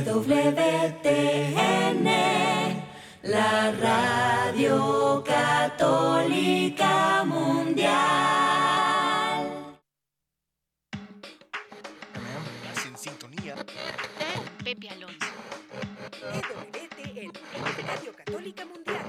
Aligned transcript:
EWTN, 0.00 2.06
la 3.24 3.70
radio 3.72 5.22
católica 5.22 7.22
mundial. 7.26 7.90
Estás 12.72 12.86
en 12.86 12.96
sintonía. 12.96 13.54
Pepe 14.64 14.88
Alonso. 14.88 15.26
EWTN, 16.32 17.32
Radio 17.86 18.14
Católica 18.16 18.64
Mundial. 18.64 19.04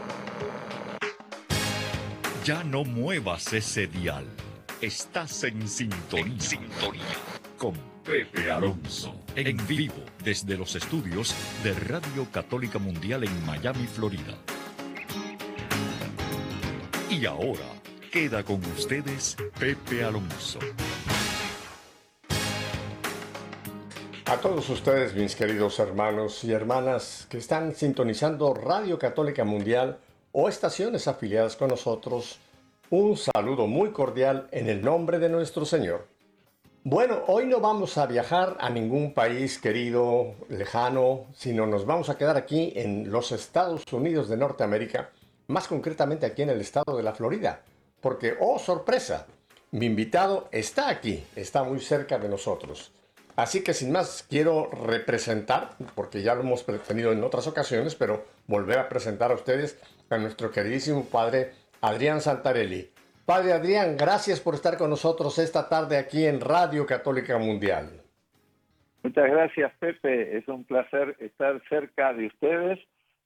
Ya 2.43 2.65
no 2.65 2.83
muevas 2.83 3.53
ese 3.53 3.87
dial. 3.87 4.25
Estás 4.81 5.45
en 5.45 5.69
sintonía. 5.69 6.25
En 6.25 6.41
sintonía. 6.41 7.15
Con 7.57 7.90
Pepe 8.03 8.49
Alonso. 8.51 9.13
En 9.35 9.55
vivo 9.67 9.93
desde 10.23 10.57
los 10.57 10.75
estudios 10.75 11.35
de 11.63 11.73
Radio 11.73 12.27
Católica 12.31 12.79
Mundial 12.79 13.23
en 13.23 13.45
Miami, 13.45 13.85
Florida. 13.85 14.37
Y 17.09 17.25
ahora 17.25 17.65
queda 18.11 18.43
con 18.43 18.59
ustedes 18.75 19.37
Pepe 19.59 20.03
Alonso. 20.03 20.57
A 24.25 24.37
todos 24.37 24.67
ustedes, 24.69 25.13
mis 25.13 25.35
queridos 25.35 25.77
hermanos 25.77 26.43
y 26.43 26.53
hermanas 26.53 27.27
que 27.29 27.37
están 27.37 27.75
sintonizando 27.75 28.53
Radio 28.55 28.97
Católica 28.97 29.43
Mundial 29.43 29.99
o 30.31 30.49
estaciones 30.49 31.07
afiliadas 31.07 31.55
con 31.55 31.67
nosotros, 31.67 32.39
un 32.89 33.15
saludo 33.15 33.67
muy 33.67 33.91
cordial 33.91 34.47
en 34.51 34.69
el 34.69 34.81
nombre 34.81 35.19
de 35.19 35.29
nuestro 35.29 35.65
Señor. 35.65 36.10
Bueno, 36.83 37.21
hoy 37.27 37.45
no 37.45 37.59
vamos 37.59 37.99
a 37.99 38.07
viajar 38.07 38.57
a 38.59 38.67
ningún 38.71 39.13
país 39.13 39.59
querido, 39.59 40.33
lejano, 40.49 41.27
sino 41.31 41.67
nos 41.67 41.85
vamos 41.85 42.09
a 42.09 42.17
quedar 42.17 42.37
aquí 42.37 42.73
en 42.75 43.11
los 43.11 43.31
Estados 43.31 43.83
Unidos 43.93 44.29
de 44.29 44.37
Norteamérica, 44.37 45.11
más 45.45 45.67
concretamente 45.67 46.25
aquí 46.25 46.41
en 46.41 46.49
el 46.49 46.59
estado 46.59 46.97
de 46.97 47.03
la 47.03 47.13
Florida, 47.13 47.61
porque, 48.01 48.33
oh 48.39 48.57
sorpresa, 48.57 49.27
mi 49.69 49.85
invitado 49.85 50.49
está 50.51 50.89
aquí, 50.89 51.23
está 51.35 51.63
muy 51.63 51.79
cerca 51.81 52.17
de 52.17 52.29
nosotros. 52.29 52.91
Así 53.35 53.61
que 53.61 53.75
sin 53.75 53.91
más, 53.91 54.25
quiero 54.27 54.71
representar, 54.71 55.75
porque 55.93 56.23
ya 56.23 56.33
lo 56.33 56.41
hemos 56.41 56.65
tenido 56.65 57.11
en 57.11 57.23
otras 57.23 57.45
ocasiones, 57.45 57.93
pero 57.93 58.25
volver 58.47 58.79
a 58.79 58.89
presentar 58.89 59.29
a 59.29 59.35
ustedes 59.35 59.77
a 60.09 60.17
nuestro 60.17 60.49
queridísimo 60.49 61.05
padre 61.05 61.53
Adrián 61.79 62.21
Santarelli. 62.21 62.89
Padre 63.31 63.53
Adrián, 63.53 63.95
gracias 63.95 64.41
por 64.41 64.55
estar 64.55 64.77
con 64.77 64.89
nosotros 64.89 65.39
esta 65.39 65.69
tarde 65.69 65.97
aquí 65.97 66.25
en 66.25 66.41
Radio 66.41 66.85
Católica 66.85 67.37
Mundial. 67.37 68.01
Muchas 69.03 69.31
gracias, 69.31 69.71
Pepe. 69.79 70.37
Es 70.37 70.45
un 70.49 70.65
placer 70.65 71.15
estar 71.17 71.61
cerca 71.69 72.11
de 72.11 72.27
ustedes. 72.27 72.77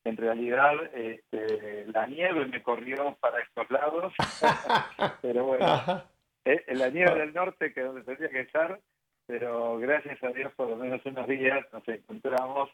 En 0.03 0.15
realidad, 0.15 0.73
este, 0.93 1.87
la 1.87 2.05
nieve 2.05 2.45
me 2.45 2.61
corrió 2.61 3.17
para 3.19 3.41
estos 3.41 3.67
lados, 3.71 4.13
pero 5.23 5.45
bueno, 5.45 6.03
eh, 6.45 6.63
la 6.75 6.89
nieve 6.89 7.15
del 7.15 7.33
norte, 7.33 7.73
que 7.73 7.79
es 7.79 7.87
donde 7.87 8.03
tendría 8.03 8.29
que 8.29 8.41
estar, 8.41 8.79
pero 9.25 9.79
gracias 9.79 10.23
a 10.23 10.27
Dios, 10.27 10.53
por 10.55 10.69
lo 10.69 10.75
menos 10.75 11.03
unos 11.03 11.27
días 11.27 11.65
nos 11.73 11.87
encontramos 11.87 12.69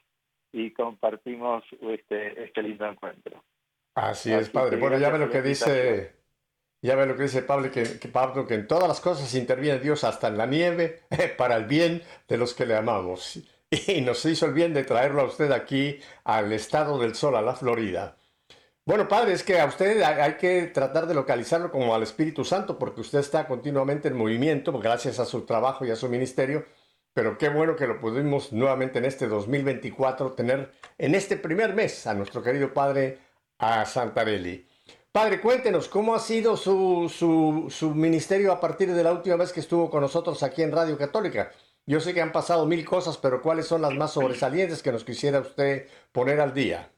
y 0.52 0.72
compartimos 0.72 1.64
este, 1.80 2.44
este 2.44 2.62
lindo 2.62 2.86
encuentro. 2.88 3.42
Así 3.96 4.34
Así 4.34 4.34
es, 4.34 4.50
padre. 4.50 4.76
Bueno, 4.76 4.98
ya 4.98 5.10
ve 5.10 5.20
lo 5.20 5.30
que 5.30 5.42
dice, 5.42 6.21
ya 6.82 6.96
ve 6.96 7.06
lo 7.06 7.16
que 7.16 7.24
dice 7.24 7.44
Pablo, 7.44 7.72
que, 7.72 7.86
Pablo, 8.12 8.48
que 8.48 8.56
en 8.56 8.68
todas 8.68 8.88
las 8.88 9.00
cosas 9.02 9.34
interviene 9.36 9.80
Dios, 9.80 10.04
hasta 10.04 10.28
en 10.28 10.38
la 10.38 10.46
nieve, 10.48 11.02
para 11.38 11.56
el 11.56 11.66
bien 11.66 12.04
de 12.28 12.38
los 12.38 12.54
que 12.54 12.66
le 12.66 12.76
amamos. 12.76 13.40
Y 13.88 14.02
nos 14.02 14.26
hizo 14.26 14.48
el 14.48 14.54
bien 14.54 14.74
de 14.74 14.84
traerlo 14.84 15.22
a 15.22 15.26
usted 15.26 15.52
aquí 15.52 16.00
al 16.26 16.52
estado 16.52 17.00
del 17.00 17.16
sol, 17.16 17.36
a 17.38 17.42
la 17.42 17.56
Florida. 17.56 18.18
Bueno, 18.86 19.08
padre, 19.08 19.34
es 19.34 19.44
que 19.44 19.60
a 19.62 19.66
usted 19.66 20.02
hay 20.02 20.20
hay 20.20 20.34
que 20.34 20.64
tratar 20.68 21.08
de 21.08 21.14
localizarlo 21.14 21.72
como 21.72 21.96
al 21.96 22.04
Espíritu 22.04 22.44
Santo, 22.44 22.78
porque 22.78 23.02
usted 23.02 23.20
está 23.20 23.48
continuamente 23.48 24.10
en 24.10 24.18
movimiento, 24.18 24.78
gracias 24.80 25.20
a 25.20 25.26
su 25.26 25.46
trabajo 25.46 25.86
y 25.86 25.92
a 25.92 25.96
su 25.96 26.10
ministerio. 26.10 26.66
Pero 27.14 27.38
qué 27.38 27.50
bueno 27.50 27.76
que 27.76 27.88
lo 27.88 28.00
pudimos 28.00 28.52
nuevamente 28.54 29.00
en 29.00 29.06
este 29.06 29.28
2024 29.28 30.34
tener 30.34 30.72
en 30.98 31.16
este 31.16 31.38
primer 31.38 31.74
mes 31.74 32.08
a 32.08 32.14
nuestro 32.14 32.42
querido 32.44 32.74
padre 32.74 33.20
a 33.60 33.86
Santarelli. 33.86 34.68
Padre, 35.14 35.42
cuéntenos 35.42 35.90
cómo 35.90 36.16
ha 36.16 36.20
sido 36.20 36.56
su, 36.56 37.10
su, 37.10 37.68
su 37.70 37.94
ministerio 37.94 38.54
a 38.54 38.62
partir 38.62 38.94
de 38.94 39.04
la 39.04 39.12
última 39.12 39.36
vez 39.36 39.52
que 39.52 39.60
estuvo 39.60 39.90
con 39.90 40.00
nosotros 40.00 40.42
aquí 40.42 40.62
en 40.62 40.72
Radio 40.72 40.98
Católica. 40.98 41.52
Yo 41.86 42.00
sé 42.00 42.14
que 42.14 42.22
han 42.22 42.32
pasado 42.32 42.66
mil 42.66 42.86
cosas, 42.86 43.18
pero 43.18 43.42
¿cuáles 43.42 43.68
son 43.68 43.82
las 43.82 43.94
más 43.94 44.14
sobresalientes 44.14 44.82
que 44.82 44.94
nos 44.94 45.04
quisiera 45.04 45.42
usted 45.42 45.88
poner 46.14 46.40
al 46.40 46.54
día? 46.54 46.90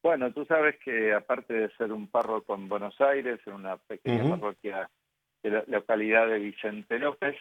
Bueno, 0.00 0.32
tú 0.32 0.44
sabes 0.44 0.76
que 0.84 1.12
aparte 1.12 1.54
de 1.54 1.70
ser 1.76 1.92
un 1.92 2.06
párroco 2.06 2.54
en 2.54 2.68
Buenos 2.68 3.00
Aires, 3.00 3.40
en 3.46 3.54
una 3.54 3.78
pequeña 3.78 4.36
parroquia 4.36 4.88
de 5.42 5.50
la 5.50 5.64
localidad 5.66 6.28
de 6.28 6.38
Vicente 6.38 7.00
López, 7.00 7.34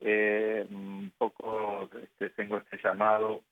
eh, 0.00 0.64
un 0.70 1.12
poco 1.18 1.88
este, 2.00 2.30
tengo 2.30 2.58
este 2.58 2.78
llamado 2.82 3.42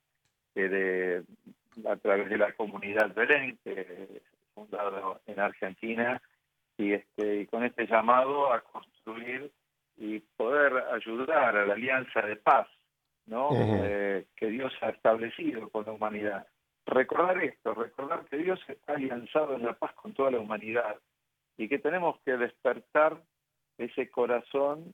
eh, 0.54 0.68
de, 0.68 1.88
a 1.88 1.96
través 1.96 2.28
de 2.28 2.38
la 2.38 2.52
comunidad 2.52 3.12
Belén, 3.14 3.58
que 3.64 4.20
fundado 4.54 5.20
en 5.26 5.40
Argentina, 5.40 6.20
y, 6.76 6.92
este, 6.92 7.40
y 7.40 7.46
con 7.46 7.64
este 7.64 7.86
llamado 7.86 8.52
a 8.52 8.60
construir 8.60 9.50
y 9.96 10.20
poder 10.36 10.72
ayudar 10.92 11.56
a 11.56 11.66
la 11.66 11.74
alianza 11.74 12.22
de 12.22 12.36
paz 12.36 12.66
¿no? 13.30 13.50
Ujú. 13.50 13.80
Eh, 13.84 14.26
que 14.36 14.48
Dios 14.48 14.72
ha 14.82 14.90
establecido 14.90 15.68
con 15.70 15.86
la 15.86 15.92
humanidad. 15.92 16.46
Recordar 16.84 17.42
esto, 17.42 17.74
recordar 17.74 18.24
que 18.26 18.38
Dios 18.38 18.60
está 18.66 18.94
alianzado 18.94 19.54
en 19.54 19.64
la 19.64 19.74
paz 19.74 19.94
con 19.94 20.12
toda 20.12 20.32
la 20.32 20.40
humanidad 20.40 20.96
y 21.56 21.68
que 21.68 21.78
tenemos 21.78 22.18
que 22.24 22.36
despertar 22.36 23.22
ese 23.78 24.10
corazón 24.10 24.92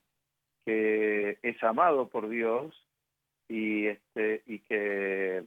que 0.64 1.38
es 1.42 1.62
amado 1.62 2.08
por 2.08 2.28
Dios 2.28 2.74
y 3.48 3.86
este 3.86 4.42
y 4.46 4.58
que 4.58 5.44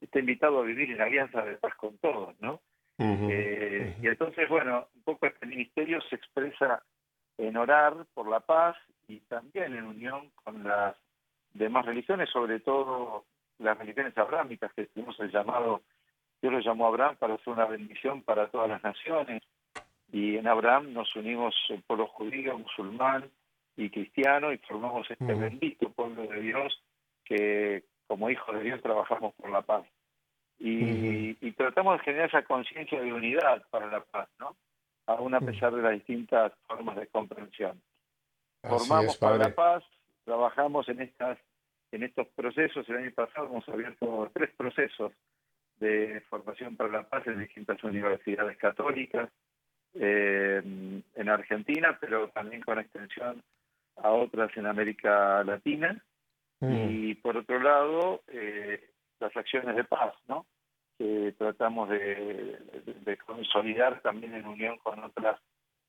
está 0.00 0.18
invitado 0.18 0.60
a 0.60 0.64
vivir 0.64 0.90
en 0.90 1.00
alianza 1.00 1.42
de 1.42 1.56
paz 1.56 1.74
con 1.76 1.96
todos, 1.98 2.34
¿no? 2.40 2.60
Eh, 2.98 3.96
y 4.00 4.06
entonces, 4.06 4.48
bueno, 4.48 4.88
un 4.94 5.02
poco 5.02 5.26
este 5.26 5.46
ministerio 5.46 6.00
se 6.08 6.16
expresa 6.16 6.82
en 7.38 7.56
orar 7.56 8.06
por 8.14 8.28
la 8.28 8.40
paz 8.40 8.76
y 9.08 9.20
también 9.20 9.74
en 9.74 9.84
unión 9.84 10.30
con 10.42 10.62
las 10.62 10.96
demás 11.52 11.84
religiones, 11.86 12.30
sobre 12.30 12.60
todo 12.60 13.24
las 13.58 13.76
religiones 13.78 14.16
abrámicas, 14.16 14.72
que 14.74 14.86
tenemos 14.86 15.18
el 15.20 15.30
llamado, 15.30 15.82
Dios 16.40 16.52
lo 16.52 16.60
llamó 16.60 16.86
a 16.86 16.88
Abraham 16.88 17.16
para 17.16 17.36
ser 17.38 17.52
una 17.52 17.66
bendición 17.66 18.22
para 18.22 18.48
todas 18.48 18.68
las 18.68 18.82
naciones, 18.82 19.42
y 20.12 20.36
en 20.36 20.46
Abraham 20.46 20.92
nos 20.92 21.14
unimos 21.16 21.54
el 21.70 21.82
pueblo 21.82 22.06
judío, 22.08 22.58
musulmán 22.58 23.30
y 23.76 23.90
cristiano, 23.90 24.52
y 24.52 24.58
formamos 24.58 25.10
este 25.10 25.34
bendito 25.34 25.90
pueblo 25.90 26.22
de 26.22 26.40
Dios 26.40 26.82
que 27.24 27.84
como 28.06 28.30
hijos 28.30 28.54
de 28.54 28.62
Dios 28.62 28.82
trabajamos 28.82 29.34
por 29.34 29.50
la 29.50 29.62
paz 29.62 29.84
y, 30.58 31.36
y 31.40 31.52
tratamos 31.52 31.98
de 31.98 32.04
generar 32.04 32.28
esa 32.28 32.42
conciencia 32.44 33.00
de 33.00 33.12
unidad 33.12 33.62
para 33.70 33.86
la 33.86 34.00
paz, 34.00 34.28
¿no? 34.38 34.56
Aún 35.06 35.34
a 35.34 35.38
Ujú. 35.38 35.46
pesar 35.46 35.74
de 35.74 35.82
las 35.82 35.92
distintas 35.92 36.52
formas 36.66 36.96
de 36.96 37.06
comprensión. 37.08 37.80
Así 38.62 38.88
Formamos 38.88 39.14
es, 39.14 39.18
para 39.18 39.36
la 39.36 39.54
paz, 39.54 39.84
trabajamos 40.24 40.88
en 40.88 41.02
estas 41.02 41.38
en 41.92 42.02
estos 42.02 42.26
procesos. 42.28 42.88
El 42.88 42.96
año 42.96 43.12
pasado 43.14 43.46
hemos 43.46 43.68
abierto 43.68 44.30
tres 44.32 44.50
procesos 44.56 45.12
de 45.76 46.22
formación 46.28 46.76
para 46.76 46.90
la 46.90 47.02
paz 47.08 47.26
en 47.26 47.38
distintas 47.38 47.82
universidades 47.84 48.56
católicas 48.56 49.30
eh, 49.94 50.60
en 51.14 51.28
Argentina, 51.28 51.96
pero 52.00 52.28
también 52.30 52.62
con 52.62 52.78
extensión 52.78 53.42
a 53.96 54.10
otras 54.10 54.56
en 54.56 54.66
América 54.66 55.44
Latina 55.44 56.02
Ujú. 56.60 56.72
y 56.72 57.14
por 57.16 57.36
otro 57.36 57.60
lado 57.60 58.22
eh, 58.28 58.90
las 59.20 59.36
acciones 59.36 59.76
de 59.76 59.84
paz, 59.84 60.14
¿no? 60.26 60.46
Que 60.98 61.34
tratamos 61.36 61.88
de, 61.88 63.18
consolidar 63.26 64.00
también 64.00 64.34
en 64.34 64.46
unión 64.46 64.78
con 64.78 65.02
otras 65.02 65.40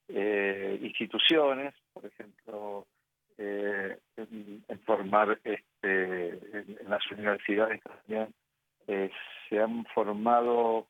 eh, 0.08 0.80
instituciones, 0.82 1.74
por 1.94 2.06
ejemplo, 2.06 2.88
eh, 3.38 3.98
en, 4.18 4.64
en 4.68 4.80
formar 4.80 5.40
este, 5.44 6.30
en, 6.30 6.78
en 6.82 6.90
las 6.90 7.06
universidades 7.12 7.82
también 7.82 8.34
eh, 8.88 9.12
se 9.50 9.60
han 9.60 9.86
formado 9.94 10.88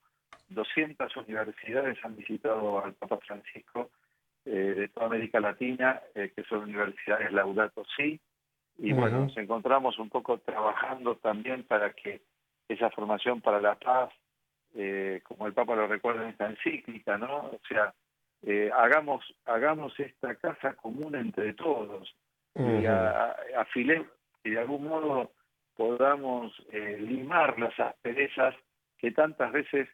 200 0.49 1.15
universidades, 1.17 1.97
han 2.03 2.15
visitado 2.15 2.83
al 2.83 2.93
Papa 2.93 3.17
Francisco 3.25 3.89
de 4.43 4.89
toda 4.89 5.07
América 5.07 5.39
Latina, 5.39 5.99
que 6.13 6.43
son 6.47 6.63
universidades 6.63 7.31
Laudato 7.31 7.83
Si, 7.97 8.21
y 8.77 8.93
bueno, 8.93 9.21
nos 9.21 9.37
encontramos 9.37 9.97
un 9.99 10.09
poco 10.09 10.37
trabajando 10.39 11.15
también 11.15 11.63
para 11.63 11.93
que 11.93 12.21
esa 12.67 12.89
formación 12.91 13.41
para 13.41 13.61
la 13.61 13.75
paz, 13.75 14.11
eh, 14.75 15.21
como 15.23 15.47
el 15.47 15.53
Papa 15.53 15.75
lo 15.75 15.87
recuerda 15.87 16.23
en 16.23 16.29
esta 16.29 16.47
encíclica, 16.49 17.17
¿no? 17.17 17.37
O 17.47 17.59
sea, 17.67 17.93
eh, 18.43 18.69
hagamos 18.73 19.23
hagamos 19.45 19.97
esta 19.99 20.35
casa 20.35 20.73
común 20.73 21.15
entre 21.15 21.53
todos 21.53 22.13
y 22.55 22.59
Ujú. 22.61 22.87
a- 22.87 23.31
a- 23.31 23.67
y 24.43 24.49
de 24.51 24.59
algún 24.59 24.87
modo 24.87 25.31
podamos 25.75 26.53
eh, 26.71 26.97
limar 26.99 27.57
las 27.59 27.77
asperezas 27.79 28.55
que 28.97 29.11
tantas 29.11 29.51
veces 29.51 29.89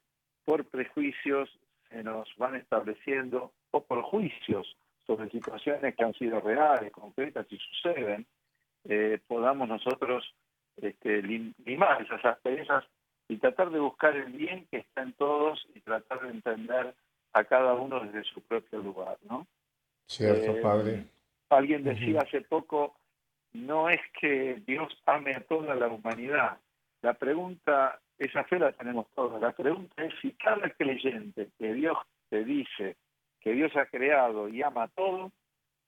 por 0.46 0.66
prejuicios 0.66 1.50
se 1.90 2.04
nos 2.04 2.28
van 2.38 2.56
estableciendo 2.56 3.52
o 3.72 3.84
por 3.84 4.02
juicios 4.04 4.76
sobre 5.06 5.30
situaciones 5.30 5.96
que 5.96 6.04
han 6.04 6.14
sido 6.14 6.40
reales, 6.40 6.92
concretas 6.92 7.46
y 7.50 7.58
suceden, 7.58 8.26
eh, 8.88 9.20
podamos 9.28 9.68
nosotros 9.68 10.34
este, 10.82 11.22
limar 11.22 12.02
esas 12.02 12.24
asperezas 12.26 12.84
y 13.28 13.38
tratar 13.38 13.70
de 13.70 13.80
buscar 13.80 14.16
el 14.16 14.32
bien 14.34 14.68
que 14.70 14.78
está 14.78 15.04
en 15.04 15.14
todos 15.14 15.66
y 15.74 15.80
tratar 15.82 16.22
de 16.22 16.30
entender 16.30 16.94
a 17.34 17.44
cada 17.46 17.74
uno 17.76 18.00
desde 18.02 18.24
su 18.26 18.42
propio 18.42 18.80
lugar, 18.80 19.18
¿no? 19.30 19.48
Cierto, 20.06 20.58
Eh, 20.58 20.62
padre. 20.62 21.06
Alguien 21.50 21.84
decía 21.84 22.22
hace 22.22 22.42
poco, 22.42 22.96
no 23.54 23.90
es 23.90 24.02
que 24.20 24.62
Dios 24.66 24.92
ame 25.06 25.36
a 25.36 25.42
toda 25.42 25.76
la 25.76 25.88
humanidad. 25.88 26.58
La 27.02 27.14
pregunta, 27.14 28.00
esa 28.18 28.44
fe 28.44 28.60
la 28.60 28.72
tenemos 28.72 29.08
todos, 29.16 29.42
la 29.42 29.52
pregunta 29.52 30.04
es 30.04 30.14
si 30.22 30.32
cada 30.34 30.70
creyente 30.70 31.50
que 31.58 31.74
Dios 31.74 31.98
te 32.30 32.44
dice 32.44 32.98
que 33.40 33.54
Dios 33.54 33.76
ha 33.76 33.86
creado 33.88 34.48
y 34.48 34.62
ama 34.62 34.88
todo, 34.90 35.32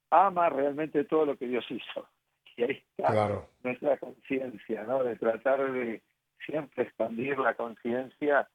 ama 0.10 0.50
realmente 0.50 1.04
todo 1.06 1.26
lo 1.26 1.38
que 1.38 1.48
Dios 1.48 1.66
hizo. 1.70 2.08
Y 2.56 2.64
ahí 2.64 2.84
está 2.98 3.12
Claro. 3.12 3.50
nuestra 3.64 3.98
conciencia, 3.98 4.84
¿no? 4.84 5.04
De 5.04 5.16
tratar 5.16 5.72
de 5.72 6.02
siempre 6.46 6.84
expandir 6.84 7.38
la 7.40 7.54
conciencia 7.56 8.48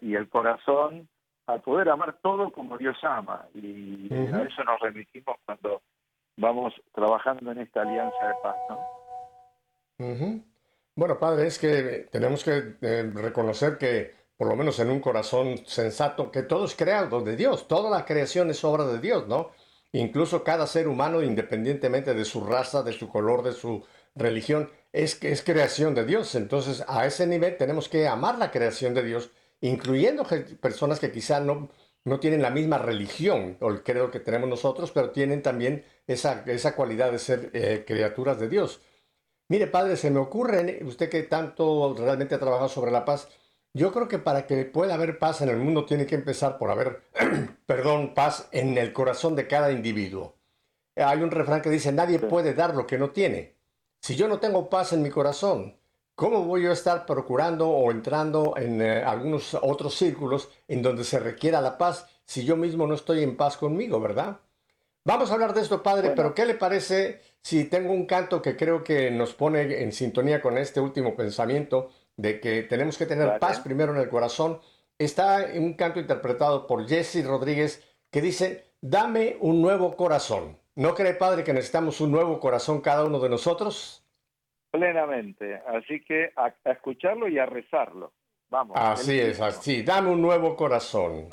y 0.00 0.14
el 0.14 0.28
corazón 0.28 1.08
a 1.46 1.58
poder 1.58 1.88
amar 1.88 2.18
todo 2.22 2.50
como 2.50 2.76
Dios 2.76 2.96
ama. 3.02 3.46
Y 3.54 4.12
a 4.12 4.42
eso 4.42 4.64
nos 4.64 4.80
remitimos 4.80 5.36
cuando 5.44 5.82
vamos 6.36 6.74
trabajando 6.92 7.52
en 7.52 7.58
esta 7.58 7.82
alianza 7.82 8.28
de 8.28 8.34
paz, 8.42 8.56
¿no? 8.68 10.44
Bueno, 10.94 11.18
padre, 11.18 11.46
es 11.46 11.58
que 11.58 12.08
tenemos 12.10 12.42
que 12.44 12.76
eh, 12.80 13.10
reconocer 13.14 13.78
que, 13.78 14.12
por 14.36 14.48
lo 14.48 14.56
menos 14.56 14.78
en 14.80 14.90
un 14.90 15.00
corazón 15.00 15.58
sensato, 15.66 16.30
que 16.30 16.42
todo 16.42 16.64
es 16.64 16.74
creado 16.74 17.20
de 17.20 17.36
Dios, 17.36 17.68
toda 17.68 17.90
la 17.90 18.04
creación 18.04 18.50
es 18.50 18.64
obra 18.64 18.84
de 18.86 18.98
Dios, 18.98 19.28
¿no? 19.28 19.50
Incluso 19.92 20.44
cada 20.44 20.66
ser 20.66 20.88
humano, 20.88 21.22
independientemente 21.22 22.14
de 22.14 22.24
su 22.24 22.44
raza, 22.44 22.82
de 22.82 22.92
su 22.92 23.08
color, 23.08 23.42
de 23.42 23.52
su 23.52 23.84
religión, 24.14 24.70
es, 24.92 25.22
es 25.22 25.42
creación 25.42 25.94
de 25.94 26.04
Dios. 26.04 26.34
Entonces, 26.34 26.84
a 26.88 27.06
ese 27.06 27.26
nivel 27.26 27.56
tenemos 27.56 27.88
que 27.88 28.08
amar 28.08 28.38
la 28.38 28.50
creación 28.50 28.94
de 28.94 29.02
Dios, 29.02 29.30
incluyendo 29.60 30.24
personas 30.60 31.00
que 31.00 31.12
quizá 31.12 31.40
no, 31.40 31.70
no 32.06 32.20
tienen 32.20 32.40
la 32.40 32.50
misma 32.50 32.78
religión 32.78 33.56
o 33.60 33.68
el 33.68 33.82
credo 33.82 34.10
que 34.10 34.20
tenemos 34.20 34.48
nosotros, 34.48 34.92
pero 34.92 35.10
tienen 35.10 35.42
también 35.42 35.84
esa, 36.06 36.44
cualidad 36.76 37.10
de 37.10 37.18
ser 37.18 37.50
eh, 37.52 37.84
criaturas 37.86 38.38
de 38.38 38.48
Dios. 38.48 38.80
Mire, 39.48 39.66
padre, 39.66 39.96
se 39.96 40.10
me 40.10 40.20
ocurre, 40.20 40.80
usted 40.84 41.08
que 41.10 41.24
tanto 41.24 41.94
realmente 41.98 42.34
ha 42.34 42.38
trabajado 42.38 42.68
sobre 42.68 42.92
la 42.92 43.04
paz, 43.04 43.28
yo 43.76 43.92
creo 43.92 44.08
que 44.08 44.18
para 44.18 44.46
que 44.46 44.64
pueda 44.64 44.94
haber 44.94 45.18
paz 45.18 45.42
en 45.42 45.50
el 45.50 45.58
mundo 45.58 45.84
tiene 45.84 46.06
que 46.06 46.14
empezar 46.14 46.56
por 46.56 46.70
haber, 46.70 47.02
perdón, 47.66 48.14
paz 48.14 48.48
en 48.50 48.78
el 48.78 48.94
corazón 48.94 49.36
de 49.36 49.46
cada 49.46 49.70
individuo. 49.70 50.34
Hay 50.96 51.20
un 51.20 51.30
refrán 51.30 51.60
que 51.60 51.68
dice, 51.68 51.92
nadie 51.92 52.18
puede 52.18 52.54
dar 52.54 52.74
lo 52.74 52.86
que 52.86 52.96
no 52.96 53.10
tiene. 53.10 53.54
Si 54.00 54.16
yo 54.16 54.28
no 54.28 54.38
tengo 54.38 54.70
paz 54.70 54.94
en 54.94 55.02
mi 55.02 55.10
corazón, 55.10 55.76
¿cómo 56.14 56.44
voy 56.44 56.62
yo 56.62 56.70
a 56.70 56.72
estar 56.72 57.04
procurando 57.04 57.68
o 57.68 57.90
entrando 57.90 58.54
en 58.56 58.80
eh, 58.80 59.02
algunos 59.02 59.52
otros 59.60 59.94
círculos 59.94 60.48
en 60.68 60.80
donde 60.80 61.04
se 61.04 61.18
requiera 61.18 61.60
la 61.60 61.76
paz 61.76 62.06
si 62.24 62.46
yo 62.46 62.56
mismo 62.56 62.86
no 62.86 62.94
estoy 62.94 63.22
en 63.22 63.36
paz 63.36 63.58
conmigo, 63.58 64.00
verdad? 64.00 64.38
Vamos 65.04 65.30
a 65.30 65.34
hablar 65.34 65.52
de 65.52 65.60
esto, 65.60 65.82
padre, 65.82 66.08
Bueno. 66.08 66.16
pero 66.16 66.34
¿qué 66.34 66.46
le 66.46 66.54
parece 66.54 67.20
si 67.42 67.64
tengo 67.64 67.92
un 67.92 68.06
canto 68.06 68.40
que 68.40 68.56
creo 68.56 68.82
que 68.82 69.10
nos 69.10 69.34
pone 69.34 69.82
en 69.82 69.92
sintonía 69.92 70.40
con 70.40 70.56
este 70.56 70.80
último 70.80 71.14
pensamiento 71.14 71.90
de 72.16 72.40
que 72.40 72.62
tenemos 72.62 72.96
que 72.98 73.06
tener 73.06 73.26
Vale. 73.26 73.38
paz 73.40 73.60
primero 73.60 73.94
en 73.94 74.00
el 74.00 74.08
corazón? 74.08 74.60
Está 74.98 75.52
en 75.52 75.62
un 75.62 75.74
canto 75.74 76.00
interpretado 76.00 76.66
por 76.66 76.88
Jesse 76.88 77.24
Rodríguez 77.26 77.86
que 78.10 78.20
dice, 78.20 78.72
dame 78.80 79.36
un 79.40 79.60
nuevo 79.60 79.96
corazón. 79.96 80.58
¿No 80.74 80.94
cree, 80.94 81.14
padre, 81.14 81.44
que 81.44 81.52
necesitamos 81.52 82.00
un 82.00 82.12
nuevo 82.12 82.40
corazón 82.40 82.80
cada 82.80 83.04
uno 83.04 83.18
de 83.18 83.28
nosotros? 83.28 84.06
Plenamente. 84.70 85.60
Así 85.66 86.02
que 86.04 86.30
a, 86.36 86.52
a 86.64 86.70
escucharlo 86.72 87.28
y 87.28 87.38
a 87.38 87.46
rezarlo. 87.46 88.12
Vamos. 88.48 88.76
Así 88.78 89.18
es, 89.18 89.40
así. 89.40 89.82
Dame 89.82 90.10
un 90.10 90.22
nuevo 90.22 90.54
corazón. 90.54 91.28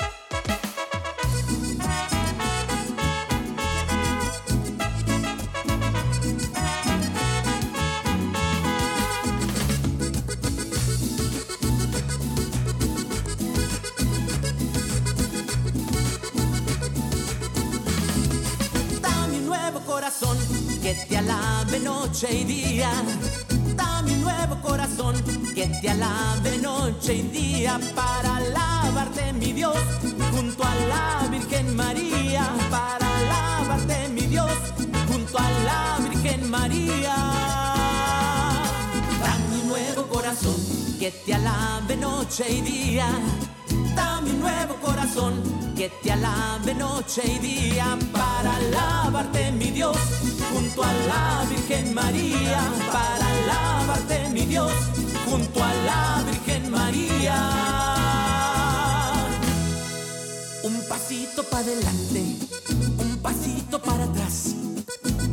Noche 21.83 22.27
y 22.31 22.43
día. 22.45 22.91
Dame 23.75 24.13
un 24.13 24.21
nuevo 24.21 24.61
corazón 24.61 25.15
que 25.53 25.67
te 25.81 25.89
alabe 25.89 26.57
noche 26.57 27.15
y 27.15 27.21
día 27.23 27.79
para 27.93 28.37
alabarte, 28.37 29.33
mi 29.33 29.53
Dios, 29.53 29.77
junto 30.31 30.63
a 30.63 30.75
la 30.75 31.27
Virgen 31.29 31.75
María. 31.75 32.49
Para 32.69 33.05
alabarte, 33.17 34.09
mi 34.09 34.21
Dios, 34.21 34.51
junto 35.07 35.37
a 35.37 35.49
la 35.67 35.97
Virgen 36.09 36.49
María. 36.49 37.15
Dame 39.21 39.61
un 39.61 39.67
nuevo 39.67 40.07
corazón 40.07 40.55
que 40.99 41.11
te 41.11 41.33
alabe 41.33 41.97
noche 41.97 42.45
y 42.49 42.61
día. 42.61 43.07
Dame 43.95 44.31
un 44.31 44.39
nuevo 44.39 44.75
corazón 44.81 45.33
que 45.75 45.89
te 45.89 46.11
alabe 46.11 46.73
noche 46.75 47.21
y 47.25 47.39
día 47.39 47.97
para 48.11 48.55
alabarte, 48.55 49.51
mi 49.51 49.71
Dios, 49.71 49.97
junto 50.53 50.83
a 50.83 50.93
la 50.93 51.45
Virgen 51.49 51.93
María. 51.93 52.61
Para 52.91 53.27
alabarte, 53.27 54.29
mi 54.29 54.45
Dios, 54.45 54.71
junto 55.29 55.63
a 55.63 55.73
la 55.85 56.23
Virgen 56.29 56.71
María. 56.71 57.37
Un 60.63 60.81
pasito 60.87 61.43
para 61.43 61.63
adelante, 61.63 62.23
un 62.97 63.17
pasito 63.21 63.81
para 63.81 64.03
atrás, 64.05 64.55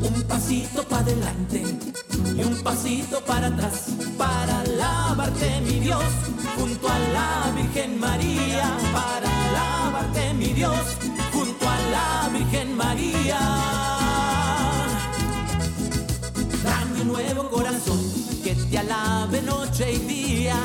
un 0.03 0.23
pasito 0.25 0.83
para 0.85 1.03
adelante 1.03 2.10
y 2.37 2.43
un 2.43 2.56
pasito 2.62 3.21
para 3.25 3.49
atrás 3.49 3.87
para 4.17 4.61
alabarte 4.61 5.61
mi 5.62 5.81
Dios 5.81 6.05
junto 6.57 6.88
a 6.88 6.99
la 6.99 7.52
Virgen 7.54 7.99
María 7.99 8.71
para 8.93 9.28
alabarte 9.49 10.35
mi 10.35 10.52
Dios 10.52 10.81
junto 11.33 11.69
a 11.69 11.78
la 11.90 12.31
Virgen 12.33 12.76
María. 12.76 13.38
Dame 16.62 17.02
un 17.02 17.09
nuevo 17.09 17.50
corazón 17.50 18.00
que 18.45 18.54
te 18.54 18.78
alabe 18.78 19.43
noche 19.43 19.93
y 19.93 19.99
día. 19.99 20.57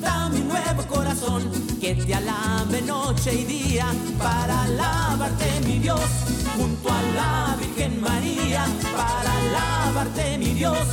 Dame 0.00 0.40
un 0.40 0.48
nuevo 0.48 0.82
corazón 0.88 1.42
que 1.80 1.94
te 1.94 2.14
alabe 2.14 2.82
noche 2.82 3.34
y 3.34 3.44
día 3.44 3.86
para 4.18 4.62
alabarte 4.62 5.60
mi 5.66 5.78
Dios 5.78 6.00
junto 6.56 6.88
a 6.90 7.02
la 7.16 7.56
Virgen 7.58 8.00
María 8.00 8.64
para 8.96 9.30
alabarte 9.42 10.38
mi 10.38 10.54
Dios 10.54 10.86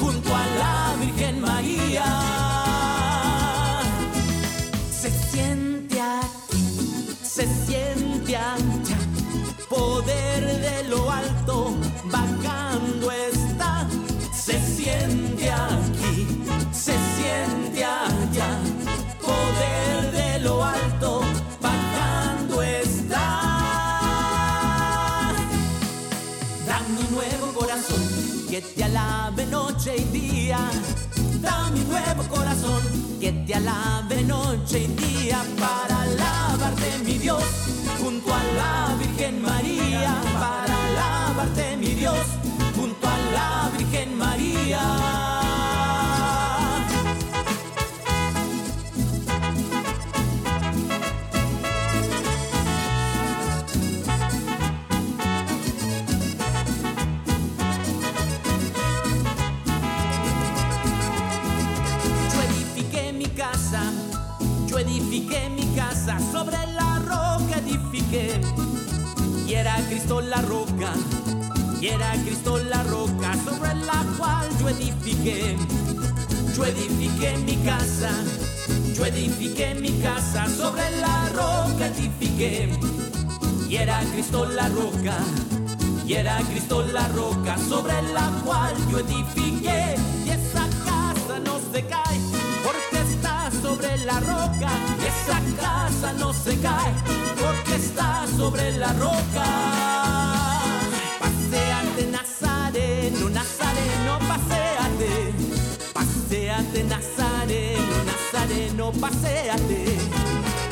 junto 0.00 0.34
a 0.34 0.46
la 0.58 0.94
Virgen 1.00 1.40
María. 1.40 2.04
Se 4.90 5.10
siente 5.10 6.00
aquí, 6.00 7.08
se 7.22 7.46
siente 7.66 8.36
allá, 8.36 8.96
poder 9.68 10.60
de 10.60 10.88
lo 10.88 11.10
alto 11.10 11.76
bajando 12.10 12.65
noche 29.86 30.02
y 30.02 30.04
día. 30.18 30.58
Dame 31.40 31.80
un 31.80 31.88
nuevo 31.88 32.22
corazón 32.28 32.82
que 33.20 33.32
te 33.32 33.54
alabe 33.54 34.22
noche 34.24 34.80
y 34.80 34.86
día 34.88 35.44
para 35.58 36.02
alabarte 36.02 36.98
mi 37.04 37.18
Dios 37.18 37.42
junto 38.00 38.34
a 38.34 38.42
la 38.42 38.96
Virgen 38.98 39.42
María. 39.42 40.14
Para 40.34 40.86
alabarte 40.86 41.76
mi 41.76 41.94
Dios 41.94 42.26
junto 42.76 43.06
a 43.06 43.18
la 43.32 43.70
Virgen 43.76 44.18
María. 44.18 45.25
Edifiqué 65.16 65.48
mi 65.48 65.64
casa, 65.74 66.18
sobre 66.30 66.58
la 66.74 66.98
roca 66.98 67.58
edifiqué. 67.58 68.38
Y 69.46 69.54
era 69.54 69.76
Cristo 69.88 70.20
la 70.20 70.42
roca, 70.42 70.92
y 71.80 71.86
era 71.86 72.12
Cristo 72.24 72.58
la 72.58 72.82
roca, 72.82 73.32
sobre 73.44 73.74
la 73.86 74.04
cual 74.18 74.46
yo 74.60 74.68
edifiqué. 74.68 75.56
Yo 76.54 76.64
edifiqué 76.64 77.36
mi 77.46 77.56
casa, 77.64 78.10
yo 78.94 79.06
edifiqué 79.06 79.74
mi 79.74 79.90
casa, 80.02 80.46
sobre 80.48 80.90
la 81.00 81.28
roca 81.30 81.86
edifiqué. 81.86 82.68
Y 83.70 83.76
era 83.76 84.00
Cristo 84.12 84.44
la 84.44 84.68
roca, 84.68 85.16
y 86.06 86.12
era 86.12 86.38
Cristo 86.50 86.82
la 86.82 87.08
roca, 87.08 87.56
sobre 87.68 88.02
la 88.12 88.30
cual 88.44 88.74
yo 88.90 88.98
edifiqué. 88.98 89.96
Y 90.26 90.30
esa 90.30 90.66
sobre 93.66 93.96
la 94.04 94.20
roca. 94.20 94.72
Esa 95.12 95.38
casa 95.60 96.12
no 96.12 96.32
se 96.32 96.54
cae, 96.60 96.92
porque 97.42 97.74
está 97.76 98.26
sobre 98.36 98.64
la 98.78 98.92
roca. 99.04 99.46
Paseate 101.22 102.04
Nazareno, 102.16 103.28
Nazareno, 103.38 104.12
paseate. 104.30 105.12
Paseate 105.96 106.80
Nazareno, 106.94 107.96
Nazareno, 108.10 108.86
paseate. 109.02 109.80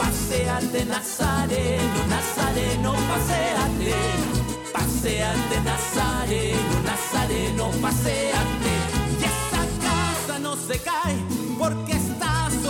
Paseate 0.00 0.84
Nazareno, 0.94 2.00
Nazareno, 2.14 2.92
paseate. 3.10 3.94
Paseate 4.74 5.56
Nazareno, 5.70 6.74
Nazareno, 6.90 7.64
paseate. 7.82 8.74
Y 9.20 9.24
esa 9.32 9.62
casa 9.86 10.38
no 10.38 10.56
se 10.56 10.76
cae 10.78 11.16
porque 11.58 12.03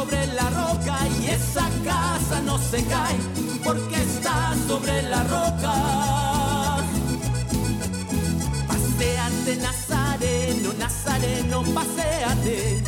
sobre 0.04 0.26
la 0.26 0.50
roca. 0.50 0.96
Y 1.20 1.26
esa 1.28 1.68
casa 1.84 2.40
no 2.44 2.58
se 2.58 2.84
cae 2.84 3.16
porque 3.62 3.96
está 4.02 4.54
sobre 4.66 5.02
la 5.02 5.22
roca. 5.24 5.74
Paseate 8.68 9.56
Nazareno, 9.56 10.72
Nazareno, 10.78 11.62
paseate. 11.74 12.82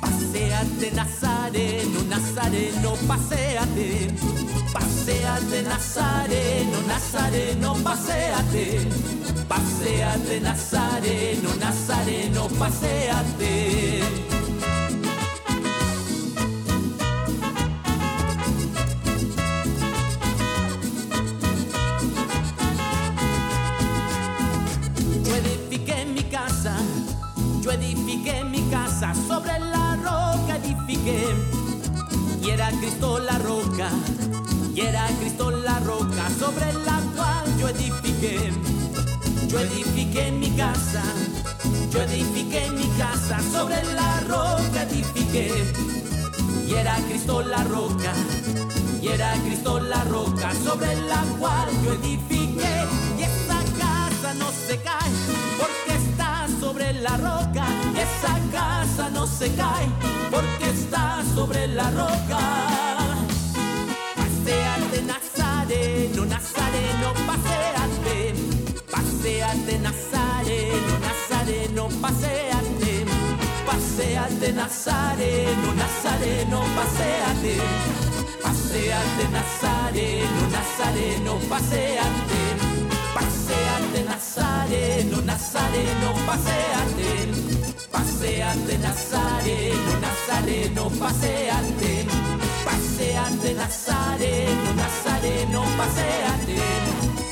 Paseate 0.00 0.90
Nazareno, 0.92 2.02
Nazareno, 2.08 2.94
paseate. 3.08 4.10
Paseate 4.72 5.62
Nazareno, 5.62 6.78
Nazareno, 6.86 7.74
paseate. 7.82 8.88
Paseate 9.48 10.40
Nazareno, 10.40 11.48
Nazareno, 11.60 12.48
paseate. 12.58 14.31
Y 31.04 32.50
era 32.50 32.70
Cristo 32.70 33.18
la 33.18 33.36
roca, 33.38 33.90
y 34.72 34.80
era 34.82 35.08
Cristo 35.18 35.50
la 35.50 35.80
roca, 35.80 36.30
sobre 36.38 36.72
la 36.72 37.00
cual 37.16 37.58
yo 37.58 37.68
edifiqué. 37.70 38.52
Yo 39.48 39.58
edifiqué 39.58 40.30
mi 40.30 40.50
casa, 40.50 41.02
yo 41.90 42.02
edifiqué 42.02 42.70
mi 42.70 42.86
casa, 42.96 43.40
sobre 43.50 43.82
la 43.94 44.20
roca 44.28 44.84
edifiqué. 44.84 45.50
Y 46.68 46.74
era 46.74 46.96
Cristo 47.08 47.42
la 47.42 47.64
roca, 47.64 48.12
y 49.00 49.08
era 49.08 49.34
Cristo 49.44 49.80
la 49.80 50.04
roca, 50.04 50.52
sobre 50.62 50.94
la 51.00 51.24
cual 51.40 51.68
yo 51.84 51.94
edifiqué. 51.94 52.41
Paseate 74.42 74.58
Nazareno, 74.58 75.72
Nazareno, 75.72 76.64
paseate. 76.74 77.60
Paseate 78.42 79.28
Nazareno, 79.30 80.48
Nazareno, 80.50 81.38
paseate. 81.48 82.42
Paseate 83.14 84.02
Nazareno, 84.02 85.20
Nazareno, 85.20 86.12
paseate. 86.26 87.28
Paseate 87.88 88.78
Nazareno, 88.78 90.00
Nazareno, 90.00 90.90
paseate. 90.98 92.06
Paseate 92.64 93.52
Nazareno, 93.54 94.72
Nazareno, 94.74 95.62
paseate. 95.76 96.60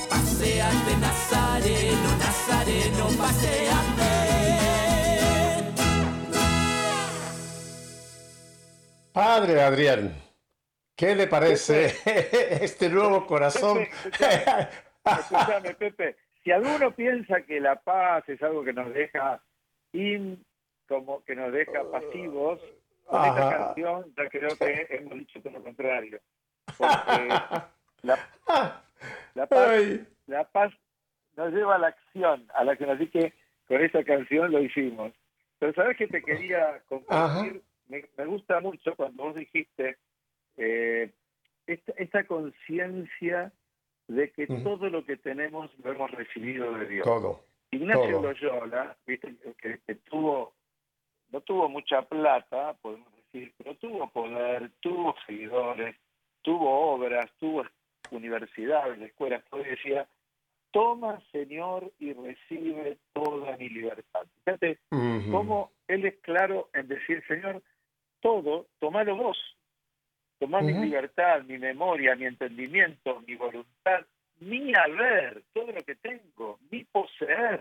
Paseate 0.08 0.96
Nazareno, 1.00 2.10
Nazareno, 2.22 3.06
paseate. 3.18 4.29
Padre 9.12 9.60
Adrián, 9.60 10.14
¿qué 10.96 11.16
le 11.16 11.26
parece 11.26 11.86
este 12.64 12.88
nuevo 12.88 13.26
corazón? 13.26 13.78
Pepe, 14.04 14.68
Escuchame, 15.04 15.74
Pepe, 15.78 16.16
si 16.44 16.52
alguno 16.52 16.92
piensa 16.92 17.40
que 17.42 17.60
la 17.60 17.76
paz 17.76 18.28
es 18.28 18.40
algo 18.42 18.62
que 18.62 18.72
nos 18.72 18.92
deja 18.94 19.42
in, 19.92 20.44
como 20.86 21.24
que 21.24 21.34
nos 21.34 21.52
deja 21.52 21.82
pasivos, 21.90 22.60
con 23.06 23.24
esta 23.24 23.50
canción 23.50 24.14
ya 24.16 24.28
creo 24.28 24.56
que 24.56 24.86
hemos 24.90 25.18
dicho 25.18 25.40
todo 25.42 25.54
lo 25.54 25.62
contrario. 25.64 26.20
Porque 26.78 27.28
la, 28.02 28.18
la 29.34 29.46
paz, 29.46 29.68
Ay, 29.70 30.06
la 30.28 30.44
paz 30.44 30.72
nos 31.36 31.52
lleva 31.52 31.74
a 31.74 31.78
la 31.78 31.88
acción, 31.88 32.46
a 32.54 32.62
la 32.62 32.72
acción. 32.72 32.90
Así 32.90 33.08
que 33.08 33.32
con 33.66 33.82
esta 33.82 34.04
canción 34.04 34.52
lo 34.52 34.60
hicimos. 34.60 35.12
Pero 35.58 35.74
sabes 35.74 35.96
que 35.96 36.06
te 36.06 36.22
quería 36.22 36.80
compartir, 36.88 37.62
me, 37.90 38.04
me 38.16 38.26
gusta 38.26 38.60
mucho 38.60 38.94
cuando 38.94 39.24
vos 39.24 39.34
dijiste 39.34 39.98
eh, 40.56 41.10
esta, 41.66 41.92
esta 41.96 42.24
conciencia 42.24 43.52
de 44.08 44.30
que 44.32 44.46
todo 44.46 44.88
lo 44.88 45.04
que 45.04 45.16
tenemos 45.16 45.70
lo 45.84 45.92
hemos 45.92 46.10
recibido 46.10 46.72
de 46.74 46.86
Dios. 46.86 47.04
todo. 47.04 47.44
Ignacio 47.70 48.10
todo. 48.10 48.22
Loyola, 48.22 48.96
viste, 49.06 49.36
que, 49.58 49.78
que 49.86 49.94
tuvo, 49.96 50.54
no 51.30 51.40
tuvo 51.42 51.68
mucha 51.68 52.02
plata, 52.02 52.74
podemos 52.82 53.08
decir, 53.14 53.52
pero 53.56 53.76
tuvo 53.76 54.10
poder, 54.10 54.70
tuvo 54.80 55.14
seguidores, 55.26 55.96
tuvo 56.42 56.92
obras, 56.94 57.30
tuvo 57.38 57.64
universidades, 58.10 59.00
escuelas, 59.00 59.44
todo 59.48 59.62
decía, 59.62 60.08
toma 60.72 61.22
Señor 61.30 61.92
y 61.98 62.12
recibe 62.12 62.98
toda 63.12 63.56
mi 63.56 63.68
libertad. 63.68 64.26
Fíjate 64.44 64.78
cómo 64.90 65.70
él 65.86 66.04
es 66.06 66.16
claro 66.22 66.68
en 66.72 66.88
decir, 66.88 67.22
Señor, 67.28 67.62
todo, 68.20 68.66
tomalo 68.78 69.16
vos. 69.16 69.38
Tomá 70.38 70.62
mi 70.62 70.72
libertad, 70.72 71.42
mi 71.42 71.58
memoria, 71.58 72.16
mi 72.16 72.24
entendimiento, 72.24 73.22
mi 73.26 73.34
voluntad, 73.34 74.06
mi 74.40 74.72
haber, 74.74 75.42
todo 75.52 75.70
lo 75.72 75.82
que 75.82 75.96
tengo, 75.96 76.58
mi 76.70 76.84
poseer, 76.84 77.60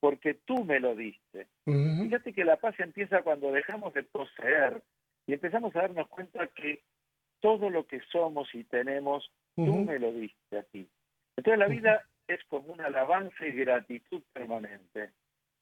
porque 0.00 0.34
tú 0.34 0.64
me 0.64 0.80
lo 0.80 0.94
diste. 0.94 1.46
Fíjate 1.64 2.34
que 2.34 2.44
la 2.44 2.56
paz 2.56 2.78
empieza 2.78 3.22
cuando 3.22 3.50
dejamos 3.52 3.94
de 3.94 4.02
poseer 4.02 4.82
y 5.26 5.32
empezamos 5.32 5.74
a 5.74 5.80
darnos 5.80 6.08
cuenta 6.08 6.46
que 6.48 6.82
todo 7.40 7.70
lo 7.70 7.86
que 7.86 8.00
somos 8.12 8.54
y 8.54 8.64
tenemos, 8.64 9.30
tú 9.56 9.74
me 9.76 9.98
lo 9.98 10.12
diste 10.12 10.58
a 10.58 10.62
ti. 10.62 10.86
Entonces 11.36 11.58
la 11.58 11.68
vida 11.68 12.04
es 12.28 12.42
como 12.44 12.72
una 12.72 12.86
alabanza 12.86 13.46
y 13.46 13.52
gratitud 13.52 14.22
permanente. 14.32 15.10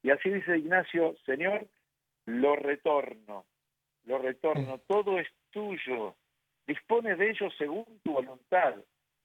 Y 0.01 0.09
así 0.09 0.29
dice 0.29 0.57
Ignacio, 0.57 1.15
Señor, 1.25 1.67
lo 2.25 2.55
retorno, 2.55 3.45
lo 4.05 4.17
retorno, 4.17 4.79
todo 4.87 5.19
es 5.19 5.27
tuyo, 5.51 6.15
dispone 6.67 7.15
de 7.15 7.31
ello 7.31 7.49
según 7.57 7.85
tu 8.03 8.13
voluntad. 8.13 8.75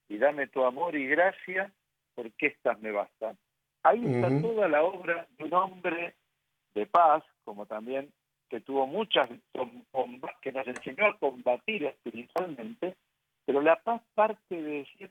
Y 0.08 0.16
dame 0.16 0.46
tu 0.46 0.64
amor 0.64 0.96
y 0.96 1.06
gracia, 1.06 1.70
porque 2.14 2.46
estas 2.46 2.80
me 2.80 2.90
bastan. 2.90 3.36
Ahí 3.82 4.04
está 4.06 4.28
toda 4.40 4.68
la 4.68 4.82
obra 4.82 5.26
de 5.36 5.44
un 5.44 5.54
hombre 5.54 6.14
de 6.74 6.86
paz, 6.86 7.22
como 7.44 7.66
también 7.66 8.10
que 8.48 8.60
tuvo 8.60 8.86
muchas, 8.86 9.28
que 10.40 10.52
nos 10.52 10.66
enseñó 10.66 11.06
a 11.06 11.18
combatir 11.18 11.84
espiritualmente, 11.84 12.96
pero 13.44 13.60
la 13.60 13.76
paz 13.76 14.02
parte 14.14 14.62
de 14.62 14.78
decir, 14.78 15.10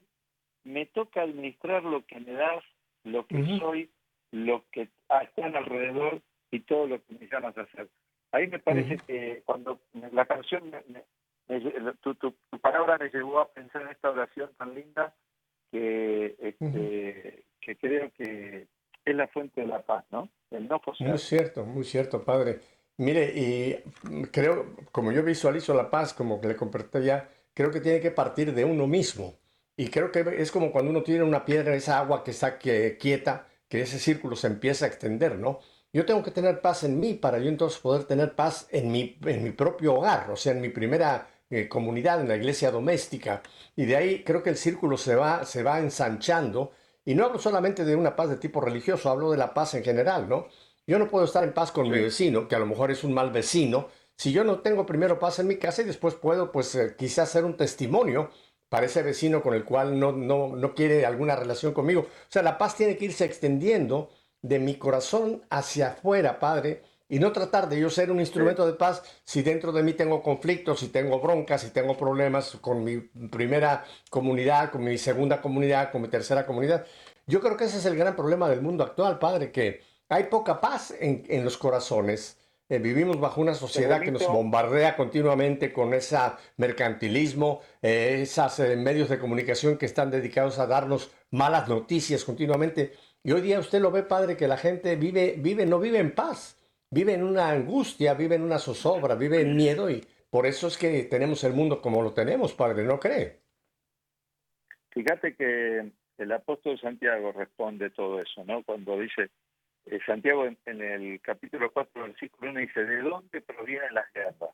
me 0.63 0.85
toca 0.87 1.21
administrar 1.21 1.83
lo 1.83 2.05
que 2.05 2.19
me 2.19 2.33
das, 2.33 2.63
lo 3.03 3.25
que 3.27 3.59
soy, 3.59 3.89
lo 4.31 4.65
que 4.71 4.89
están 5.21 5.55
alrededor 5.55 6.21
y 6.51 6.61
todo 6.61 6.87
lo 6.87 7.03
que 7.03 7.13
me 7.13 7.27
llamas 7.27 7.57
a 7.57 7.61
hacer. 7.61 7.87
Ahí 8.31 8.47
me 8.47 8.59
parece 8.59 8.95
Ujú. 8.95 9.05
que 9.05 9.41
cuando 9.45 9.79
la 10.11 10.25
canción, 10.25 10.69
me- 10.69 10.83
me- 10.89 11.93
tu, 12.01 12.13
tu- 12.15 12.35
tu 12.49 12.59
palabra 12.59 12.97
me 12.97 13.09
llevó 13.09 13.39
a 13.39 13.49
pensar 13.51 13.83
en 13.83 13.89
esta 13.89 14.09
oración 14.09 14.51
tan 14.57 14.75
linda 14.75 15.13
que, 15.71 16.35
este, 16.39 17.43
que 17.61 17.75
creo 17.77 18.11
que 18.17 18.67
es 19.05 19.15
la 19.15 19.27
fuente 19.29 19.61
de 19.61 19.67
la 19.67 19.81
paz, 19.81 20.05
¿no? 20.11 20.29
El 20.51 20.67
no 20.67 20.79
forzar. 20.79 21.07
Muy 21.07 21.17
cierto, 21.17 21.65
muy 21.65 21.83
cierto, 21.83 22.23
padre. 22.23 22.59
Mire, 22.97 23.31
y 23.35 23.75
creo, 24.31 24.75
como 24.91 25.11
yo 25.11 25.23
visualizo 25.23 25.73
la 25.73 25.89
paz, 25.89 26.13
como 26.13 26.41
que 26.41 26.47
le 26.47 26.55
compartí 26.55 27.03
ya, 27.03 27.29
creo 27.53 27.71
que 27.71 27.79
tiene 27.81 27.99
que 27.99 28.11
partir 28.11 28.53
de 28.53 28.65
uno 28.65 28.87
mismo. 28.87 29.35
Y 29.75 29.89
creo 29.89 30.11
que 30.11 30.21
es 30.37 30.51
como 30.51 30.71
cuando 30.71 30.89
uno 30.91 31.03
tiene 31.03 31.23
una 31.23 31.45
piedra, 31.45 31.75
esa 31.75 31.99
agua 31.99 32.23
que 32.23 32.31
está 32.31 32.57
que- 32.57 32.97
quieta, 32.99 33.47
que 33.69 33.81
ese 33.81 33.99
círculo 33.99 34.35
se 34.35 34.47
empieza 34.47 34.85
a 34.85 34.87
extender, 34.87 35.37
¿no? 35.37 35.59
Yo 35.97 36.05
tengo 36.05 36.21
que 36.21 36.29
tener 36.29 36.61
paz 36.61 36.83
en 36.83 36.99
mí 36.99 37.15
para 37.15 37.39
yo 37.39 37.49
entonces 37.49 37.79
poder 37.79 38.03
tener 38.03 38.35
paz 38.35 38.67
en 38.69 38.91
mi, 38.91 39.17
en 39.25 39.43
mi 39.43 39.49
propio 39.49 39.95
hogar, 39.95 40.29
o 40.29 40.35
sea, 40.35 40.51
en 40.51 40.61
mi 40.61 40.69
primera 40.69 41.27
eh, 41.49 41.67
comunidad, 41.67 42.21
en 42.21 42.27
la 42.27 42.35
iglesia 42.35 42.69
doméstica. 42.69 43.41
Y 43.75 43.85
de 43.85 43.95
ahí 43.95 44.23
creo 44.23 44.43
que 44.43 44.51
el 44.51 44.57
círculo 44.57 44.95
se 44.95 45.15
va, 45.15 45.43
se 45.43 45.63
va 45.63 45.79
ensanchando. 45.79 46.71
Y 47.03 47.15
no 47.15 47.25
hablo 47.25 47.39
solamente 47.39 47.83
de 47.83 47.95
una 47.95 48.15
paz 48.15 48.29
de 48.29 48.35
tipo 48.37 48.61
religioso, 48.61 49.09
hablo 49.09 49.31
de 49.31 49.37
la 49.37 49.55
paz 49.55 49.73
en 49.73 49.83
general, 49.83 50.29
¿no? 50.29 50.49
Yo 50.85 50.99
no 50.99 51.07
puedo 51.07 51.25
estar 51.25 51.43
en 51.43 51.51
paz 51.51 51.71
con 51.71 51.89
mi 51.89 51.99
vecino, 51.99 52.47
que 52.47 52.55
a 52.55 52.59
lo 52.59 52.67
mejor 52.67 52.91
es 52.91 53.03
un 53.03 53.15
mal 53.15 53.31
vecino, 53.31 53.87
si 54.15 54.31
yo 54.31 54.43
no 54.43 54.59
tengo 54.59 54.85
primero 54.85 55.17
paz 55.17 55.39
en 55.39 55.47
mi 55.47 55.57
casa 55.57 55.81
y 55.81 55.85
después 55.85 56.13
puedo, 56.13 56.51
pues 56.51 56.75
eh, 56.75 56.93
quizás 56.95 57.29
ser 57.31 57.43
un 57.43 57.57
testimonio 57.57 58.29
para 58.69 58.85
ese 58.85 59.01
vecino 59.01 59.41
con 59.41 59.55
el 59.55 59.65
cual 59.65 59.97
no, 59.97 60.11
no, 60.11 60.55
no 60.55 60.75
quiere 60.75 61.07
alguna 61.07 61.35
relación 61.35 61.73
conmigo. 61.73 62.01
O 62.01 62.29
sea, 62.31 62.43
la 62.43 62.59
paz 62.59 62.75
tiene 62.75 62.97
que 62.97 63.05
irse 63.05 63.25
extendiendo 63.25 64.11
de 64.41 64.59
mi 64.59 64.75
corazón 64.75 65.43
hacia 65.49 65.89
afuera, 65.89 66.39
Padre, 66.39 66.83
y 67.09 67.19
no 67.19 67.31
tratar 67.31 67.69
de 67.69 67.79
yo 67.79 67.89
ser 67.89 68.11
un 68.11 68.19
instrumento 68.19 68.65
de 68.65 68.73
paz 68.73 69.01
si 69.23 69.41
dentro 69.41 69.71
de 69.71 69.83
mí 69.83 69.93
tengo 69.93 70.21
conflictos, 70.21 70.79
si 70.79 70.89
tengo 70.89 71.19
broncas, 71.19 71.61
si 71.61 71.69
tengo 71.69 71.95
problemas 71.95 72.57
con 72.59 72.83
mi 72.83 72.97
primera 72.99 73.85
comunidad, 74.09 74.71
con 74.71 74.83
mi 74.83 74.97
segunda 74.97 75.41
comunidad, 75.41 75.91
con 75.91 76.01
mi 76.01 76.09
tercera 76.09 76.45
comunidad. 76.45 76.85
Yo 77.25 77.39
creo 77.39 77.57
que 77.57 77.65
ese 77.65 77.77
es 77.77 77.85
el 77.85 77.95
gran 77.95 78.15
problema 78.15 78.49
del 78.49 78.61
mundo 78.61 78.83
actual, 78.83 79.19
Padre, 79.19 79.51
que 79.51 79.81
hay 80.09 80.25
poca 80.25 80.59
paz 80.59 80.93
en, 80.99 81.23
en 81.29 81.43
los 81.43 81.57
corazones. 81.57 82.37
Eh, 82.69 82.79
vivimos 82.79 83.17
bajo 83.17 83.39
una 83.39 83.53
sociedad 83.53 84.01
que 84.01 84.11
nos 84.11 84.27
bombardea 84.27 84.97
continuamente 84.97 85.71
con 85.71 85.93
ese 85.93 86.17
mercantilismo, 86.57 87.61
eh, 87.81 88.19
esos 88.23 88.59
medios 88.59 89.07
de 89.07 89.19
comunicación 89.19 89.77
que 89.77 89.85
están 89.85 90.11
dedicados 90.11 90.59
a 90.59 90.67
darnos 90.67 91.11
malas 91.31 91.69
noticias 91.69 92.25
continuamente. 92.25 92.93
Y 93.23 93.31
hoy 93.31 93.41
día 93.41 93.59
usted 93.59 93.81
lo 93.81 93.91
ve, 93.91 94.03
padre, 94.03 94.37
que 94.37 94.47
la 94.47 94.57
gente 94.57 94.95
vive, 94.95 95.35
vive, 95.37 95.65
no 95.65 95.79
vive 95.79 95.99
en 95.99 96.13
paz, 96.13 96.57
vive 96.89 97.13
en 97.13 97.23
una 97.23 97.49
angustia, 97.49 98.13
vive 98.13 98.35
en 98.35 98.43
una 98.43 98.59
zozobra, 98.59 99.15
vive 99.15 99.41
en 99.41 99.55
miedo 99.55 99.89
y 99.89 100.05
por 100.29 100.45
eso 100.45 100.67
es 100.67 100.77
que 100.77 101.03
tenemos 101.03 101.43
el 101.43 101.53
mundo 101.53 101.81
como 101.81 102.01
lo 102.01 102.13
tenemos, 102.13 102.53
padre, 102.53 102.83
¿no 102.83 102.99
cree? 102.99 103.39
Fíjate 104.91 105.35
que 105.35 105.91
el 106.17 106.31
apóstol 106.31 106.79
Santiago 106.79 107.31
responde 107.31 107.89
todo 107.89 108.19
eso, 108.19 108.43
¿no? 108.45 108.63
Cuando 108.63 108.99
dice, 108.99 109.29
eh, 109.85 109.99
Santiago 110.05 110.45
en, 110.45 110.57
en 110.65 110.81
el 110.81 111.21
capítulo 111.21 111.71
4, 111.71 112.03
versículo 112.03 112.51
1, 112.51 112.59
dice, 112.61 112.85
¿de 112.85 113.01
dónde 113.01 113.41
provienen 113.41 113.93
las 113.93 114.11
guerras? 114.13 114.51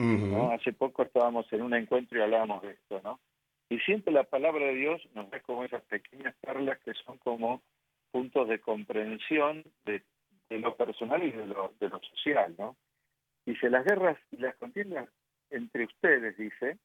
¿no? 0.00 0.52
Hace 0.52 0.72
poco 0.72 1.02
estábamos 1.02 1.52
en 1.52 1.62
un 1.62 1.74
encuentro 1.74 2.18
y 2.18 2.22
hablábamos 2.22 2.62
de 2.62 2.70
esto, 2.70 3.00
¿no? 3.04 3.20
Y 3.68 3.78
siempre 3.80 4.12
la 4.12 4.24
palabra 4.24 4.66
de 4.66 4.74
Dios 4.74 5.02
nos 5.14 5.30
da 5.30 5.40
como 5.40 5.64
esas 5.64 5.82
pequeñas 5.82 6.34
perlas 6.40 6.78
que 6.84 6.92
son 7.04 7.18
como 7.18 7.62
puntos 8.10 8.48
de 8.48 8.60
comprensión 8.60 9.64
de, 9.84 10.02
de 10.48 10.58
lo 10.58 10.76
personal 10.76 11.22
y 11.22 11.30
de 11.30 11.46
lo, 11.46 11.72
de 11.80 11.88
lo 11.88 12.00
social, 12.00 12.54
¿no? 12.58 12.76
Dice, 13.46 13.70
las 13.70 13.84
guerras 13.84 14.18
y 14.30 14.36
las 14.38 14.54
contiendas 14.56 15.08
entre 15.50 15.84
ustedes, 15.84 16.36
dice, 16.36 16.78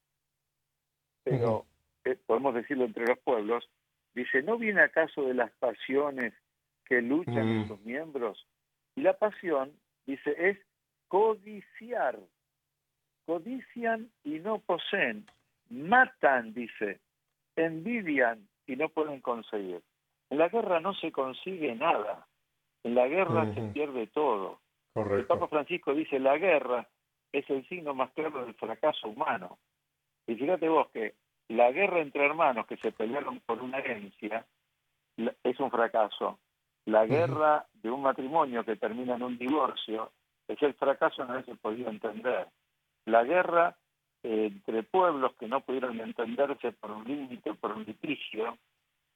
pero 1.24 1.66
eh, 2.06 2.18
podemos 2.26 2.54
decirlo 2.54 2.86
entre 2.86 3.06
los 3.06 3.20
pueblos, 3.20 3.70
dice, 4.14 4.42
¿no 4.44 4.58
viene 4.58 4.82
acaso 4.82 5.24
de 5.24 5.34
las 5.34 5.52
pasiones 5.54 6.34
que 6.86 7.02
luchan 7.02 7.38
en 7.38 7.60
Mm. 7.62 7.68
sus 7.68 7.82
miembros? 7.82 8.48
Y 8.96 9.02
la 9.02 9.18
pasión, 9.18 9.74
dice, 10.06 10.36
es 10.38 10.58
codiciar. 11.08 12.20
Codician 13.26 14.12
y 14.24 14.40
no 14.40 14.60
poseen. 14.60 15.26
Matan, 15.70 16.54
dice. 16.54 17.00
Envidian 17.56 18.48
y 18.68 18.76
no 18.76 18.90
pueden 18.90 19.22
conseguir. 19.22 19.82
En 20.30 20.38
la 20.38 20.50
guerra 20.50 20.80
no 20.80 20.94
se 20.94 21.12
consigue 21.12 21.76
nada. 21.76 22.28
En 22.84 22.96
la 22.96 23.08
guerra 23.08 23.54
se 23.54 23.62
pierde 23.74 24.08
todo. 24.08 24.60
El 24.96 25.04
Correcto. 25.04 25.28
Papa 25.34 25.48
Francisco 25.48 25.94
dice, 25.94 26.20
la 26.20 26.38
guerra 26.38 26.88
es 27.32 27.50
el 27.50 27.68
signo 27.68 27.94
más 27.94 28.12
claro 28.12 28.46
del 28.46 28.54
fracaso 28.56 29.10
humano. 29.10 29.58
Y 30.28 30.36
fíjate 30.36 30.70
vos 30.70 30.90
que 30.92 31.16
la 31.50 31.72
guerra 31.72 32.00
entre 32.00 32.26
hermanos 32.26 32.66
que 32.66 32.78
se 32.78 32.92
pelearon 32.92 33.40
por 33.42 33.62
una 33.62 33.80
herencia 33.80 34.46
es 35.44 35.60
un 35.60 35.70
fracaso. 35.70 36.40
La 36.86 37.06
guerra 37.06 37.66
de 37.74 37.90
un 37.90 38.02
matrimonio 38.02 38.64
que 38.64 38.76
termina 38.76 39.16
en 39.16 39.24
un 39.24 39.38
divorcio 39.38 40.12
es 40.48 40.62
el 40.62 40.74
fracaso 40.76 41.26
no 41.26 41.34
haberse 41.34 41.56
podido 41.56 41.90
entender. 41.90 42.48
La 43.06 43.24
guerra 43.24 43.76
eh, 44.24 44.52
entre 44.52 44.84
pueblos 44.84 45.34
que 45.40 45.48
no 45.48 45.62
pudieron 45.62 46.00
entenderse 46.00 46.72
por 46.74 46.92
un 46.92 47.04
límite, 47.04 47.54
por 47.56 47.72
un 47.72 47.84
litigio, 47.84 48.58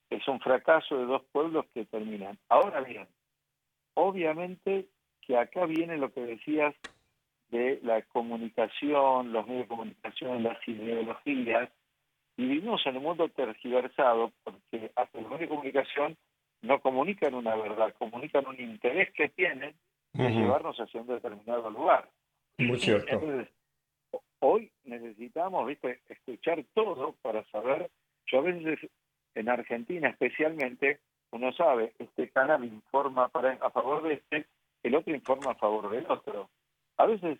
es 0.10 0.28
un 0.28 0.39
fracaso 0.39 0.98
de 0.98 1.06
dos 1.06 1.24
pueblos 1.32 1.65
que 1.74 1.86
terminan. 1.86 2.38
Ahora 2.50 2.82
bien, 2.82 3.08
obviamente 3.93 4.88
que 5.22 5.38
acá 5.38 5.65
viene 5.65 5.98
lo 5.98 6.12
que 6.12 6.22
decías 6.22 6.74
de 7.50 7.80
la 7.84 8.02
comunicación, 8.04 9.32
los 9.32 9.48
medios 9.48 9.63
de 9.63 9.67
comunicación, 9.69 10.43
las 10.43 10.58
ideologías, 10.67 11.69
y 12.38 12.43
vivimos 12.48 12.82
en 12.86 12.98
un 12.98 13.04
mundo 13.04 13.28
tergiversado 13.30 14.32
porque 14.43 14.91
hasta 14.95 15.19
los 15.19 15.30
medios 15.30 15.41
de 15.41 15.56
comunicación 15.56 16.17
no 16.62 16.80
comunican 16.82 17.34
una 17.34 17.56
verdad, 17.56 17.93
comunican 17.98 18.45
un 18.48 18.60
interés 18.60 19.12
que 19.13 19.30
tienen 19.30 19.76
de 20.13 20.30
llevarnos 20.32 20.78
hacia 20.78 21.02
un 21.02 21.08
determinado 21.08 21.69
lugar. 21.69 22.10
Muy 22.58 22.80
cierto. 22.80 23.12
Entonces, 23.12 23.54
ho- 24.12 24.24
hoy 24.39 24.72
necesitamos, 24.84 25.65
viste, 25.67 26.02
escuchar 26.10 26.63
todo 26.74 27.15
para 27.22 27.43
saber. 27.45 27.89
Yo 28.28 28.39
a 28.39 28.41
veces, 28.41 28.80
en 29.39 29.49
Argentina 29.49 30.10
especialmente, 30.10 30.99
uno 31.32 31.52
sabe, 31.54 31.93
este 31.99 32.30
canal 32.30 32.63
informa 32.63 33.28
para, 33.30 33.54
a 33.54 33.69
favor 33.69 34.04
de 34.04 34.13
este, 34.15 34.45
el 34.84 34.95
otro 34.95 35.13
informa 35.13 35.52
a 35.52 35.56
favor 35.56 35.89
del 35.89 36.06
otro. 36.10 36.49
A 36.97 37.06
veces 37.06 37.38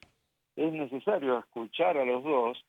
es 0.56 0.72
necesario 0.74 1.40
escuchar 1.40 1.98
a 1.98 2.06
los 2.06 2.24
dos 2.24 2.64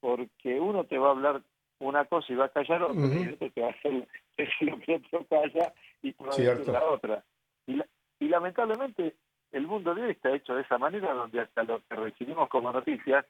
porque 0.00 0.58
uno 0.60 0.84
te 0.84 0.98
va 0.98 1.08
a 1.08 1.10
hablar 1.12 1.42
una 1.78 2.04
cosa 2.04 2.32
y 2.32 2.36
va 2.36 2.46
a 2.46 2.48
callar 2.50 2.82
otra, 2.82 2.94
Ujú. 3.06 3.14
y 3.14 3.22
el 3.22 3.34
otro 3.34 3.50
te 3.50 3.60
va 3.60 3.66
a 3.68 3.70
hacer 3.70 4.08
lo 4.60 4.78
que 4.80 4.94
otro 4.96 5.26
calla 5.26 5.72
y 6.02 6.12
te 6.12 6.24
va 6.24 6.32
a 6.34 6.36
decir 6.36 6.68
la 6.68 6.84
otra. 6.84 7.24
Y, 7.66 7.74
la- 7.74 7.86
y 8.20 8.28
lamentablemente 8.28 9.14
el 9.52 9.66
mundo 9.66 9.94
de 9.94 10.02
hoy 10.04 10.10
está 10.12 10.32
hecho 10.34 10.54
de 10.54 10.62
esa 10.62 10.78
manera, 10.78 11.12
donde 11.12 11.40
hasta 11.40 11.62
lo 11.64 11.80
que 11.88 11.94
recibimos 11.96 12.48
como 12.48 12.72
noticias 12.72 13.26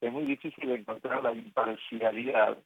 es 0.00 0.12
muy 0.12 0.24
difícil 0.24 0.70
encontrar 0.70 1.22
la 1.22 1.32
imparcialidad 1.32 2.58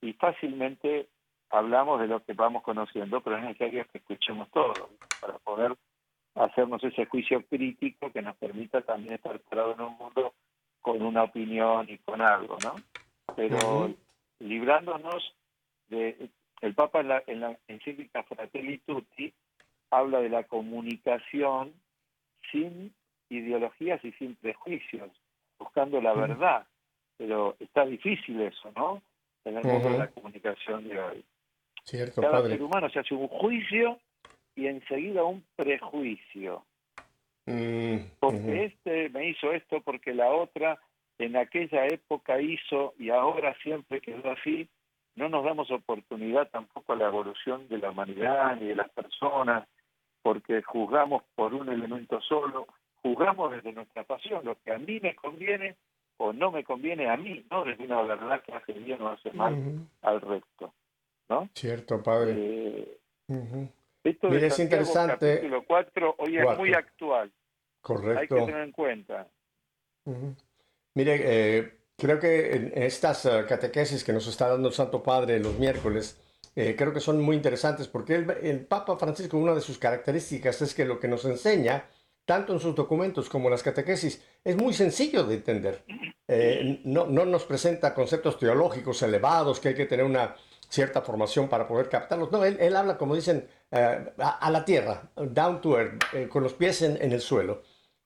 y 0.00 0.12
fácilmente 0.14 1.08
hablamos 1.50 2.00
de 2.00 2.06
lo 2.06 2.24
que 2.24 2.32
vamos 2.32 2.62
conociendo, 2.62 3.20
pero 3.20 3.36
es 3.36 3.42
necesario 3.42 3.86
que 3.92 3.98
escuchemos 3.98 4.48
todo 4.50 4.90
para 5.20 5.38
poder 5.38 5.76
hacernos 6.34 6.82
ese 6.84 7.06
juicio 7.06 7.44
crítico 7.46 8.10
que 8.12 8.22
nos 8.22 8.36
permita 8.36 8.80
también 8.82 9.14
estar 9.14 9.38
parado 9.40 9.74
en 9.74 9.80
un 9.80 9.98
mundo 9.98 10.34
con 10.80 11.02
una 11.02 11.24
opinión 11.24 11.86
y 11.88 11.98
con 11.98 12.22
algo, 12.22 12.56
¿no? 12.62 12.74
Pero 13.36 13.92
librándonos 14.38 15.34
de... 15.88 16.30
El 16.60 16.74
Papa 16.74 17.00
en 17.00 17.08
la, 17.08 17.22
en 17.26 17.40
la 17.40 17.58
encíclica 17.68 18.22
Fratelli 18.22 18.76
Tutti 18.78 19.32
habla 19.90 20.20
de 20.20 20.28
la 20.28 20.44
comunicación 20.44 21.72
sin 22.52 22.92
ideologías 23.30 24.04
y 24.04 24.12
sin 24.12 24.36
prejuicios, 24.36 25.10
buscando 25.58 26.02
la 26.02 26.12
verdad. 26.12 26.66
Pero 27.16 27.56
está 27.60 27.86
difícil 27.86 28.40
eso, 28.42 28.70
¿no? 28.76 29.02
En 29.44 29.56
el 29.56 29.64
mundo 29.64 29.90
de 29.90 29.98
la 29.98 30.08
comunicación 30.08 30.86
de 30.86 31.00
hoy. 31.00 31.24
Cierto, 31.84 32.20
Cada 32.20 32.34
padre. 32.34 32.52
ser 32.52 32.62
humano 32.62 32.88
se 32.90 32.98
hace 33.00 33.14
un 33.14 33.28
juicio 33.28 33.98
y 34.54 34.66
enseguida 34.66 35.24
un 35.24 35.44
prejuicio. 35.56 36.64
Mm, 37.46 37.96
Porque 38.20 38.64
este 38.66 39.08
me 39.10 39.28
hizo 39.28 39.52
esto, 39.52 39.80
porque 39.80 40.14
la 40.14 40.30
otra 40.30 40.78
en 41.18 41.36
aquella 41.36 41.86
época 41.86 42.40
hizo 42.40 42.94
y 42.98 43.10
ahora 43.10 43.54
siempre 43.62 44.00
quedó 44.00 44.30
así. 44.30 44.68
No 45.16 45.28
nos 45.28 45.44
damos 45.44 45.70
oportunidad 45.70 46.48
tampoco 46.50 46.92
a 46.92 46.96
la 46.96 47.06
evolución 47.08 47.68
de 47.68 47.78
la 47.78 47.90
humanidad 47.90 48.56
ni 48.56 48.68
de 48.68 48.76
las 48.76 48.88
personas, 48.90 49.66
porque 50.22 50.62
juzgamos 50.62 51.22
por 51.34 51.52
un 51.52 51.68
elemento 51.68 52.20
solo, 52.20 52.66
juzgamos 53.02 53.50
desde 53.52 53.72
nuestra 53.72 54.04
pasión, 54.04 54.44
lo 54.44 54.56
que 54.62 54.72
a 54.72 54.78
mí 54.78 55.00
me 55.00 55.14
conviene 55.16 55.76
o 56.18 56.32
no 56.32 56.50
me 56.52 56.62
conviene 56.64 57.08
a 57.08 57.16
mí, 57.16 57.44
no 57.50 57.64
desde 57.64 57.84
una 57.84 58.02
verdad 58.02 58.42
que 58.42 58.52
hace 58.52 58.72
bien 58.74 59.00
o 59.02 59.08
hace 59.08 59.32
mal 59.32 59.86
al 60.02 60.20
resto. 60.20 60.72
¿No? 61.30 61.48
Cierto, 61.54 62.02
padre. 62.02 62.34
Eh, 62.36 62.98
esto 64.04 64.28
de 64.28 64.46
es 64.46 64.58
interesante. 64.58 65.36
capítulo 65.36 65.64
4 65.66 66.14
hoy 66.18 66.38
es 66.38 66.58
muy 66.58 66.74
actual. 66.74 67.22
Hay 67.22 67.30
que 67.30 67.82
Correcto. 67.82 68.34
tener 68.34 68.60
en 68.62 68.72
cuenta. 68.72 69.28
Mire, 70.94 71.20
eh, 71.22 71.72
creo 71.96 72.18
que 72.18 72.52
en 72.52 72.72
estas 72.74 73.24
uh, 73.26 73.46
catequesis 73.48 74.02
que 74.02 74.12
nos 74.12 74.26
está 74.26 74.48
dando 74.48 74.68
el 74.68 74.74
Santo 74.74 75.02
Padre 75.02 75.38
los 75.38 75.58
miércoles, 75.58 76.20
eh, 76.56 76.74
creo 76.76 76.92
que 76.92 77.00
son 77.00 77.22
muy 77.22 77.36
interesantes 77.36 77.86
porque 77.86 78.16
el, 78.16 78.30
el, 78.42 78.66
Papa 78.66 78.96
Francisco, 78.96 79.38
una 79.38 79.54
de 79.54 79.60
sus 79.60 79.78
características 79.78 80.60
es 80.62 80.74
que 80.74 80.84
lo 80.84 80.98
que 80.98 81.06
nos 81.06 81.24
enseña, 81.24 81.84
tanto 82.24 82.52
en 82.52 82.60
sus 82.60 82.74
documentos 82.74 83.28
como 83.28 83.46
en 83.46 83.52
las 83.52 83.62
catequesis, 83.62 84.24
es 84.42 84.56
muy 84.56 84.72
sencillo 84.72 85.24
de 85.24 85.36
entender. 85.36 85.84
Eh, 86.26 86.80
no, 86.84 87.06
no, 87.06 87.24
nos 87.24 87.44
presenta 87.44 87.94
conceptos 87.94 88.38
teológicos 88.38 89.02
elevados 89.02 89.60
que 89.60 89.68
hay 89.68 89.74
que 89.74 89.86
tener 89.86 90.04
una 90.04 90.34
cierta 90.70 91.02
formación 91.02 91.48
para 91.48 91.66
poder 91.66 91.88
captarlos. 91.88 92.30
No, 92.30 92.44
él, 92.44 92.56
él 92.60 92.76
habla, 92.76 92.96
como 92.96 93.14
dicen, 93.14 93.48
uh, 93.72 93.76
a, 94.22 94.38
a, 94.40 94.50
la 94.50 94.64
tierra, 94.64 95.10
down 95.16 95.60
to 95.60 95.78
earth, 95.78 96.02
eh, 96.14 96.28
con 96.28 96.42
los 96.42 96.54
pies 96.54 96.82
en, 96.82 96.96
en, 97.02 97.12
el 97.12 97.20
suelo. 97.20 97.62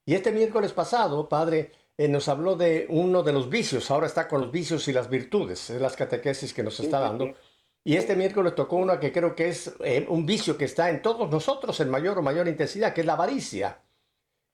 Y 0.07 0.14
este 0.14 0.33
miércoles 0.33 0.72
pasado, 0.72 1.29
Padre, 1.29 1.72
eh, 1.96 2.09
nos 2.09 2.29
habló 2.29 2.57
de 2.57 2.87
uno 2.88 3.22
de 3.22 3.33
los 3.33 3.48
vicios, 3.48 3.90
ahora 3.90 4.07
está 4.07 4.27
con 4.27 4.40
los 4.40 4.50
vicios 4.50 4.88
y 4.88 4.92
las 4.92 5.09
virtudes, 5.09 5.70
es 5.70 5.81
las 5.81 5.94
catequesis 5.94 6.53
que 6.55 6.62
nos 6.62 6.81
está 6.81 7.00
dando. 7.00 7.35
Y 7.85 7.96
este 7.96 8.16
miércoles 8.16 8.55
tocó 8.55 8.77
uno 8.77 8.98
que 8.98 9.12
creo 9.12 9.35
que 9.35 9.48
es 9.48 9.74
eh, 9.81 10.07
un 10.09 10.24
vicio 10.24 10.57
que 10.57 10.64
está 10.64 10.88
en 10.88 11.03
todos 11.03 11.31
nosotros 11.31 11.79
en 11.81 11.90
mayor 11.90 12.18
o 12.18 12.22
mayor 12.22 12.48
intensidad, 12.48 12.94
que 12.94 13.03
es 13.03 13.07
la 13.07 13.12
avaricia. 13.12 13.83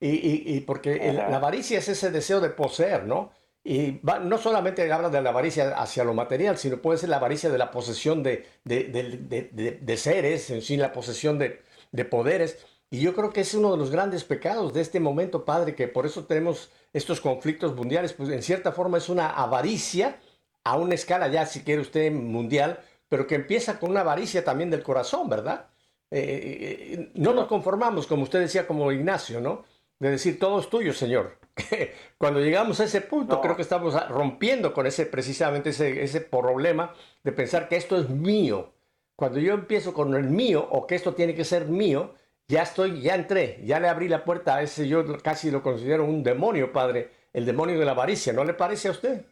Y, 0.01 0.09
y, 0.09 0.55
y 0.55 0.59
porque 0.61 0.95
el, 1.09 1.15
la 1.15 1.37
avaricia 1.37 1.79
es 1.79 1.87
ese 1.87 2.11
deseo 2.11 2.41
de 2.41 2.49
poseer, 2.49 3.05
¿no? 3.05 3.31
Y 3.63 3.99
va, 3.99 4.19
no 4.19 4.37
solamente 4.39 4.91
habla 4.91 5.09
de 5.09 5.21
la 5.21 5.29
avaricia 5.29 5.75
hacia 5.79 6.03
lo 6.03 6.13
material, 6.13 6.57
sino 6.57 6.81
puede 6.81 6.97
ser 6.97 7.09
la 7.09 7.17
avaricia 7.17 7.49
de 7.49 7.57
la 7.59 7.69
posesión 7.69 8.23
de, 8.23 8.47
de, 8.63 8.85
de, 8.85 9.79
de 9.79 9.97
seres, 9.97 10.49
en 10.49 10.61
sí, 10.61 10.77
la 10.77 10.91
posesión 10.91 11.37
de, 11.37 11.61
poderes. 12.05 12.65
Y 12.89 12.99
yo 13.01 13.13
creo 13.13 13.31
que 13.31 13.41
es 13.41 13.53
uno 13.53 13.71
de 13.71 13.77
los 13.77 13.91
grandes 13.91 14.23
pecados 14.23 14.73
de 14.73 14.81
este 14.81 14.99
momento, 14.99 15.45
Padre, 15.45 15.75
que 15.75 15.87
por 15.87 16.05
eso 16.05 16.25
tenemos 16.25 16.71
estos 16.91 17.21
conflictos 17.21 17.75
mundiales, 17.75 18.13
pues 18.13 18.29
en 18.29 18.41
cierta 18.41 18.71
forma 18.71 18.97
es 18.97 19.09
una 19.09 19.29
avaricia 19.29 20.19
a 20.63 20.77
una 20.77 20.95
escala 20.95 21.27
ya, 21.27 21.45
si 21.45 21.63
quiere 21.63 21.81
usted, 21.81 22.11
mundial, 22.11 22.79
pero 23.09 23.27
que 23.27 23.35
empieza 23.35 23.79
con 23.79 23.91
una 23.91 24.01
avaricia 24.01 24.43
también 24.43 24.71
del 24.71 24.83
corazón, 24.83 25.29
¿verdad? 25.29 25.67
Eh, 26.09 26.97
eh, 26.97 27.11
no 27.15 27.33
nos 27.33 27.47
conformamos, 27.47 28.07
como 28.07 28.23
usted 28.23 28.39
decía, 28.39 28.67
como 28.67 28.91
Ignacio, 28.91 29.39
¿no? 29.39 29.63
De 30.01 30.09
decir, 30.09 30.39
todo 30.39 30.59
es 30.59 30.67
tuyo, 30.67 30.93
Señor. 30.93 31.37
Cuando 32.17 32.39
llegamos 32.39 32.79
a 32.79 32.85
ese 32.85 33.01
punto, 33.01 33.35
no. 33.35 33.41
creo 33.41 33.55
que 33.55 33.61
estamos 33.61 33.93
rompiendo 34.09 34.73
con 34.73 34.87
ese, 34.87 35.05
precisamente 35.05 35.69
ese, 35.69 36.01
ese 36.01 36.21
problema 36.21 36.91
de 37.23 37.31
pensar 37.31 37.69
que 37.69 37.75
esto 37.75 37.99
es 37.99 38.09
mío. 38.09 38.73
Cuando 39.15 39.39
yo 39.39 39.53
empiezo 39.53 39.93
con 39.93 40.15
el 40.15 40.23
mío 40.23 40.67
o 40.71 40.87
que 40.87 40.95
esto 40.95 41.13
tiene 41.13 41.35
que 41.35 41.43
ser 41.43 41.67
mío, 41.67 42.15
ya 42.47 42.63
estoy, 42.63 42.99
ya 42.99 43.13
entré, 43.13 43.59
ya 43.63 43.79
le 43.79 43.89
abrí 43.89 44.07
la 44.07 44.23
puerta 44.23 44.55
a 44.55 44.63
ese, 44.63 44.87
yo 44.87 45.05
casi 45.19 45.51
lo 45.51 45.61
considero 45.61 46.03
un 46.03 46.23
demonio, 46.23 46.71
padre, 46.71 47.11
el 47.31 47.45
demonio 47.45 47.77
de 47.77 47.85
la 47.85 47.91
avaricia, 47.91 48.33
¿no 48.33 48.43
le 48.43 48.55
parece 48.55 48.87
a 48.87 48.91
usted? 48.91 49.23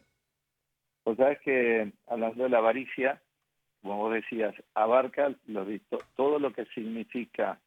Pues 1.02 1.16
sabes 1.16 1.40
que 1.40 1.90
hablando 2.06 2.44
de 2.44 2.48
la 2.48 2.58
avaricia, 2.58 3.20
como 3.82 3.96
vos 3.96 4.14
decías, 4.14 4.54
abarca 4.74 5.34
todo 6.14 6.38
lo 6.38 6.52
que 6.52 6.64
significa 6.66 7.58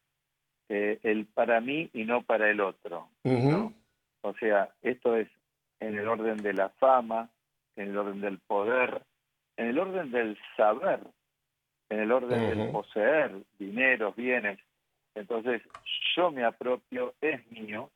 eh, 0.70 1.00
el 1.04 1.26
para 1.26 1.62
mí 1.62 1.90
y 1.94 2.06
no 2.06 2.24
para 2.24 2.50
el 2.50 2.62
otro. 2.62 3.10
Uh 3.24 3.32
-huh. 3.32 3.52
¿no? 3.52 3.74
O 4.22 4.34
sea, 4.36 4.70
esto 4.82 5.16
es 5.18 5.28
en 5.80 5.98
el 5.98 6.08
orden 6.08 6.38
de 6.38 6.54
la 6.54 6.70
fama, 6.70 7.30
en 7.76 7.90
el 7.90 7.98
orden 7.98 8.22
del 8.22 8.40
poder, 8.40 9.02
en 9.58 9.68
el 9.68 9.80
orden 9.80 10.12
del 10.12 10.38
saber, 10.56 11.02
en 11.90 12.00
el 12.00 12.12
orden 12.12 12.42
uh 12.42 12.46
-huh. 12.46 12.56
del 12.56 12.72
poseer 12.72 13.32
dineros, 13.60 14.16
bienes. 14.16 14.60
Entonces, 15.16 15.62
yo 16.16 16.32
me 16.32 16.44
apropio, 16.44 17.14
es 17.22 17.46
mío, 17.52 17.90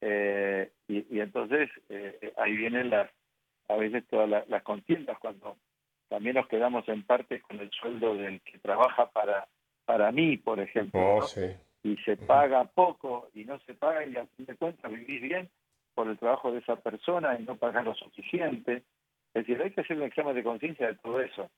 eh, 0.00 0.70
y, 0.88 1.16
y, 1.16 1.20
entonces 1.20 1.70
eh, 1.88 2.32
ahí 2.36 2.56
vienen 2.56 2.90
las, 2.90 3.10
a 3.68 3.76
veces 3.76 4.04
todas 4.08 4.28
las, 4.28 4.48
las 4.48 4.62
contiendas 4.62 5.18
cuando 5.18 5.56
también 6.08 6.34
nos 6.36 6.48
quedamos 6.48 6.86
en 6.88 7.04
parte 7.04 7.40
con 7.40 7.58
el 7.60 7.70
sueldo 7.70 8.14
del 8.14 8.40
que 8.42 8.58
trabaja 8.58 9.10
para 9.10 9.46
para 9.84 10.12
mí, 10.12 10.36
por 10.36 10.60
ejemplo, 10.60 11.00
oh, 11.00 11.20
¿no? 11.20 11.26
sí. 11.26 11.46
Y 11.82 11.96
se 11.98 12.16
paga 12.16 12.64
poco 12.64 13.28
y 13.34 13.44
no 13.44 13.58
se 13.60 13.74
paga 13.74 14.06
y 14.06 14.16
al 14.16 14.28
fin 14.28 14.46
de 14.46 14.56
cuentas 14.56 14.90
vivís 14.90 15.22
bien 15.22 15.48
por 15.94 16.08
el 16.08 16.18
trabajo 16.18 16.52
de 16.52 16.60
esa 16.60 16.76
persona 16.76 17.36
y 17.38 17.42
no 17.42 17.56
pagar 17.56 17.84
lo 17.84 17.94
suficiente. 17.94 18.82
Es 19.34 19.46
decir, 19.46 19.60
hay 19.60 19.70
que 19.70 19.80
hacer 19.80 19.96
un 19.96 20.04
examen 20.04 20.34
de 20.34 20.44
conciencia 20.44 20.86
de 20.86 20.94
todo 20.96 21.20
eso. 21.20 21.50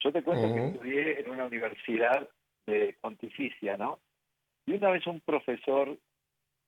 Yo 0.00 0.12
te 0.12 0.22
cuento 0.22 0.46
uh 0.46 0.50
-huh. 0.50 0.54
que 0.54 0.66
estudié 0.66 1.20
en 1.20 1.30
una 1.30 1.46
universidad 1.46 2.28
de 2.66 2.96
pontificia, 3.00 3.76
¿no? 3.76 3.98
Y 4.66 4.74
una 4.74 4.90
vez 4.90 5.06
un 5.06 5.20
profesor 5.20 5.96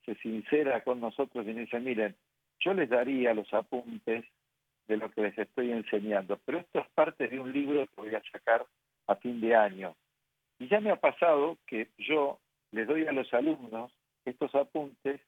se 0.05 0.15
sincera 0.17 0.83
con 0.83 1.01
nosotros 1.01 1.47
y 1.47 1.53
dice, 1.53 1.79
miren, 1.79 2.17
yo 2.59 2.75
les 2.75 2.89
daría 2.89 3.35
los 3.35 3.53
apuntes 3.53 4.25
de 4.89 4.97
lo 4.97 5.11
que 5.11 5.23
les 5.23 5.39
estoy 5.39 5.71
enseñando, 5.71 6.41
pero 6.45 6.59
esto 6.59 6.81
es 6.81 6.89
parte 6.95 7.29
de 7.29 7.39
un 7.39 7.53
libro 7.53 7.87
que 7.87 8.01
voy 8.01 8.15
a 8.15 8.23
sacar 8.33 8.67
a 9.07 9.15
fin 9.17 9.41
de 9.41 9.55
año. 9.55 9.95
Y 10.59 10.69
ya 10.69 10.81
me 10.81 10.91
ha 10.91 10.97
pasado 10.97 11.59
que 11.67 11.89
yo 11.99 12.39
les 12.72 12.87
doy 12.87 13.06
a 13.06 13.12
los 13.12 13.33
alumnos 13.35 13.92
estos 14.24 14.54
apuntes, 14.54 15.20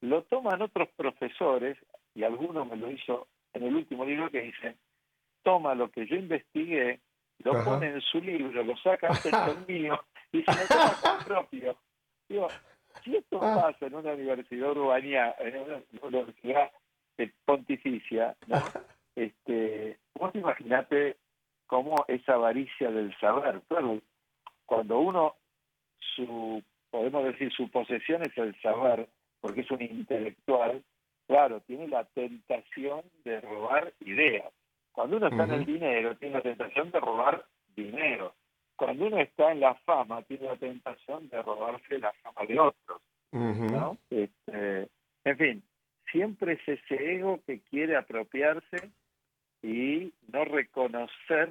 lo 0.00 0.22
toman 0.24 0.62
otros 0.62 0.88
profesores, 0.96 1.78
y 2.14 2.24
algunos 2.24 2.66
me 2.68 2.76
lo 2.76 2.90
hizo 2.90 3.28
en 3.52 3.64
el 3.64 3.76
último 3.76 4.04
libro 4.04 4.30
que 4.30 4.42
dice, 4.42 4.76
toma 5.42 5.74
lo 5.74 5.90
que 5.90 6.06
yo 6.06 6.16
investigué, 6.16 7.00
lo 7.38 7.52
Ajá. 7.52 7.64
pone 7.64 7.88
en 7.88 8.00
su 8.00 8.20
libro, 8.20 8.62
lo 8.62 8.76
saca 8.78 9.08
antes 9.08 9.32
del 9.32 9.66
mío, 9.68 10.00
y 10.32 10.42
se 10.42 10.52
lo 10.52 10.66
toma 10.68 11.24
propio. 11.24 11.76
Digo, 12.28 12.48
si 13.04 13.16
esto 13.16 13.38
ah. 13.42 13.70
pasa 13.72 13.86
en 13.86 13.94
una 13.94 14.12
universidad 14.12 14.70
urbana, 14.70 15.34
en 15.38 15.58
una 15.58 15.82
universidad 16.02 16.70
pontificia, 17.44 18.36
¿no? 18.46 18.56
este, 19.16 19.98
vos 20.14 20.34
imaginate 20.34 21.16
cómo 21.66 22.04
esa 22.08 22.34
avaricia 22.34 22.90
del 22.90 23.16
saber, 23.18 23.62
claro, 23.68 24.00
cuando 24.64 24.98
uno, 24.98 25.36
su, 26.14 26.62
podemos 26.90 27.24
decir, 27.24 27.52
su 27.52 27.68
posesión 27.70 28.22
es 28.22 28.36
el 28.38 28.54
saber, 28.60 29.08
porque 29.40 29.62
es 29.62 29.70
un 29.70 29.82
intelectual, 29.82 30.82
claro, 31.26 31.60
tiene 31.60 31.88
la 31.88 32.04
tentación 32.04 33.02
de 33.24 33.40
robar 33.40 33.92
ideas. 34.00 34.52
Cuando 34.92 35.18
uno 35.18 35.28
está 35.28 35.44
uh 35.44 35.46
-huh. 35.46 35.54
en 35.54 35.60
el 35.60 35.66
dinero, 35.66 36.16
tiene 36.16 36.34
la 36.36 36.42
tentación 36.42 36.90
de 36.90 37.00
robar 37.00 37.44
dinero. 37.74 38.34
Cuando 38.76 39.06
uno 39.06 39.18
está 39.18 39.52
en 39.52 39.60
la 39.60 39.74
fama, 39.74 40.22
tiene 40.22 40.46
la 40.46 40.56
tentación 40.56 41.28
de 41.28 41.42
robarse 41.42 41.98
la 41.98 42.12
fama 42.22 42.46
de 42.46 42.58
otros. 42.58 43.02
Uh 43.32 43.38
-huh. 43.38 43.70
¿no? 43.70 43.98
este, 44.10 44.88
en 45.24 45.36
fin, 45.36 45.62
siempre 46.10 46.54
es 46.54 46.68
ese 46.68 47.14
ego 47.14 47.40
que 47.46 47.60
quiere 47.60 47.96
apropiarse 47.96 48.90
y 49.62 50.12
no 50.32 50.44
reconocer 50.44 51.50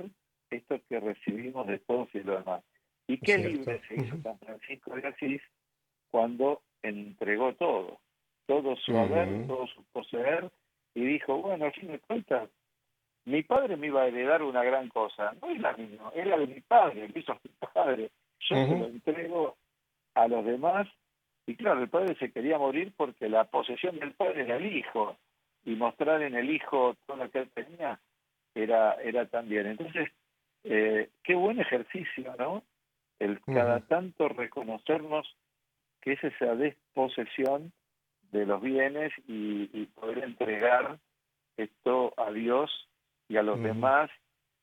esto 0.49 0.79
que 0.87 0.99
recibimos 0.99 1.67
de 1.67 1.79
todos 1.79 2.07
y 2.13 2.21
lo 2.21 2.37
demás. 2.37 2.63
¿Y 3.07 3.17
qué 3.19 3.37
libre 3.37 3.81
se 3.87 3.95
hizo 3.95 4.17
San 4.21 4.37
Francisco 4.39 4.95
de 4.95 5.07
Asís 5.07 5.41
cuando 6.09 6.61
entregó 6.81 7.53
todo? 7.53 7.99
Todo 8.47 8.75
su 8.77 8.97
haber, 8.97 9.27
uh 9.27 9.31
-huh. 9.31 9.47
todo 9.47 9.67
su 9.67 9.83
poseer, 9.85 10.49
y 10.93 11.03
dijo, 11.03 11.41
bueno, 11.41 11.65
al 11.65 11.73
fin 11.73 11.91
de 11.91 11.99
cuentas, 11.99 12.49
mi 13.25 13.41
padre 13.43 13.75
me 13.75 13.87
iba 13.87 14.03
a 14.03 14.07
heredar 14.07 14.43
una 14.43 14.63
gran 14.63 14.87
cosa, 14.89 15.35
no 15.41 15.49
es 15.49 15.59
la 15.59 15.73
mía, 15.73 16.01
era 16.13 16.37
de 16.37 16.47
mi 16.47 16.61
padre, 16.61 17.07
lo 17.07 17.19
hizo 17.19 17.33
mi 17.43 17.51
padre. 17.73 18.11
Yo 18.39 18.55
uh 18.55 18.59
-huh. 18.59 18.69
se 18.69 18.79
lo 18.79 18.85
entrego 18.87 19.57
a 20.13 20.27
los 20.27 20.45
demás, 20.45 20.87
y 21.47 21.55
claro, 21.55 21.81
el 21.81 21.89
padre 21.89 22.15
se 22.15 22.31
quería 22.31 22.57
morir 22.57 22.93
porque 22.95 23.29
la 23.29 23.45
posesión 23.45 23.99
del 23.99 24.13
padre 24.13 24.43
era 24.43 24.57
el 24.57 24.75
hijo, 24.75 25.17
y 25.65 25.75
mostrar 25.75 26.21
en 26.21 26.35
el 26.35 26.49
hijo 26.49 26.95
todo 27.05 27.17
lo 27.17 27.29
que 27.31 27.39
él 27.39 27.49
tenía 27.53 27.99
era, 28.53 28.93
era 29.01 29.25
también. 29.25 29.65
Entonces, 29.65 30.09
eh, 30.63 31.09
qué 31.23 31.33
buen 31.33 31.59
ejercicio, 31.59 32.35
¿no? 32.37 32.63
El 33.19 33.41
cada 33.41 33.81
tanto 33.81 34.27
reconocernos 34.29 35.27
que 36.01 36.13
es 36.13 36.23
esa 36.23 36.55
desposesión 36.55 37.71
de 38.31 38.45
los 38.45 38.61
bienes 38.61 39.11
y, 39.27 39.69
y 39.73 39.85
poder 39.87 40.23
entregar 40.23 40.99
esto 41.57 42.13
a 42.17 42.31
Dios 42.31 42.69
y 43.27 43.37
a 43.37 43.43
los 43.43 43.57
uh 43.57 43.61
-huh. 43.61 43.67
demás 43.67 44.11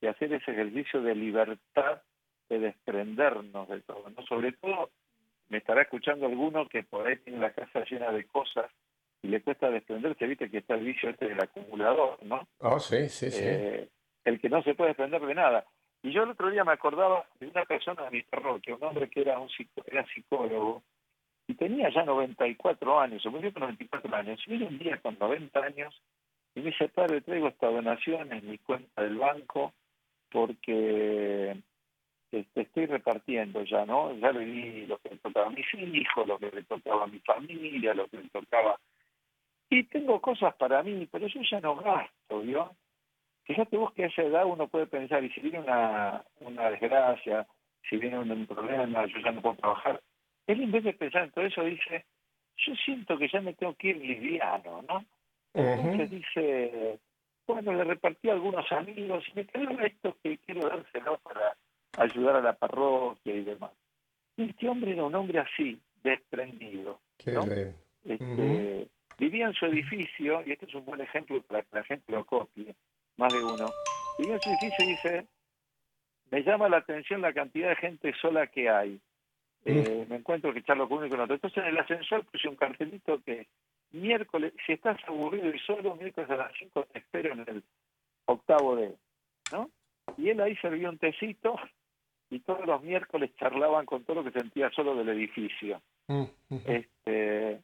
y 0.01 0.07
hacer 0.07 0.33
ese 0.33 0.51
ejercicio 0.51 1.01
de 1.01 1.15
libertad 1.15 2.03
de 2.49 2.59
desprendernos 2.59 3.69
de 3.69 3.81
todo. 3.81 4.11
¿no? 4.11 4.23
Sobre 4.27 4.53
todo, 4.53 4.91
me 5.49 5.59
estará 5.59 5.83
escuchando 5.83 6.27
alguno 6.27 6.69
que 6.69 6.83
por 6.83 7.07
ahí 7.07 7.17
tiene 7.19 7.39
la 7.39 7.53
casa 7.53 7.85
llena 7.85 8.11
de 8.13 8.25
cosas 8.25 8.71
y 9.23 9.29
le 9.29 9.41
cuesta 9.41 9.71
desprenderse, 9.71 10.27
viste 10.27 10.51
que 10.51 10.59
está 10.59 10.75
el 10.75 10.85
vicio 10.85 11.09
este 11.09 11.29
del 11.29 11.41
acumulador, 11.41 12.21
¿no? 12.25 12.49
Oh, 12.59 12.81
sí, 12.81 13.09
sí, 13.09 13.31
sí. 13.31 13.45
Eh, 13.45 13.89
el 14.25 14.41
que 14.41 14.49
no 14.49 14.63
se 14.63 14.75
puede 14.75 14.89
desprender 14.91 15.25
de 15.25 15.35
nada. 15.35 15.65
Y 16.03 16.13
yo 16.13 16.25
el 16.25 16.31
otro 16.31 16.51
día 16.51 16.65
me 16.65 16.73
acordaba 16.73 17.25
de 17.39 17.47
una 17.47 17.65
persona 17.65 18.05
de 18.05 18.11
mi 18.11 18.23
parroquia, 18.23 18.75
un 18.75 18.85
hombre 18.85 19.09
que 19.09 19.21
era, 19.21 19.39
un 19.39 19.49
era 19.87 20.05
psicólogo, 20.07 20.83
y 21.47 21.55
tenía 21.55 21.91
ya 21.91 22.05
94 22.05 23.01
años, 23.01 23.23
se 23.23 23.31
murió 23.31 23.53
con 23.53 23.63
94 23.63 24.17
años, 24.17 24.41
y 24.47 24.51
vino 24.51 24.67
un 24.67 24.79
día 24.79 25.01
con 25.01 25.17
90 25.19 25.61
años, 25.61 26.03
y 26.55 26.61
me 26.61 26.71
dice, 26.71 26.89
padre, 26.89 27.21
traigo 27.21 27.49
esta 27.49 27.69
donación 27.69 28.33
en 28.33 28.51
mi 28.51 28.59
cuenta 28.59 29.03
del 29.03 29.17
banco, 29.17 29.73
porque 30.31 31.57
este, 32.33 32.63
estoy 32.63 32.87
repartiendo 32.87 33.63
ya, 33.63 33.87
¿no? 33.87 34.13
Ya 34.17 34.33
le 34.33 34.45
di 34.45 34.87
lo 34.87 34.99
que 34.99 35.11
le 35.11 35.19
tocaba 35.19 35.47
a 35.47 35.51
mis 35.51 35.67
hijos, 35.75 36.27
lo 36.27 36.39
que 36.39 36.51
le 36.51 36.65
tocaba 36.65 37.05
a 37.05 37.07
mi 37.07 37.21
familia, 37.21 37.95
lo 37.95 38.09
que 38.09 38.17
le 38.17 38.29
tocaba... 38.31 38.79
y 39.71 39.85
tengo 39.85 40.21
cosas 40.21 40.55
para 40.57 40.83
mí, 40.83 41.07
pero 41.13 41.29
yo 41.29 41.41
ya 41.43 41.61
no 41.61 41.77
gasto, 41.77 42.41
¿vio? 42.41 42.75
Fíjate 43.45 43.77
vos 43.77 43.93
que 43.93 44.05
a 44.05 44.07
esa 44.07 44.23
edad 44.23 44.47
uno 44.47 44.69
puede 44.69 44.87
pensar, 44.87 45.25
y 45.25 45.31
si 45.31 45.41
viene 45.41 45.61
una, 45.61 46.25
una 46.41 46.71
desgracia, 46.71 47.47
si 47.89 47.97
viene 47.97 48.19
un, 48.19 48.47
problema, 48.47 49.07
yo 49.07 49.19
ya 49.19 49.33
no 49.33 49.43
puedo 49.43 49.57
trabajar. 49.57 50.01
Él 50.47 50.63
en 50.63 50.73
vez 50.73 50.85
de 50.85 50.93
pensar 50.93 51.25
en 51.25 51.31
todo 51.33 51.45
eso 51.45 51.65
dice, 51.65 52.05
yo 52.57 52.75
siento 52.77 53.19
que 53.19 53.29
ya 53.29 53.41
me 53.41 53.55
tengo 53.55 53.75
que 53.75 53.89
ir 53.89 53.97
liviano, 53.97 54.83
¿no? 54.89 55.05
Entonces 55.55 56.11
dice, 56.11 56.99
bueno, 57.47 57.73
le 57.75 57.85
repartí 57.85 58.31
a 58.31 58.33
algunos 58.33 58.71
amigos 58.73 59.25
y 59.29 59.35
me 59.35 59.47
quedaba 59.47 59.83
esto 59.85 60.17
que 60.23 60.39
quiero 60.39 60.69
dárselo 60.69 61.19
para 61.19 61.57
ayudar 61.99 62.37
a 62.37 62.41
la 62.41 62.53
parroquia 62.55 63.35
y 63.35 63.45
demás. 63.45 63.73
Y 64.37 64.51
este 64.51 64.69
hombre 64.69 64.93
era 64.93 65.05
un 65.05 65.15
hombre 65.15 65.41
así, 65.41 65.79
desprendido. 66.03 67.01
¿no? 67.27 67.43
Este, 68.05 68.89
Vivía 69.19 69.47
en 69.47 69.55
su 69.55 69.67
edificio, 69.67 70.43
y 70.47 70.53
este 70.53 70.67
es 70.67 70.75
un 70.75 70.85
buen 70.85 71.01
ejemplo 71.01 71.41
para 71.43 71.63
que 71.63 71.77
la 71.77 71.85
gente 71.85 72.11
lo 72.11 72.25
copie, 72.25 72.75
más 73.23 73.33
de 73.33 73.45
uno. 73.45 73.67
En 74.19 74.41
su 74.41 74.51
edificio 74.51 74.85
y 74.85 74.89
dice, 74.89 75.27
me 76.31 76.43
llama 76.43 76.69
la 76.69 76.79
atención 76.79 77.21
la 77.21 77.33
cantidad 77.33 77.69
de 77.69 77.77
gente 77.77 78.13
sola 78.21 78.49
que 78.49 78.69
hay. 78.69 79.01
Eh, 79.65 80.07
me 80.09 80.17
encuentro 80.17 80.53
que 80.53 80.63
charlo 80.65 80.89
con 80.89 80.99
uno 80.99 81.07
y 81.07 81.11
con 81.11 81.21
otro. 81.21 81.37
Entonces 81.37 81.63
en 81.63 81.69
el 81.71 81.79
ascensor 81.79 82.25
puse 82.27 82.49
un 82.49 82.57
cartelito 82.57 83.23
que 83.23 83.47
miércoles, 83.93 84.53
si 84.67 84.73
estás 84.73 84.99
aburrido 85.07 85.49
y 85.55 85.59
solo, 85.61 85.95
miércoles 85.95 86.29
a 86.31 86.37
las 86.37 86.53
5 86.59 86.87
te 86.93 86.99
espero 86.99 87.33
en 87.33 87.41
el 87.41 87.63
octavo 88.27 88.75
D, 88.75 88.93
¿no? 89.53 89.71
Y 90.17 90.31
él 90.31 90.41
ahí 90.41 90.57
servía 90.57 90.91
un 90.91 90.99
tecito 90.99 91.57
y 92.29 92.41
todos 92.41 92.67
los 92.67 92.83
miércoles 92.83 93.31
charlaban 93.37 93.87
con 93.87 94.03
todo 94.03 94.23
lo 94.23 94.25
que 94.25 94.39
sentía 94.39 94.71
solo 94.71 94.97
del 94.97 95.11
edificio. 95.11 95.81
Este, 96.67 97.61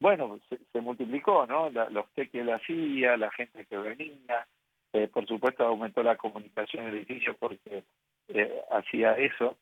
bueno, 0.00 0.40
se, 0.72 0.80
multiplicó, 0.80 1.46
¿no? 1.46 1.68
los 1.70 2.08
té 2.14 2.28
que 2.28 2.40
él 2.40 2.50
hacía, 2.50 3.16
la 3.16 3.30
gente 3.30 3.66
que 3.66 3.76
venía, 3.76 4.46
eh, 4.92 5.08
por 5.08 5.26
supuesto 5.26 5.64
aumentó 5.64 6.02
la 6.02 6.16
comunicación 6.16 6.84
en 6.84 6.90
el 6.90 6.96
edificio 6.98 7.36
porque 7.38 7.84
eh, 8.28 8.62
hacía 8.70 9.12
eso. 9.12 9.56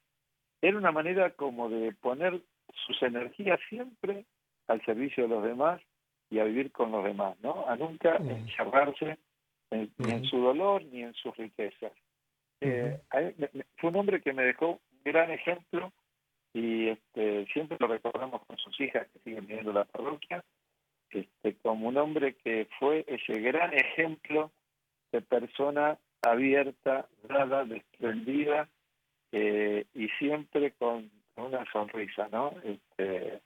Era 0.61 0.77
una 0.77 0.93
manera 0.93 1.31
como 1.31 1.69
de 1.69 1.93
poner 1.93 2.41
sus 2.87 3.03
energías 3.03 3.61
siempre 3.69 4.25
al 4.67 4.85
servicio 4.85 5.25
de 5.25 5.31
los 5.31 5.45
demás 5.45 5.81
y 6.31 6.39
a 6.39 6.45
vivir 6.45 6.71
con 6.73 6.93
los 6.93 7.05
demás, 7.05 7.37
¿no? 7.43 7.65
A 7.67 7.77
nunca 7.77 8.17
encerrarse 8.17 9.19
ni 9.71 10.11
en 10.11 10.25
su 10.25 10.39
dolor 10.39 10.85
ni 10.85 11.03
en 11.03 11.15
sus 11.15 11.37
riquezas. 11.37 11.93
Eh, 12.61 13.01
fue 13.79 13.91
un 13.91 13.97
hombre 13.97 14.21
que 14.21 14.33
me 14.33 14.43
dejó 14.43 14.73
un 14.73 15.03
gran 15.05 15.31
ejemplo 15.31 15.93
y 16.53 16.89
este, 16.89 17.47
siempre 17.53 17.77
lo 17.81 17.87
recordamos 17.87 18.45
con 18.47 18.59
sus 18.59 18.79
hijas 18.81 19.07
que 19.13 19.21
siguen 19.21 19.47
viviendo 19.47 19.73
la 19.73 19.85
parroquia, 19.85 20.45
este, 21.11 21.55
como 21.63 21.89
un 21.89 21.97
hombre 21.97 22.35
que 22.35 22.69
fue 22.79 23.05
ese 23.09 23.41
gran 23.41 23.73
ejemplo 23.73 24.51
de 25.13 25.21
persona 25.23 25.99
abierta, 26.23 27.09
dada, 27.29 27.65
desprendida 27.65 28.69
eh, 29.33 29.87
y 29.95 30.09
siempre 30.19 30.73
con 30.73 31.11
una 31.37 31.65
sonrisa, 31.73 32.29
¿no? 32.31 32.53
Este, 32.63 33.41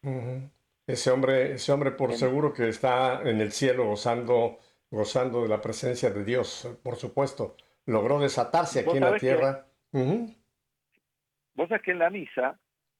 ese 0.87 1.11
hombre, 1.11 1.53
ese 1.53 1.73
hombre 1.73 1.93
por 1.93 2.13
seguro 2.13 2.53
que 2.53 2.69
está 2.69 3.23
en 3.23 3.41
el 3.41 3.53
cielo 3.53 3.87
gozando, 3.87 4.59
gozando 4.91 5.43
de 5.43 5.49
la 5.49 5.61
presencia 5.61 6.11
de 6.11 6.25
Dios, 6.25 6.79
por 6.83 6.97
supuesto. 6.97 7.57
Logró 7.87 8.19
desatarse 8.19 8.81
aquí 8.81 8.97
en 8.97 9.01
la 9.01 9.17
tierra. 9.17 9.67
Vos 9.93 11.69
sabés 11.69 11.83
que 11.83 11.93
en 11.93 11.99
la 11.99 12.11
misa 12.11 12.59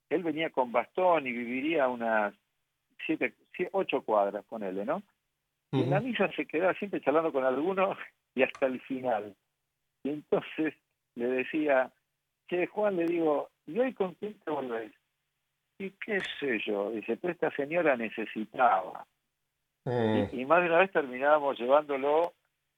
él 0.09 0.23
venía 0.23 0.49
con 0.51 0.71
bastón 0.71 1.27
y 1.27 1.31
viviría 1.31 1.87
unas 1.87 2.33
siete, 3.05 3.33
ocho 3.71 4.01
cuadras 4.01 4.45
con 4.45 4.63
él, 4.63 4.85
¿no? 4.85 5.01
En 5.71 5.89
la 5.89 5.99
misa 5.99 6.31
se 6.35 6.45
quedaba 6.45 6.73
siempre 6.75 7.01
charlando 7.01 7.33
con 7.33 7.43
alguno 7.43 7.97
y 8.35 8.43
hasta 8.43 8.67
el 8.67 8.79
final. 8.81 9.35
Y 10.03 10.09
entonces 10.09 10.73
le 11.15 11.27
decía, 11.27 11.91
che, 12.47 12.67
Juan, 12.67 12.97
le 12.97 13.05
digo, 13.05 13.49
¿y 13.65 13.79
hoy 13.79 13.93
con 13.93 14.13
quién 14.15 14.33
te 14.39 14.51
volvés? 14.51 14.91
y 15.77 15.91
qué 15.91 16.19
sé 16.39 16.59
yo, 16.65 16.91
dice, 16.91 17.17
pues 17.17 17.33
esta 17.33 17.51
señora 17.51 17.95
necesitaba. 17.97 19.05
Mm. 19.83 20.23
Y, 20.31 20.45
más 20.45 20.61
de 20.61 20.67
una 20.67 20.79
vez 20.79 20.91
terminábamos 20.91 21.59
llevándolo 21.59 22.33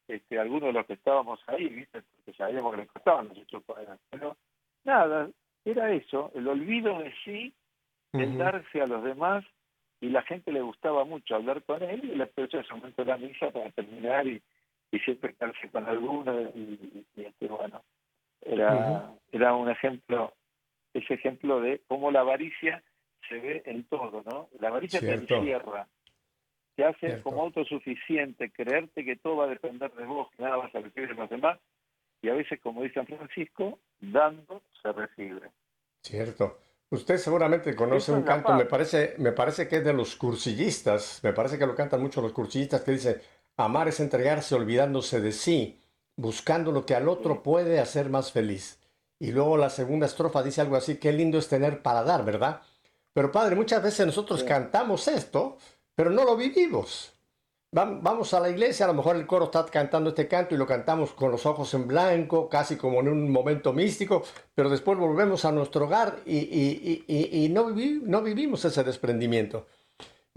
este, 0.08 0.40
algunos 0.40 0.68
de 0.70 0.74
los 0.74 0.86
que 0.86 0.94
estábamos 0.94 1.40
ahí, 1.48 1.70
¿viste? 1.70 2.02
porque 2.02 2.38
sabíamos 2.38 2.72
que 2.72 2.82
le 2.82 2.88
costaban 2.88 3.30
los 3.30 3.38
ocho 3.38 3.64
Pero 4.10 4.36
nada, 4.84 5.30
era 5.64 5.92
eso, 5.92 6.32
el 6.36 6.48
olvido 6.48 7.00
de 7.00 7.14
sí, 7.24 7.54
el 8.14 8.38
darse 8.38 8.82
a 8.82 8.88
los 8.88 9.04
demás, 9.04 9.46
y 10.02 10.10
la 10.10 10.22
gente 10.24 10.52
le 10.52 10.62
gustaba 10.62 11.06
mucho 11.06 11.36
hablar 11.36 11.64
con 11.64 11.82
él, 11.84 12.04
y 12.04 12.16
le 12.16 12.24
expresó 12.24 12.60
ese 12.60 12.74
momento 12.74 13.04
de 13.04 13.12
la 13.12 13.18
misa 13.18 13.52
para 13.52 13.70
terminar 13.72 14.28
y, 14.28 14.42
y 14.92 15.00
siempre 15.00 15.32
estarse 15.32 15.70
con 15.70 15.86
alguno, 15.86 16.42
y, 16.42 17.06
este, 17.16 17.48
bueno, 17.48 17.84
era, 18.42 19.14
era 19.32 19.54
un 19.54 19.70
ejemplo 19.70 20.34
ese 20.98 21.14
ejemplo 21.14 21.62
de 21.62 21.82
cómo 21.88 22.12
la 22.12 22.22
avaricia 22.22 22.84
se 23.30 23.36
ve 23.40 23.64
en 23.66 23.84
todo, 23.86 24.24
¿no? 24.26 24.50
La 24.60 24.70
avaricia 24.70 25.00
te 25.00 25.14
encierra, 25.14 25.88
te 26.76 26.86
hace 26.86 27.22
como 27.22 27.44
autosuficiente, 27.44 28.52
creerte 28.52 29.04
que 29.04 29.16
todo 29.16 29.38
va 29.38 29.46
a 29.46 29.50
depender 29.50 29.92
de 29.94 30.06
vos, 30.06 30.30
que 30.36 30.44
nada 30.44 30.58
vas 30.58 30.74
a 30.74 30.80
recibir 30.80 31.10
de 31.10 31.16
los 31.16 31.30
demás, 31.30 31.60
y 32.22 32.30
a 32.30 32.34
veces, 32.34 32.60
como 32.62 32.84
dice 32.84 32.96
San 32.96 33.08
Francisco, 33.08 33.80
dando 34.00 34.62
se 34.82 34.92
recibe. 34.92 35.52
Cierto. 36.02 36.60
Usted 36.90 37.18
seguramente 37.18 37.76
conoce 37.76 38.14
un 38.14 38.24
canto, 38.24 38.54
me 38.54 38.64
parece, 38.64 39.16
me 39.18 39.34
parece 39.34 39.68
que 39.68 39.78
es 39.78 39.84
de 39.84 39.92
los 39.92 40.16
cursillistas, 40.16 41.20
me 41.22 41.34
parece 41.34 41.60
que 41.60 41.68
lo 41.68 41.76
cantan 41.76 42.02
mucho 42.02 42.22
los 42.22 42.32
cursillistas, 42.32 42.82
que 42.82 42.92
dice, 42.92 43.22
amar 43.58 43.88
es 43.88 44.00
entregarse 44.00 44.56
olvidándose 44.56 45.20
de 45.20 45.32
sí, 45.32 45.82
buscando 46.16 46.72
lo 46.72 46.86
que 46.86 46.96
al 46.96 47.10
otro 47.10 47.44
puede 47.44 47.80
hacer 47.80 48.10
más 48.10 48.32
feliz. 48.32 48.80
Y 49.20 49.32
luego 49.32 49.58
la 49.58 49.70
segunda 49.70 50.06
estrofa 50.06 50.44
dice 50.44 50.62
algo 50.62 50.76
así, 50.76 50.98
qué 50.98 51.12
lindo 51.12 51.40
es 51.40 51.48
tener 51.48 51.82
para 51.82 52.04
dar, 52.04 52.24
¿verdad? 52.24 52.62
Pero 53.14 53.32
padre, 53.32 53.56
muchas 53.56 53.82
veces 53.82 54.06
nosotros 54.06 54.44
cantamos 54.44 55.08
esto, 55.08 55.58
pero 55.96 56.12
no 56.12 56.24
lo 56.24 56.38
vivimos. 56.38 57.14
Vamos 57.72 58.34
a 58.34 58.40
la 58.40 58.50
iglesia, 58.50 58.86
a 58.86 58.88
lo 58.88 58.94
mejor 58.94 59.18
el 59.18 59.28
coro 59.28 59.46
está 59.46 59.66
cantando 59.66 60.12
este 60.12 60.28
canto 60.28 60.56
y 60.56 60.58
lo 60.58 60.66
cantamos 60.66 61.12
con 61.12 61.32
los 61.32 61.46
ojos 61.46 61.74
en 61.74 61.88
blanco, 61.88 62.48
casi 62.48 62.78
como 62.78 63.02
en 63.02 63.10
un 63.10 63.30
momento 63.30 63.74
místico, 63.74 64.24
pero 64.56 64.70
después 64.70 64.98
volvemos 64.98 65.44
a 65.44 65.52
nuestro 65.52 65.86
hogar 65.86 66.20
y, 66.26 67.50
no, 67.52 67.70
no 67.70 68.22
vivimos 68.22 68.64
ese 68.64 68.84
desprendimiento. 68.84 69.68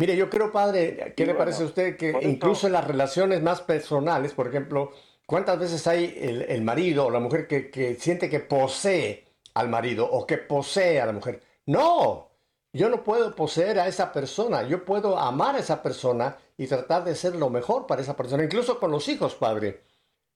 Mire, 0.01 0.17
yo 0.17 0.29
creo, 0.29 0.51
padre, 0.51 1.13
¿qué 1.17 1.27
le 1.27 1.35
parece 1.35 1.63
a 1.63 1.67
usted 1.67 1.97
que 1.97 2.17
incluso 2.23 2.67
en 2.67 2.73
las 2.73 2.87
relaciones 2.87 3.43
más 3.43 3.61
personales, 3.61 4.33
por 4.33 4.49
ejemplo, 4.49 4.93
¿Cuántas 5.31 5.61
veces 5.61 5.87
hay 5.87 6.13
el, 6.49 6.63
marido 6.63 7.07
o 7.07 7.11
la 7.13 7.21
mujer 7.21 7.47
que, 7.47 7.97
siente 8.01 8.29
que 8.29 8.41
posee 8.41 9.29
al 9.55 9.69
marido 9.69 10.05
o 10.11 10.27
que 10.27 10.39
posee 10.39 11.01
a 11.01 11.07
la 11.07 11.13
mujer? 11.13 11.41
No, 11.67 12.31
yo 12.73 12.89
no 12.89 13.05
puedo 13.05 13.33
poseer 13.37 13.79
a 13.79 13.87
esa 13.87 14.13
persona, 14.13 14.65
yo 14.65 14.85
puedo 14.85 15.17
amar 15.17 15.55
a 15.55 15.61
esa 15.61 15.85
persona 15.85 16.37
y 16.59 16.67
tratar 16.67 17.05
de 17.05 17.15
ser 17.15 17.37
lo 17.37 17.49
mejor 17.49 17.87
para 17.87 18.03
esa 18.03 18.17
persona, 18.17 18.43
incluso 18.43 18.81
con 18.81 18.91
los 18.91 19.07
hijos, 19.07 19.37
padre. 19.37 19.85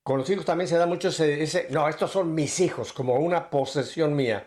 Con 0.05 0.19
los 0.19 0.31
hijos 0.31 0.45
también 0.45 0.69
se 0.69 0.77
da 0.77 0.87
mucho 0.87 1.09
ese, 1.09 1.43
ese, 1.43 1.67
no, 1.71 1.89
estos 1.89 2.13
son 2.13 2.33
mis 2.33 2.61
hijos, 2.61 2.93
como 2.93 3.17
una 3.17 3.51
posesión 3.51 4.15
mía. 4.15 4.47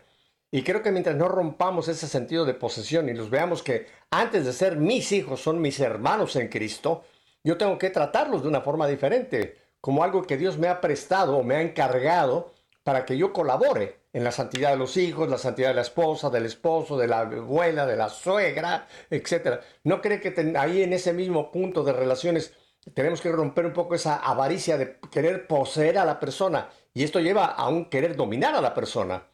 Y 0.49 0.63
creo 0.63 0.81
que 0.81 0.91
mientras 0.91 1.15
no 1.15 1.27
rompamos 1.27 1.89
ese 1.89 2.07
sentido 2.07 2.45
de 2.45 2.53
posesión 2.53 3.10
y 3.10 3.13
los 3.13 3.29
veamos 3.29 3.63
que 3.63 3.88
antes 4.12 4.45
de 4.45 4.53
ser 4.53 4.77
mis 4.77 5.12
hijos 5.12 5.41
son 5.41 5.62
mis 5.62 5.79
hermanos 5.79 6.38
en 6.38 6.47
Cristo, 6.47 7.03
yo 7.43 7.57
tengo 7.57 7.77
que 7.77 7.89
tratarlos 7.89 8.43
de 8.43 8.47
una 8.47 8.62
forma 8.62 8.88
diferente 8.88 9.57
como 9.81 10.03
algo 10.03 10.23
que 10.23 10.38
Dios 10.38 10.57
me 10.57 10.69
ha 10.69 10.79
prestado 10.79 11.38
o 11.38 11.43
me 11.43 11.55
ha 11.55 11.62
encargado 11.62 12.53
para 12.83 13.05
que 13.05 13.17
yo 13.17 13.33
colabore 13.33 13.99
en 14.13 14.23
la 14.23 14.31
santidad 14.31 14.71
de 14.71 14.77
los 14.77 14.95
hijos, 14.95 15.29
la 15.29 15.38
santidad 15.38 15.69
de 15.69 15.75
la 15.75 15.81
esposa, 15.81 16.29
del 16.29 16.45
esposo, 16.45 16.97
de 16.97 17.07
la 17.07 17.19
abuela, 17.19 17.86
de 17.86 17.97
la 17.97 18.07
suegra, 18.07 18.88
etc. 19.10 19.60
¿No 19.83 20.01
cree 20.01 20.21
que 20.21 20.33
ahí 20.57 20.81
en 20.81 20.93
ese 20.93 21.12
mismo 21.12 21.51
punto 21.51 21.83
de 21.83 21.91
relaciones 21.91 22.53
tenemos 22.93 23.19
que 23.19 23.31
romper 23.31 23.65
un 23.65 23.73
poco 23.73 23.95
esa 23.95 24.15
avaricia 24.15 24.77
de 24.77 24.97
querer 25.12 25.45
poseer 25.47 25.97
a 25.97 26.05
la 26.05 26.19
persona? 26.21 26.69
Y 26.93 27.03
esto 27.03 27.19
lleva 27.19 27.45
a 27.45 27.67
un 27.67 27.89
querer 27.89 28.15
dominar 28.15 28.55
a 28.55 28.62
la 28.62 28.73
persona. 28.73 29.27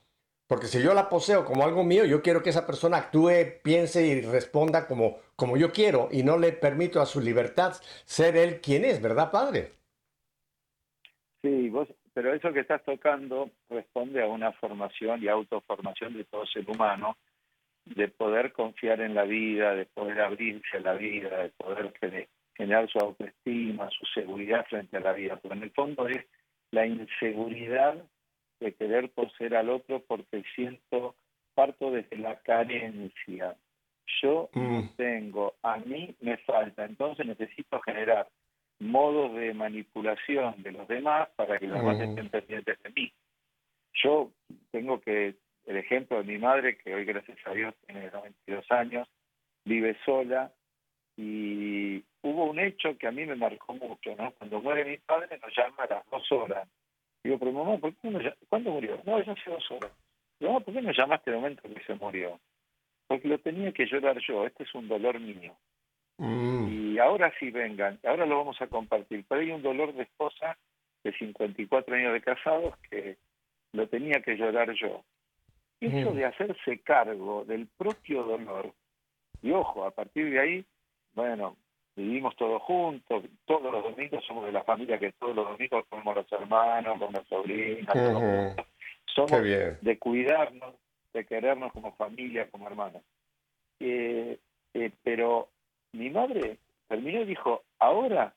Porque 0.54 0.68
si 0.68 0.84
yo 0.84 0.94
la 0.94 1.10
poseo 1.10 1.46
como 1.46 1.64
algo 1.64 1.84
mío, 1.84 2.06
yo 2.06 2.22
quiero 2.22 2.44
que 2.44 2.52
esa 2.52 2.68
persona 2.68 2.98
actúe, 2.98 3.60
piense 3.64 4.06
y 4.06 4.22
responda 4.22 4.86
como, 4.86 5.18
como 5.36 5.58
yo 5.58 5.72
quiero 5.72 6.10
y 6.12 6.22
no 6.22 6.38
le 6.38 6.52
permito 6.52 7.02
a 7.02 7.08
su 7.08 7.22
libertad 7.22 7.74
ser 8.06 8.38
él 8.38 8.62
quien 8.62 8.86
es, 8.86 9.02
¿verdad, 9.02 9.32
padre? 9.32 9.72
Sí, 11.42 11.70
vos, 11.70 11.88
pero 12.14 12.36
eso 12.36 12.54
que 12.54 12.60
estás 12.60 12.84
tocando 12.84 13.50
responde 13.68 14.22
a 14.22 14.28
una 14.28 14.52
formación 14.52 15.24
y 15.24 15.28
autoformación 15.28 16.14
de 16.14 16.26
todo 16.26 16.46
ser 16.46 16.70
humano, 16.70 17.18
de 17.86 18.10
poder 18.10 18.54
confiar 18.54 19.02
en 19.02 19.16
la 19.16 19.24
vida, 19.24 19.74
de 19.74 19.88
poder 19.88 20.22
abrirse 20.22 20.78
a 20.78 20.82
la 20.82 20.94
vida, 20.94 21.36
de 21.36 21.50
poder 21.50 21.92
generar 22.54 22.88
su 22.92 23.00
autoestima, 23.00 23.90
su 23.90 24.06
seguridad 24.14 24.68
frente 24.70 24.98
a 24.98 25.00
la 25.00 25.14
vida. 25.14 25.40
Pero 25.42 25.56
en 25.56 25.64
el 25.64 25.72
fondo 25.72 26.08
es 26.08 26.24
la 26.70 26.86
inseguridad 26.86 27.96
de 28.64 28.74
querer 28.74 29.10
poseer 29.12 29.56
al 29.56 29.70
otro 29.70 30.02
porque 30.08 30.44
siento, 30.56 31.16
parto 31.54 31.92
desde 31.92 32.18
la 32.18 32.40
carencia. 32.42 33.56
yo 34.22 34.50
Mm. 34.54 34.90
tengo, 34.98 35.56
a 35.64 35.78
mí 35.78 36.14
me 36.20 36.38
falta, 36.38 36.84
entonces 36.86 37.26
necesito 37.26 37.80
generar 37.82 38.28
modos 38.80 39.34
de 39.36 39.54
manipulación 39.54 40.62
de 40.62 40.74
los 40.74 40.88
demás 40.88 41.30
para 41.38 41.58
que 41.58 41.68
los 41.68 41.80
demás 41.80 41.96
Ujú. 41.96 42.04
estén 42.10 42.30
pendientes 42.30 42.84
de 42.84 42.90
mí. 42.90 43.14
Yo 44.04 44.32
tengo 44.72 45.00
que, 45.00 45.36
el 45.66 45.78
ejemplo 45.78 46.18
de 46.18 46.24
mi 46.26 46.38
madre, 46.38 46.78
que 46.78 46.94
hoy 46.94 47.06
gracias 47.06 47.38
a 47.46 47.52
Dios 47.52 47.74
tiene 47.86 48.12
92 48.12 48.70
años, 48.72 49.08
vive 49.64 49.96
sola, 50.06 50.52
y 51.16 52.04
hubo 52.24 52.46
un 52.46 52.60
hecho 52.60 52.98
que 52.98 53.08
a 53.08 53.12
mí 53.12 53.26
me 53.26 53.36
marcó 53.36 53.74
mucho, 53.74 54.16
¿no? 54.18 54.32
Cuando 54.34 54.62
muere 54.62 54.84
mi 54.84 54.98
padre 54.98 55.38
nos 55.38 55.56
llama 55.56 55.84
a 55.84 55.88
las 55.88 56.10
dos 56.10 56.32
horas. 56.32 56.68
Digo, 57.24 57.40
pero 57.40 57.52
mamá, 57.52 57.78
¿por 57.78 57.94
qué 57.96 58.10
no 58.10 58.20
¿cuándo 58.50 58.72
murió? 58.72 59.00
No, 59.06 59.24
ya 59.24 59.32
hace 59.32 59.50
dos 59.50 59.72
horas. 59.72 59.92
Digo, 60.40 60.54
mamá, 60.54 60.66
¿por 60.66 60.74
qué 60.74 60.82
no 60.82 60.92
llamaste 60.92 61.30
el 61.32 61.38
momento 61.38 61.62
que 61.64 61.84
se 61.84 61.96
murió? 61.96 62.40
Porque 63.08 63.28
lo 63.28 63.38
tenía 63.40 63.72
que 63.72 63.86
llorar 63.86 64.18
yo, 64.20 64.46
este 64.46 64.64
es 64.64 64.76
un 64.76 64.88
dolor 64.88 65.20
mío. 65.20 65.56
Mm. 66.18 66.68
Y 66.70 67.00
ahora 67.00 67.34
sí 67.40 67.50
vengan, 67.50 68.00
ahora 68.04 68.26
lo 68.26 68.38
vamos 68.38 68.62
a 68.62 68.68
compartir. 68.68 69.26
Pero 69.28 69.42
hay 69.42 69.52
un 69.52 69.62
dolor 69.62 69.94
de 69.94 70.04
esposa 70.04 70.58
de 71.04 71.12
54 71.14 71.96
años 71.96 72.14
de 72.14 72.22
casados 72.22 72.78
que 72.90 73.18
lo 73.74 73.88
tenía 73.88 74.22
que 74.22 74.36
llorar 74.36 74.72
yo. 74.74 75.04
Eso 75.82 76.12
Mm. 76.12 76.16
de 76.16 76.26
hacerse 76.26 76.80
cargo 76.80 77.44
del 77.46 77.68
propio 77.68 78.24
dolor, 78.24 78.74
y 79.42 79.52
ojo, 79.52 79.84
a 79.84 79.92
partir 79.92 80.30
de 80.30 80.40
ahí, 80.40 80.66
bueno, 81.14 81.58
vivimos 81.96 82.36
todos 82.36 82.62
juntos, 82.64 83.24
todos 83.46 83.72
los 83.72 83.84
domingos 83.84 84.24
somos 84.26 84.46
de 84.46 84.52
la 84.52 84.64
familia 84.64 84.98
que 85.00 85.12
todos 85.14 85.36
los 85.36 85.48
domingos 85.50 85.86
comemos 85.90 86.16
los 86.16 86.32
hermanos, 86.32 87.00
con 87.00 87.14
las 87.14 87.28
sobrinas, 87.28 87.96
somos 89.06 89.30
de 89.82 89.98
cuidarnos, 90.00 90.76
de 91.14 91.26
querernos 91.26 91.72
como 91.72 91.94
familia, 91.96 92.50
como 92.50 92.68
hermanos. 92.68 93.02
Eh, 93.80 94.40
eh, 94.74 94.92
pero 95.04 95.50
mi 95.92 96.10
madre 96.10 96.58
terminó 96.88 97.22
y 97.22 97.26
dijo, 97.26 97.64
ahora 97.80 98.34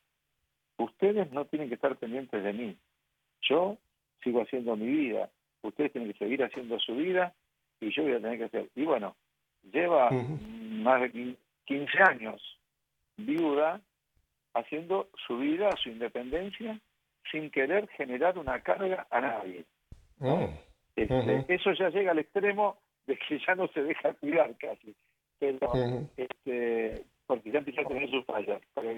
ustedes 0.79 1.33
no 1.33 1.47
tienen 1.47 1.69
que 1.69 1.77
estar 1.77 1.97
pendientes 1.97 2.43
de 2.43 2.53
mí. 2.53 2.77
Yo 3.43 3.79
sigo 4.23 4.43
haciendo 4.43 4.77
mi 4.77 4.87
vida, 4.87 5.31
ustedes 5.63 5.93
tienen 5.93 6.13
que 6.13 6.19
seguir 6.19 6.43
haciendo 6.45 6.79
su 6.81 6.95
vida 6.97 7.33
y 7.81 7.91
yo 7.95 8.03
voy 8.03 8.13
a 8.13 8.21
tener 8.21 8.39
que 8.39 8.45
hacer. 8.45 8.69
Y 8.75 8.85
bueno, 8.85 9.17
lleva 9.73 10.11
más 10.11 11.01
de 11.01 11.13
quin- 11.13 11.37
15 11.65 11.99
años 12.03 12.59
viuda 13.17 13.81
haciendo 14.55 15.09
su 15.27 15.39
vida, 15.39 15.71
su 15.83 15.91
independencia, 15.91 16.79
sin 17.31 17.51
querer 17.51 17.89
generar 17.89 18.39
una 18.39 18.61
carga 18.63 19.07
a 19.11 19.21
nadie. 19.21 19.65
Mm. 20.19 20.45
Este. 20.97 21.55
Eso 21.55 21.73
ya 21.73 21.91
llega 21.91 22.13
al 22.13 22.19
extremo 22.19 22.79
de 23.07 23.17
que 23.17 23.39
ya 23.47 23.55
no 23.55 23.69
se 23.69 23.83
deja 23.83 24.15
cuidar 24.15 24.55
casi. 24.57 24.95
Pero, 25.39 25.71
este, 26.17 27.05
porque 27.27 27.51
ya 27.51 27.59
empieza 27.59 27.83
a 27.83 27.85
tener 27.85 28.11
sus 28.11 28.25
fallas, 28.25 28.63
para. 28.73 28.89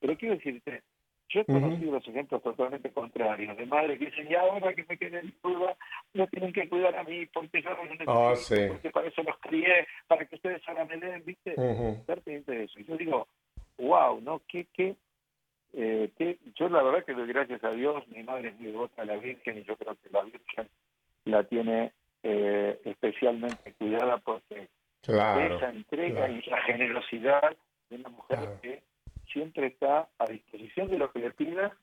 Pero 0.00 0.16
quiero 0.16 0.34
decirte, 0.34 0.82
yo 1.28 1.42
he 1.42 1.44
conocido 1.44 1.92
los 1.92 2.08
ejemplos 2.08 2.42
totalmente 2.42 2.90
contrarios, 2.90 3.56
de 3.56 3.66
madres 3.66 3.98
que 3.98 4.06
dicen, 4.06 4.26
y 4.28 4.34
ahora 4.34 4.74
que 4.74 4.84
me 4.88 4.98
quedé 4.98 5.20
en 5.20 5.32
duda, 5.42 5.76
no 6.14 6.26
tienen 6.26 6.52
que 6.52 6.68
cuidar 6.68 6.96
a 6.96 7.04
mí, 7.04 7.26
porque 7.26 7.62
yo 7.62 7.70
no 7.70 7.76
lo 7.76 7.84
necesito, 7.84 8.30
Ah, 8.30 8.34
sí. 8.34 8.56
porque 8.66 8.90
para 8.90 9.06
eso 9.06 9.22
los 9.22 9.38
crié, 9.38 9.86
para 10.08 10.24
que 10.24 10.34
ustedes 10.34 10.60
ahora 10.66 10.84
me 10.86 10.96
den, 10.96 11.22
¿viste? 11.24 11.54
De 11.54 12.64
eso. 12.64 12.80
Y 12.80 12.84
yo 12.84 12.96
digo, 12.96 13.28
wow, 13.80 14.20
¿no? 14.20 14.42
¿Qué, 14.48 14.66
qué, 14.72 14.96
eh, 15.72 16.10
qué- 16.16 16.38
Yo 16.56 16.68
la 16.68 16.82
verdad 16.82 17.04
que 17.04 17.12
doy 17.14 17.26
gracias 17.28 17.62
a 17.64 17.70
Dios, 17.70 18.06
mi 18.08 18.22
madre 18.22 18.48
es 18.50 18.60
muy 18.60 18.70
devota 18.72 19.02
a 19.02 19.04
la 19.04 19.16
Virgen 19.16 19.58
y 19.58 19.64
yo 19.64 19.76
creo 19.76 19.96
que 20.02 20.10
la 20.10 20.22
Virgen 20.22 20.68
la 21.24 21.44
tiene 21.44 21.92
eh, 22.22 22.78
especialmente 22.84 23.72
cuidada 23.78 24.18
porque 24.18 24.68
Claro. 25.02 25.56
esa 25.56 25.70
entrega 25.70 26.26
claro. 26.26 26.32
y 26.34 26.38
esa 26.40 26.56
generosidad 26.62 27.56
de 27.88 27.96
una 27.96 28.08
mujer 28.10 28.38
Claro. 28.38 28.60
que 28.60 28.82
siempre 29.32 29.68
está 29.68 30.08
a 30.18 30.26
disposición 30.26 30.88
de 30.90 30.98
lo 30.98 31.10
que 31.12 31.20
le 31.20 31.30
pida, 31.30 31.74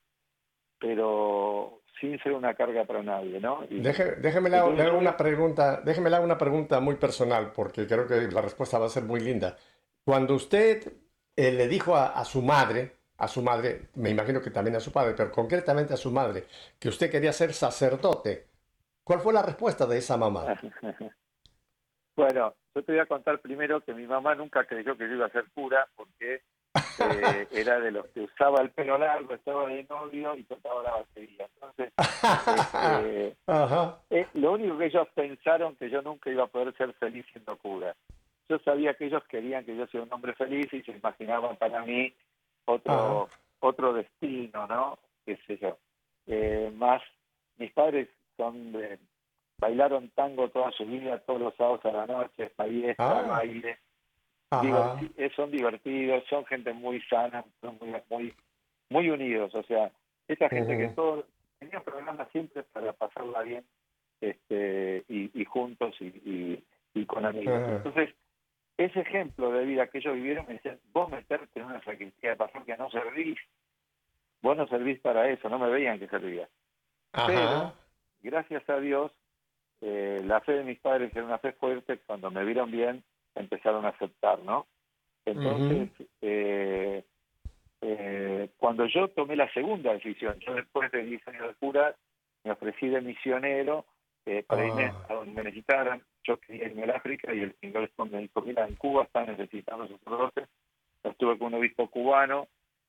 pero 0.79 1.81
sin 1.99 2.19
ser 2.21 2.33
una 2.33 2.53
carga 2.53 2.86
para 2.86 3.01
nadie, 3.01 3.39
¿no? 3.39 3.63
Y- 3.69 3.79
Deje- 3.81 4.15
déjeme 4.17 4.49
le 4.49 4.57
hago 4.57 4.97
una 4.97 5.17
pregunta, 5.17 5.81
déjeme 5.81 6.10
le 6.10 6.17
hago 6.17 6.25
una 6.25 6.38
pregunta 6.38 6.79
muy 6.79 6.95
personal, 6.95 7.51
porque 7.55 7.88
creo 7.88 8.05
que 8.07 8.27
la 8.31 8.41
respuesta 8.41 8.77
va 8.77 8.86
a 8.86 8.89
ser 8.89 9.03
muy 9.03 9.19
linda. 9.19 9.57
Cuando 10.05 10.36
usted 10.36 10.93
eh, 11.38 11.52
le 11.52 11.67
dijo 11.67 11.95
a, 11.95 12.08
a 12.08 12.26
su 12.26 12.41
madre, 12.41 12.97
a 13.17 13.28
su 13.28 13.41
madre, 13.41 13.89
me 13.95 14.10
imagino 14.10 14.41
que 14.41 14.52
también 14.52 14.76
a 14.76 14.80
su 14.80 14.91
padre, 14.91 15.13
pero 15.15 15.32
concretamente 15.32 15.93
a 15.93 15.97
su 15.97 16.12
madre, 16.12 16.45
que 16.80 16.89
usted 16.89 17.10
quería 17.10 17.32
ser 17.32 17.54
sacerdote, 17.54 18.47
¿cuál 19.04 19.19
fue 19.19 19.34
la 19.34 19.43
respuesta 19.43 19.86
de 19.86 20.00
esa 20.00 20.17
mamá? 20.17 20.45
Bueno, 22.17 22.56
yo 22.73 22.84
te 22.84 22.93
voy 22.93 23.00
a 23.00 23.06
contar 23.06 23.39
primero 23.41 23.80
que 23.82 23.93
mi 23.93 24.08
mamá 24.08 24.34
nunca 24.34 24.65
creyó 24.65 24.97
que 24.97 25.08
yo 25.08 25.13
iba 25.13 25.28
a 25.28 25.30
ser 25.30 25.45
cura 25.54 25.88
porque 25.95 26.41
eh, 27.00 27.47
era 27.52 27.80
de 27.80 27.91
los 27.91 28.08
que 28.08 28.21
usaba 28.21 28.62
el 28.62 28.71
pelo 28.71 28.97
largo, 28.97 29.36
estaba 29.36 29.67
de 29.67 29.84
novio 29.84 30.36
y 30.36 30.43
tocaba 30.43 30.82
la 30.82 30.91
batería. 30.95 31.47
Entonces, 31.54 31.93
este, 32.58 33.36
eh, 34.10 34.28
lo 34.34 34.54
único 34.54 34.80
que 34.80 34.86
ellos 34.88 35.08
pensaron 35.13 35.76
que 35.76 35.91
yo 35.91 36.02
nunca 36.02 36.32
iba 36.32 36.45
a 36.45 36.47
poder 36.47 36.76
ser 36.76 36.91
feliz 36.93 37.23
siendo 37.32 37.56
cura. 37.58 37.95
Yo 38.49 38.60
sabía 38.60 38.93
que 38.93 39.05
ellos 39.05 39.23
querían 39.25 39.65
que 39.65 39.75
yo 39.75 39.88
sea 39.88 40.01
un 40.01 40.13
hombre 40.13 40.33
feliz 40.33 40.71
y 40.73 40.81
se 40.83 40.91
imaginaban 40.91 41.57
para 41.57 41.83
mí 41.83 42.13
otro 42.65 43.29
otro 43.60 43.93
destino, 43.93 44.67
¿no? 44.67 44.99
Qué 45.25 45.38
sé 45.47 45.57
yo. 45.57 45.77
Eh, 46.27 46.71
más, 46.75 47.01
mis 47.57 47.71
padres 47.73 48.07
son 48.38 48.71
de, 48.71 48.99
bailaron 49.57 50.10
tango 50.10 50.49
toda 50.49 50.71
su 50.71 50.86
vida, 50.86 51.17
todos 51.19 51.41
los 51.41 51.55
sábados 51.55 51.83
a 51.86 51.91
la 51.91 52.05
noche, 52.05 52.49
fiesta, 52.49 52.95
Ah. 52.99 53.21
baile. 53.27 53.77
Diverti- 54.51 55.12
eh, 55.17 55.29
son 55.36 55.51
divertidos, 55.51 56.23
son 56.29 56.45
gente 56.45 56.71
muy 56.71 57.01
sana, 57.10 57.43
son 57.60 57.77
muy, 57.81 57.93
muy, 58.10 58.33
muy 58.89 59.10
unidos. 59.10 59.53
O 59.55 59.63
sea, 59.63 59.91
esa 60.27 60.47
gente 60.49 60.77
que 60.77 60.88
todo, 60.89 61.25
tenía 61.60 61.81
programas 61.81 62.29
siempre 62.31 62.63
para 62.63 62.93
pasarla 62.93 63.41
bien 63.41 63.65
este, 64.21 65.03
y, 65.10 65.31
y 65.41 65.45
juntos 65.45 65.95
y, 65.99 66.05
y, 66.05 66.63
y 66.93 67.05
con 67.05 67.25
amigos. 67.25 67.60
Entonces, 67.67 68.13
ese 68.77 68.99
ejemplo 68.99 69.51
de 69.51 69.65
vida 69.65 69.87
que 69.87 69.97
ellos 69.97 70.15
vivieron 70.15 70.45
me 70.47 70.53
decían, 70.53 70.79
vos 70.93 71.09
meterte 71.09 71.59
en 71.59 71.65
una 71.65 71.83
sacristía 71.83 72.31
de 72.31 72.35
parroquia 72.35 72.77
no 72.77 72.89
servís, 72.91 73.37
vos 74.41 74.55
no 74.55 74.67
servís 74.67 74.99
para 74.99 75.29
eso, 75.29 75.49
no 75.49 75.57
me 75.57 75.69
veían 75.69 75.99
que 75.99 76.07
servía. 76.07 76.47
Ajá. 77.13 77.73
Gracias 78.21 78.69
a 78.69 78.79
Dios, 78.79 79.11
eh, 79.81 80.21
la 80.25 80.41
fe 80.41 80.53
de 80.53 80.63
mis 80.63 80.79
padres 80.79 81.11
era 81.15 81.25
una 81.25 81.39
fe 81.39 81.53
fuerte, 81.53 81.99
cuando 82.05 82.29
me 82.31 82.45
vieron 82.45 82.71
bien 82.71 83.03
empezaron 83.35 83.85
a 83.85 83.89
aceptar, 83.89 84.39
¿no? 84.39 84.65
Entonces, 85.25 85.89
eh, 86.21 87.03
eh, 87.81 88.49
cuando 88.57 88.85
yo 88.87 89.09
tomé 89.09 89.35
la 89.35 89.51
segunda 89.53 89.93
decisión, 89.93 90.39
yo 90.39 90.55
después 90.55 90.91
de 90.91 91.03
10 91.03 91.27
años 91.27 91.47
de 91.47 91.53
cura, 91.55 91.95
me 92.43 92.51
ofrecí 92.51 92.87
de 92.87 93.01
misionero 93.01 93.85
eh, 94.27 94.43
para 94.45 94.67
irme 94.67 94.85
Ah. 94.85 95.05
a 95.09 95.13
donde 95.15 95.31
me 95.31 95.43
necesitaran. 95.43 96.01
Yo 96.23 96.37
quería 96.37 96.67
irme 96.67 96.83
al 96.83 96.91
África 96.91 97.33
y 97.33 97.39
el 97.39 97.55
señor 97.61 97.89
me 98.11 98.19
dijo, 98.19 98.41
mira, 98.41 98.67
en 98.67 98.75
Cuba 98.75 99.03
están 99.03 99.27
necesitando 99.27 99.87
sacerdotes. 99.87 100.47
Estuve 101.03 101.37
con 101.37 101.47
un 101.47 101.59
obispo 101.59 101.89
cubano 101.89 102.47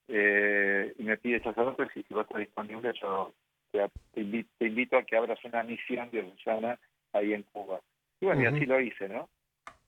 eh, 0.08 0.92
y 0.98 1.02
me 1.04 1.16
pide 1.16 1.40
sacerdotes 1.40 1.88
y 1.96 2.02
si 2.02 2.12
vos 2.14 2.24
estás 2.26 2.40
disponible 2.40 2.92
yo 3.00 3.32
te, 3.70 3.86
te 4.12 4.20
invito, 4.20 4.50
te 4.58 4.66
invito 4.66 4.96
a 4.96 5.04
que 5.04 5.16
abras 5.16 5.38
una 5.44 5.62
misión 5.62 6.10
diocesana 6.10 6.78
ahí 7.12 7.32
en 7.32 7.44
Cuba. 7.44 7.80
Y 8.20 8.26
bueno, 8.26 8.42
y 8.42 8.46
así 8.46 8.66
lo 8.66 8.80
hice, 8.80 9.08
¿no? 9.08 9.28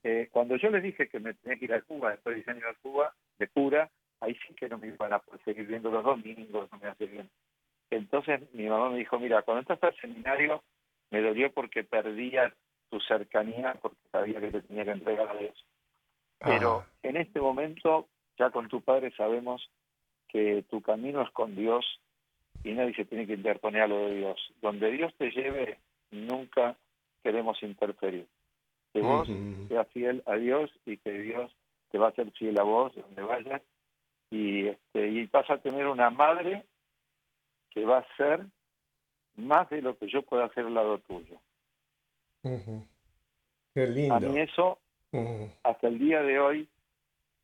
Eh, 0.03 0.29
cuando 0.31 0.55
yo 0.55 0.69
les 0.69 0.83
dije 0.83 1.09
que 1.09 1.19
me 1.19 1.33
tenía 1.33 1.59
que 1.59 1.65
ir 1.65 1.73
a 1.73 1.81
Cuba 1.81 2.11
después 2.11 2.35
de 2.35 2.43
10 2.43 2.47
años 2.47 2.63
de 2.63 2.81
Cuba, 2.81 3.13
de 3.39 3.47
cura, 3.49 3.89
ahí 4.21 4.35
sí 4.47 4.53
que 4.53 4.69
no 4.69 4.77
me 4.77 4.87
iban 4.87 5.11
a 5.13 5.19
poder 5.19 5.43
seguir 5.43 5.67
viendo 5.67 5.91
los 5.91 6.03
domingos, 6.03 6.69
no 6.71 6.79
me 6.79 6.87
hace 6.87 7.05
bien. 7.07 7.29
Entonces 7.89 8.41
mi 8.53 8.67
mamá 8.69 8.89
me 8.89 8.99
dijo, 8.99 9.19
mira, 9.19 9.41
cuando 9.41 9.59
entras 9.61 9.83
al 9.83 9.99
seminario 9.99 10.63
me 11.11 11.21
dolió 11.21 11.51
porque 11.53 11.83
perdía 11.83 12.53
tu 12.89 12.99
cercanía, 13.01 13.77
porque 13.81 13.99
sabía 14.11 14.39
que 14.39 14.51
te 14.51 14.61
tenía 14.63 14.85
que 14.85 14.91
entregar 14.91 15.29
a 15.29 15.39
Dios. 15.39 15.65
Pero 16.39 16.79
Ajá. 16.79 16.87
en 17.03 17.17
este 17.17 17.39
momento, 17.39 18.07
ya 18.37 18.49
con 18.49 18.67
tu 18.67 18.81
padre 18.81 19.11
sabemos 19.15 19.69
que 20.27 20.63
tu 20.69 20.81
camino 20.81 21.21
es 21.21 21.29
con 21.31 21.55
Dios 21.55 21.85
y 22.63 22.71
nadie 22.71 22.95
se 22.95 23.05
tiene 23.05 23.27
que 23.27 23.33
interponer 23.33 23.83
a 23.83 23.87
lo 23.87 24.07
de 24.07 24.15
Dios. 24.15 24.53
Donde 24.61 24.91
Dios 24.91 25.13
te 25.17 25.29
lleve, 25.31 25.77
nunca 26.11 26.77
queremos 27.23 27.61
interferir. 27.63 28.27
Que 28.93 29.01
vos 29.01 29.29
Ujú. 29.29 29.67
seas 29.67 29.87
fiel 29.89 30.23
a 30.25 30.35
Dios 30.35 30.71
y 30.85 30.97
que 30.97 31.11
Dios 31.11 31.51
te 31.91 31.97
va 31.97 32.07
a 32.07 32.09
hacer 32.09 32.31
fiel 32.31 32.57
a 32.59 32.63
vos 32.63 32.93
donde 32.95 33.21
vayas 33.21 33.61
y 34.29 34.67
este 34.67 35.07
y 35.07 35.25
vas 35.27 35.49
a 35.49 35.57
tener 35.57 35.87
una 35.87 36.09
madre 36.09 36.63
que 37.69 37.85
va 37.85 37.99
a 37.99 38.15
ser 38.15 38.45
más 39.35 39.69
de 39.69 39.81
lo 39.81 39.97
que 39.97 40.07
yo 40.09 40.21
pueda 40.23 40.45
hacer 40.45 40.65
al 40.65 40.73
lado 40.73 40.97
tuyo. 40.99 41.37
Ujú. 42.43 42.85
Qué 43.73 43.83
A 43.83 43.85
lindo. 43.87 44.19
mí 44.29 44.39
eso 44.39 44.79
hasta 45.63 45.87
el 45.87 45.99
día 45.99 46.21
de 46.21 46.39
hoy, 46.39 46.69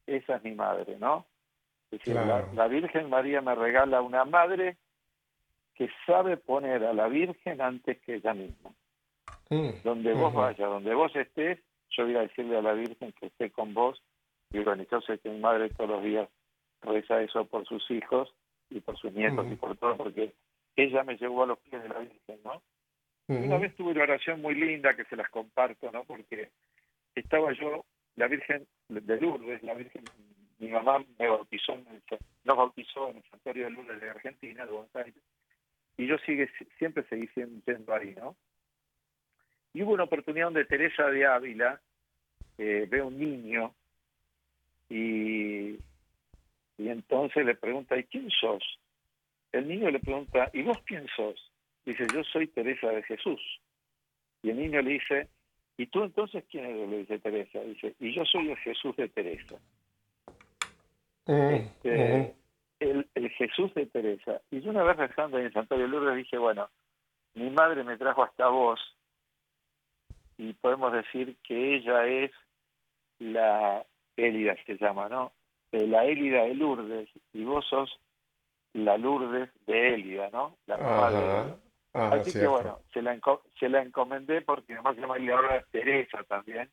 esa 0.05 0.37
es 0.37 0.43
mi 0.43 0.53
madre, 0.55 0.97
¿no? 0.99 1.25
Es 1.91 1.99
decir, 1.99 2.13
Claro. 2.13 2.47
la, 2.53 2.63
la 2.63 2.67
Virgen 2.67 3.09
María 3.09 3.41
me 3.41 3.55
regala 3.55 4.01
una 4.01 4.25
madre 4.25 4.77
que 5.75 5.89
sabe 6.05 6.37
poner 6.37 6.83
a 6.85 6.93
la 6.93 7.07
Virgen 7.07 7.61
antes 7.61 7.99
que 8.01 8.15
ella 8.15 8.33
misma. 8.33 8.71
Mm. 9.49 9.69
Donde 9.83 10.13
vos 10.13 10.33
vayas, 10.33 10.57
donde 10.69 10.93
vos 10.93 11.15
estés, 11.15 11.59
yo 11.91 12.05
voy 12.05 12.15
a 12.15 12.21
decirle 12.21 12.57
a 12.57 12.61
la 12.61 12.73
Virgen 12.73 13.13
que 13.13 13.27
esté 13.27 13.51
con 13.51 13.73
vos, 13.73 14.01
y 14.51 14.59
bueno, 14.59 14.83
sé 15.05 15.19
que 15.19 15.29
mi 15.29 15.39
madre 15.39 15.69
todos 15.69 15.89
los 15.89 16.03
días 16.03 16.27
reza 16.81 17.21
eso 17.21 17.45
por 17.45 17.65
sus 17.65 17.89
hijos 17.91 18.33
y 18.69 18.79
por 18.81 18.97
sus 18.97 19.11
nietos 19.13 19.45
y 19.51 19.55
por 19.55 19.75
todo, 19.77 19.95
porque 19.97 20.33
ella 20.77 21.03
me 21.03 21.17
llevó 21.17 21.43
a 21.43 21.47
los 21.47 21.59
pies 21.59 21.81
de 21.81 21.89
la 21.89 21.99
Virgen, 21.99 22.39
¿no? 22.43 22.61
Una 23.27 23.57
vez 23.57 23.75
tuve 23.75 23.91
una 23.91 24.03
oración 24.03 24.41
muy 24.41 24.55
linda 24.55 24.95
que 24.95 25.03
se 25.05 25.17
las 25.17 25.29
comparto, 25.29 25.91
¿no? 25.91 26.05
Porque 26.05 26.49
estaba 27.13 27.51
yo, 27.51 27.83
la 28.15 28.27
Virgen 28.27 28.65
de 28.87 29.19
Lourdes, 29.19 29.61
la 29.63 29.73
Virgen, 29.73 30.05
mi 30.59 30.69
mamá 30.69 31.03
me 31.19 31.27
bautizó, 31.27 31.73
en 31.73 31.87
el, 31.87 32.01
nos 32.45 32.57
bautizó 32.57 33.09
en 33.09 33.17
el 33.17 33.23
santuario 33.23 33.65
de 33.65 33.71
Lourdes 33.71 33.99
de 33.99 34.09
Argentina, 34.09 34.65
de 34.65 34.71
Buenos 34.71 34.95
Aires, 34.95 35.21
y 35.97 36.07
yo 36.07 36.17
sigue, 36.19 36.49
siempre 36.77 37.03
seguí 37.09 37.27
siendo 37.27 37.93
ahí, 37.93 38.15
¿no? 38.15 38.37
Y 39.73 39.83
hubo 39.83 39.93
una 39.93 40.03
oportunidad 40.03 40.45
donde 40.45 40.65
Teresa 40.65 41.09
de 41.09 41.25
Ávila 41.25 41.81
eh, 42.57 42.87
ve 42.89 43.01
un 43.01 43.19
niño 43.19 43.73
y, 44.89 45.71
y 46.77 46.89
entonces 46.89 47.45
le 47.45 47.55
pregunta, 47.55 47.97
¿y 47.97 48.03
quién 48.05 48.29
sos? 48.29 48.63
El 49.51 49.67
niño 49.67 49.89
le 49.89 49.99
pregunta, 49.99 50.49
¿y 50.53 50.61
vos 50.63 50.77
quién 50.85 51.07
sos? 51.15 51.51
Dice, 51.85 52.05
yo 52.13 52.23
soy 52.25 52.47
Teresa 52.47 52.89
de 52.89 53.03
Jesús. 53.03 53.41
Y 54.43 54.49
el 54.49 54.57
niño 54.57 54.81
le 54.81 54.91
dice, 54.91 55.29
¿y 55.77 55.87
tú 55.87 56.03
entonces 56.03 56.43
quién 56.49 56.65
eres? 56.65 56.89
Le 56.89 56.97
dice 56.99 57.19
Teresa. 57.19 57.61
Dice, 57.61 57.95
y 57.99 58.13
yo 58.13 58.25
soy 58.25 58.51
el 58.51 58.57
Jesús 58.57 58.95
de 58.97 59.09
Teresa. 59.09 59.55
Este, 61.25 62.35
el, 62.79 63.07
el, 63.15 63.29
Jesús 63.31 63.73
de 63.73 63.85
Teresa. 63.87 64.41
Y 64.51 64.61
yo 64.61 64.69
una 64.69 64.83
vez 64.83 64.97
rezando 64.97 65.37
en 65.37 65.45
el 65.45 65.53
Santuario 65.53 65.87
Lourdes 65.87 66.15
dije, 66.15 66.37
bueno, 66.37 66.69
mi 67.33 67.49
madre 67.49 67.83
me 67.83 67.97
trajo 67.97 68.23
hasta 68.23 68.47
vos 68.47 68.79
y 70.37 70.53
podemos 70.53 70.93
decir 70.93 71.35
que 71.43 71.75
ella 71.75 72.05
es 72.05 72.31
la 73.19 73.85
Élida, 74.15 74.55
se 74.65 74.77
llama, 74.77 75.09
¿no? 75.09 75.31
Eh, 75.71 75.85
la 75.85 76.05
Élida 76.05 76.43
de 76.43 76.55
Lourdes 76.55 77.09
y 77.33 77.43
vos 77.43 77.65
sos 77.67 77.99
la 78.77 78.97
Lourdes 78.97 79.49
de 79.65 79.95
Élida, 79.95 80.29
¿no? 80.31 80.55
La 80.67 80.77
mamá 80.77 81.11
de 81.11 81.53
Así 81.93 82.31
que 82.31 82.45
bueno, 82.45 82.79
se 82.93 83.01
la, 83.01 83.19
se 83.59 83.69
la 83.69 83.81
encomendé 83.81 84.41
porque 84.41 84.73
además 84.73 84.95
se 84.95 85.01
llama 85.01 85.15
ahora 85.15 85.65
Teresa 85.71 86.23
también. 86.23 86.69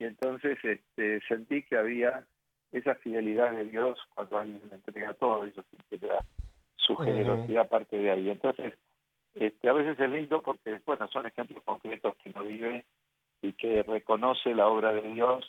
Y 0.00 0.04
entonces 0.04 0.58
este, 0.64 1.20
sentí 1.28 1.62
que 1.62 1.76
había 1.76 2.26
esa 2.72 2.96
fidelidad 2.96 3.52
de 3.52 3.66
Dios 3.66 3.98
cuando 4.14 4.38
alguien 4.38 4.60
le 4.68 4.76
entrega 4.76 5.14
todo, 5.14 5.46
y 5.46 5.50
eso 5.50 5.64
da 6.00 6.24
su 6.76 6.96
generosidad 6.96 7.68
parte 7.68 7.96
de 7.96 8.10
ahí. 8.10 8.30
Entonces, 8.30 8.74
este, 9.34 9.68
a 9.68 9.72
veces 9.72 9.98
es 9.98 10.10
lindo 10.10 10.42
porque, 10.42 10.80
bueno, 10.84 11.08
son 11.08 11.26
ejemplos 11.26 11.62
concretos 11.64 12.16
que 12.16 12.30
uno 12.30 12.44
vive 12.44 12.84
y 13.42 13.52
que 13.52 13.82
reconoce 13.84 14.54
la 14.54 14.66
obra 14.66 14.92
de 14.92 15.02
Dios 15.02 15.48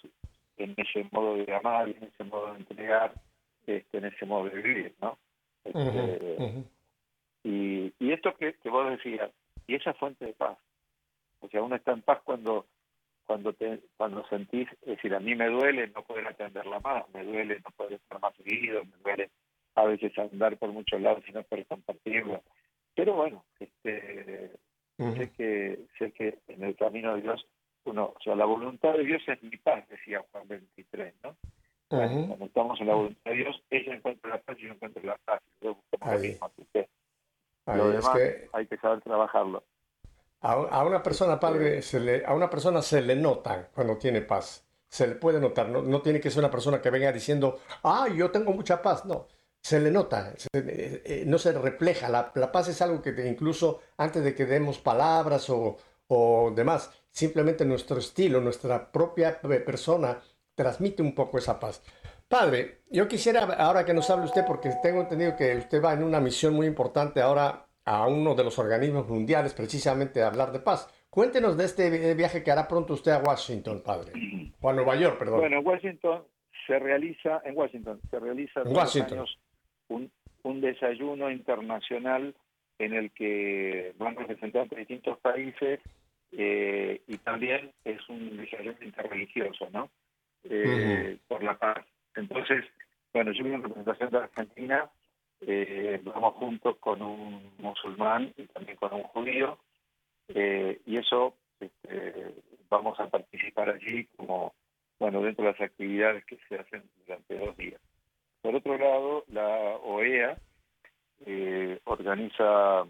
en 0.57 0.75
ese 0.77 1.07
modo 1.11 1.35
de 1.35 1.55
amar, 1.55 1.89
en 1.89 2.03
ese 2.03 2.23
modo 2.25 2.53
de 2.53 2.59
entregar, 2.59 3.13
este, 3.65 3.97
en 3.97 4.05
ese 4.05 4.25
modo 4.25 4.49
de 4.49 4.61
vivir, 4.61 4.95
¿no? 5.01 5.17
Este, 5.63 6.63
y, 7.43 7.93
y 7.99 8.11
esto 8.11 8.35
que, 8.35 8.53
que 8.55 8.69
vos 8.69 8.89
decías, 8.89 9.31
y 9.67 9.75
esa 9.75 9.93
fuente 9.93 10.25
de 10.25 10.33
paz. 10.33 10.57
O 11.41 11.49
sea, 11.49 11.61
uno 11.61 11.75
está 11.75 11.91
en 11.91 12.01
paz 12.01 12.19
cuando 12.23 12.65
cuando 13.25 13.53
te 13.53 13.79
cuando 13.95 14.25
sentís, 14.27 14.67
es 14.81 14.95
decir, 14.95 15.13
a 15.13 15.19
mí 15.19 15.35
me 15.35 15.47
duele 15.49 15.87
no 15.89 16.01
poder 16.01 16.27
atenderla 16.27 16.79
más, 16.79 17.07
me 17.13 17.23
duele 17.23 17.59
no 17.63 17.69
poder 17.77 17.93
estar 17.93 18.19
más 18.19 18.33
seguido, 18.35 18.83
me 18.83 18.97
duele 19.03 19.29
a 19.75 19.85
veces 19.85 20.17
andar 20.17 20.57
por 20.57 20.71
muchos 20.71 20.99
lados 20.99 21.23
y 21.27 21.31
no 21.31 21.43
poder 21.43 21.67
compartirlo. 21.67 22.41
Pero 22.95 23.13
bueno, 23.13 23.45
este, 23.59 24.51
sé 24.97 25.31
que 25.37 25.79
sé 25.99 26.11
que 26.11 26.39
en 26.47 26.63
el 26.63 26.75
camino 26.75 27.15
de 27.15 27.21
Dios 27.21 27.45
uno, 27.83 28.13
o 28.15 28.19
sea, 28.23 28.35
la 28.35 28.45
voluntad 28.45 28.93
de 28.93 29.03
Dios 29.03 29.21
es 29.27 29.43
mi 29.43 29.57
paz, 29.57 29.87
decía 29.87 30.25
Juan 30.31 30.47
23, 30.47 31.13
¿no? 31.23 31.35
Cuando 31.89 32.45
estamos 32.45 32.79
en 32.81 32.87
la 32.87 32.93
voluntad 32.93 33.31
de 33.31 33.37
Dios, 33.37 33.63
ella 33.71 33.95
encuentra 33.95 34.29
la 34.29 34.41
paz 34.41 34.57
y 34.59 34.67
yo 34.67 34.73
encuentro 34.73 35.01
la 35.03 35.17
paz. 35.25 35.41
Yo 35.59 35.75
lo 37.65 37.89
demás 37.89 38.17
hay 38.53 38.67
que 38.67 38.77
saber 38.77 39.01
trabajarlo. 39.01 39.63
A, 40.41 40.85
una 40.85 41.03
persona, 41.03 41.39
padre, 41.39 41.81
se 41.81 41.99
le, 41.99 42.25
a 42.25 42.33
una 42.33 42.49
persona 42.49 42.81
se 42.81 43.01
le 43.01 43.15
nota 43.15 43.69
cuando 43.73 43.97
tiene 43.97 44.21
paz. 44.21 44.65
Se 44.87 45.07
le 45.07 45.15
puede 45.15 45.39
notar. 45.39 45.69
No, 45.69 45.81
no 45.81 46.01
tiene 46.01 46.19
que 46.21 46.29
ser 46.29 46.39
una 46.39 46.51
persona 46.51 46.81
que 46.81 46.89
venga 46.89 47.11
diciendo, 47.11 47.59
ah, 47.83 48.07
yo 48.07 48.31
tengo 48.31 48.53
mucha 48.53 48.81
paz. 48.81 49.05
No, 49.05 49.27
se 49.61 49.79
le 49.79 49.91
nota. 49.91 50.33
Eh, 50.53 51.01
eh, 51.05 51.23
no 51.25 51.37
se 51.37 51.51
refleja. 51.51 52.07
La, 52.07 52.31
la, 52.35 52.51
paz 52.51 52.69
es 52.69 52.81
algo 52.81 53.01
que 53.01 53.27
incluso 53.27 53.81
antes 53.97 54.23
de 54.23 54.33
que 54.33 54.45
demos 54.45 54.79
palabras 54.79 55.49
o, 55.49 55.77
o 56.07 56.51
demás, 56.55 56.91
simplemente 57.11 57.65
nuestro 57.65 57.97
estilo, 57.97 58.41
nuestra 58.41 58.91
propia 58.91 59.39
persona 59.41 60.19
transmite 60.59 61.01
un 61.01 61.15
poco 61.15 61.37
esa 61.37 61.57
paz. 61.57 61.81
Padre, 62.27 62.81
yo 62.91 63.07
quisiera 63.07 63.43
ahora 63.57 63.85
que 63.85 63.93
nos 63.93 64.09
hable 64.09 64.25
usted, 64.25 64.43
porque 64.45 64.71
tengo 64.83 64.99
entendido 64.99 65.37
que 65.37 65.55
usted 65.55 65.81
va 65.81 65.93
en 65.93 66.03
una 66.03 66.19
misión 66.19 66.53
muy 66.53 66.67
importante 66.67 67.21
ahora 67.21 67.65
a 67.85 68.05
uno 68.07 68.35
de 68.35 68.43
los 68.43 68.59
organismos 68.59 69.07
mundiales, 69.07 69.53
precisamente 69.53 70.21
a 70.21 70.27
hablar 70.27 70.51
de 70.51 70.59
paz. 70.59 70.93
Cuéntenos 71.09 71.57
de 71.57 71.63
este 71.63 72.13
viaje 72.13 72.43
que 72.43 72.51
hará 72.51 72.67
pronto 72.67 72.93
usted 72.93 73.13
a 73.13 73.19
Washington, 73.19 73.81
padre. 73.83 74.11
O 74.59 74.69
a 74.69 74.73
Nueva 74.73 74.97
York, 74.97 75.17
perdón. 75.17 75.39
Bueno, 75.39 75.59
en 75.59 75.65
Washington 75.65 76.23
se 76.67 76.77
realiza, 76.77 77.41
en 77.45 77.57
Washington 77.57 78.01
se 78.11 78.19
realiza 78.19 78.63
todos 78.63 78.95
los 78.95 79.11
años 79.11 79.39
un, 79.87 80.11
un 80.43 80.61
desayuno 80.61 81.31
internacional 81.31 82.35
en 82.79 82.93
el 82.93 83.11
que 83.11 83.93
van 83.97 84.17
representantes 84.17 84.71
de 84.71 84.77
distintos 84.77 85.17
países 85.19 85.79
eh, 86.33 87.01
y 87.07 87.17
también 87.17 87.71
es 87.85 88.07
un 88.09 88.37
desayuno 88.37 88.77
interreligioso, 88.81 89.69
¿no? 89.71 89.89
Eh, 90.43 91.17
por 91.27 91.43
la 91.43 91.57
paz. 91.57 91.85
Entonces, 92.15 92.65
bueno, 93.13 93.31
yo 93.31 93.45
en 93.45 93.63
representación 93.63 94.09
de 94.09 94.17
Argentina, 94.17 94.89
eh, 95.41 96.01
vamos 96.03 96.35
juntos 96.35 96.77
con 96.79 97.01
un 97.01 97.51
musulmán 97.57 98.33
y 98.37 98.45
también 98.45 98.77
con 98.77 98.93
un 98.93 99.03
judío, 99.03 99.57
eh, 100.29 100.79
y 100.85 100.97
eso 100.97 101.35
este, 101.59 102.35
vamos 102.69 102.99
a 102.99 103.07
participar 103.07 103.69
allí 103.69 104.05
como, 104.15 104.53
bueno, 104.99 105.21
dentro 105.21 105.45
de 105.45 105.51
las 105.51 105.61
actividades 105.61 106.23
que 106.25 106.37
se 106.47 106.55
hacen 106.55 106.83
durante 107.05 107.37
dos 107.37 107.57
días. 107.57 107.81
Por 108.41 108.55
otro 108.55 108.77
lado, 108.77 109.25
la 109.27 109.75
OEA 109.83 110.37
eh, 111.25 111.79
organiza 111.83 112.85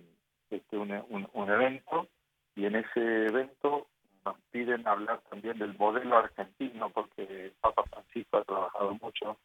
este, 0.49 0.77
un, 0.77 1.27
un 1.33 1.49
evento 1.49 2.07
y 2.55 2.65
en 2.65 2.75
ese 2.75 3.25
evento 3.25 3.87
nos 4.29 4.41
piden 4.51 4.87
hablar 4.87 5.21
también 5.29 5.57
del 5.57 5.75
modelo 5.77 6.17
argentino, 6.17 6.89
porque 6.91 7.23
el 7.23 7.51
Papa 7.61 7.83
Francisco 7.89 8.37
ha 8.37 8.43
trabajado 8.43 8.97
mucho 9.01 9.37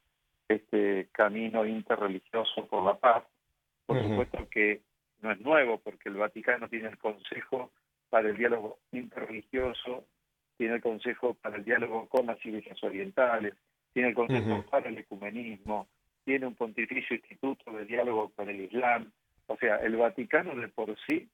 este 0.49 1.09
camino 1.13 1.65
interreligioso 1.65 2.67
por 2.67 2.85
la 2.85 2.95
paz. 2.95 3.25
Por 3.87 4.03
supuesto 4.03 4.47
que 4.51 4.83
no 5.23 5.31
es 5.33 5.41
nuevo, 5.41 5.79
porque 5.79 6.11
el 6.11 6.17
Vaticano 6.17 6.69
tiene 6.69 6.89
el 6.89 6.99
Consejo 6.99 7.71
para 8.11 8.29
el 8.29 8.37
Diálogo 8.37 8.79
Interreligioso, 8.93 10.05
tiene 10.59 10.77
el 10.77 10.83
Consejo 10.83 11.35
para 11.35 11.57
el 11.57 11.65
Diálogo 11.65 12.07
con 12.09 12.27
las 12.27 12.45
Iglesias 12.45 12.83
Orientales, 12.83 13.55
tiene 13.93 14.11
el 14.11 14.15
Consejo 14.15 14.65
para 14.71 14.89
el 14.89 14.99
Ecumenismo, 14.99 15.89
tiene 16.25 16.47
un 16.47 16.55
Pontificio 16.55 17.17
Instituto 17.17 17.73
de 17.73 17.87
Diálogo 17.87 18.31
para 18.31 18.51
el 18.51 18.61
Islam. 18.61 19.11
O 19.47 19.57
sea, 19.57 19.77
el 19.77 19.97
Vaticano 19.97 20.55
de 20.55 20.69
por 20.69 20.95
sí 21.07 21.29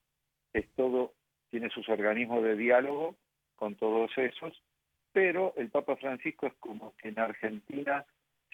es 0.53 0.67
todo, 0.75 1.13
tiene 1.49 1.69
sus 1.69 1.87
organismos 1.89 2.43
de 2.43 2.55
diálogo 2.55 3.15
con 3.61 3.75
todos 3.75 4.09
esos, 4.17 4.59
pero 5.11 5.53
el 5.55 5.69
Papa 5.69 5.95
Francisco 5.95 6.47
es 6.47 6.53
como 6.55 6.95
que 6.97 7.09
en 7.09 7.19
Argentina, 7.19 8.03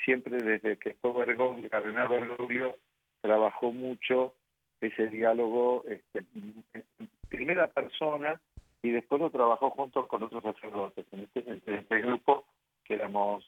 siempre 0.03 0.35
desde 0.35 0.75
que 0.75 0.95
fue 0.95 1.13
Bergoglio, 1.13 1.63
el 1.63 1.69
cardenal 1.69 2.09
Bergoglio, 2.09 2.75
trabajó 3.21 3.71
mucho 3.71 4.33
ese 4.81 5.07
diálogo 5.07 5.85
este, 5.87 6.25
en 6.33 7.09
primera 7.29 7.67
persona 7.67 8.41
y 8.83 8.89
después 8.89 9.21
lo 9.21 9.29
trabajó 9.29 9.69
junto 9.69 10.09
con 10.09 10.23
otros 10.23 10.43
sacerdotes. 10.43 11.05
En 11.13 11.21
este, 11.21 11.39
en 11.49 11.73
este 11.73 12.01
grupo, 12.01 12.43
que 12.83 12.95
éramos, 12.95 13.45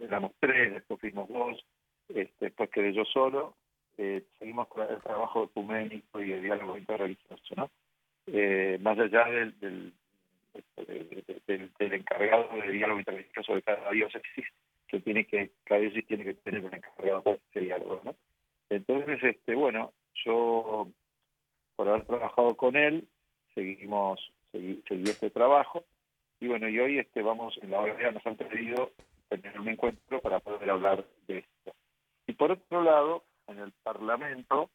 éramos 0.00 0.32
tres, 0.40 0.74
después 0.74 0.98
fuimos 0.98 1.28
dos, 1.28 1.64
este, 2.08 2.46
después 2.46 2.68
quedé 2.70 2.92
yo 2.92 3.04
solo, 3.04 3.54
eh, 3.96 4.24
seguimos 4.40 4.66
con 4.66 4.90
el 4.90 5.00
trabajo 5.02 5.44
ecuménico 5.44 6.20
y 6.20 6.32
el 6.32 6.42
diálogo 6.42 6.76
interreligioso, 6.76 7.54
¿no? 7.54 7.70
Eh, 8.26 8.76
más 8.82 8.98
allá 8.98 9.26
del, 9.26 9.60
del, 9.60 9.92
del, 10.76 11.92
encargado 11.92 12.48
de 12.60 12.72
diálogo 12.72 13.00
interreligioso 13.00 13.54
de 13.54 13.62
cada 13.62 13.90
diócesis, 13.90 14.46
que 14.88 15.00
tiene 15.00 15.24
que, 15.26 15.50
cada 15.64 15.80
diócesis 15.80 16.06
tiene 16.06 16.24
que 16.24 16.34
tener 16.34 16.64
un 16.64 16.74
encargado 16.74 17.22
de 17.24 17.40
ese 17.50 17.60
diálogo, 17.60 18.00
¿no? 18.04 18.14
Entonces, 18.70 19.22
este, 19.22 19.54
bueno, 19.54 19.92
yo, 20.24 20.88
por 21.76 21.88
haber 21.88 22.06
trabajado 22.06 22.56
con 22.56 22.76
él, 22.76 23.06
seguimos, 23.54 24.32
seguí, 24.52 24.82
este 25.04 25.30
trabajo, 25.30 25.84
y 26.40 26.48
bueno, 26.48 26.68
y 26.68 26.78
hoy 26.78 26.98
este, 26.98 27.22
vamos, 27.22 27.58
en 27.62 27.70
la 27.70 27.80
hora 27.80 28.10
nos 28.10 28.26
han 28.26 28.36
pedido 28.36 28.90
tener 29.28 29.58
un 29.58 29.68
encuentro 29.68 30.20
para 30.20 30.40
poder 30.40 30.70
hablar 30.70 31.04
de 31.26 31.38
esto. 31.38 31.74
Y 32.26 32.32
por 32.32 32.52
otro 32.52 32.82
lado, 32.82 33.24
en 33.46 33.58
el 33.58 33.72
Parlamento 33.82 34.70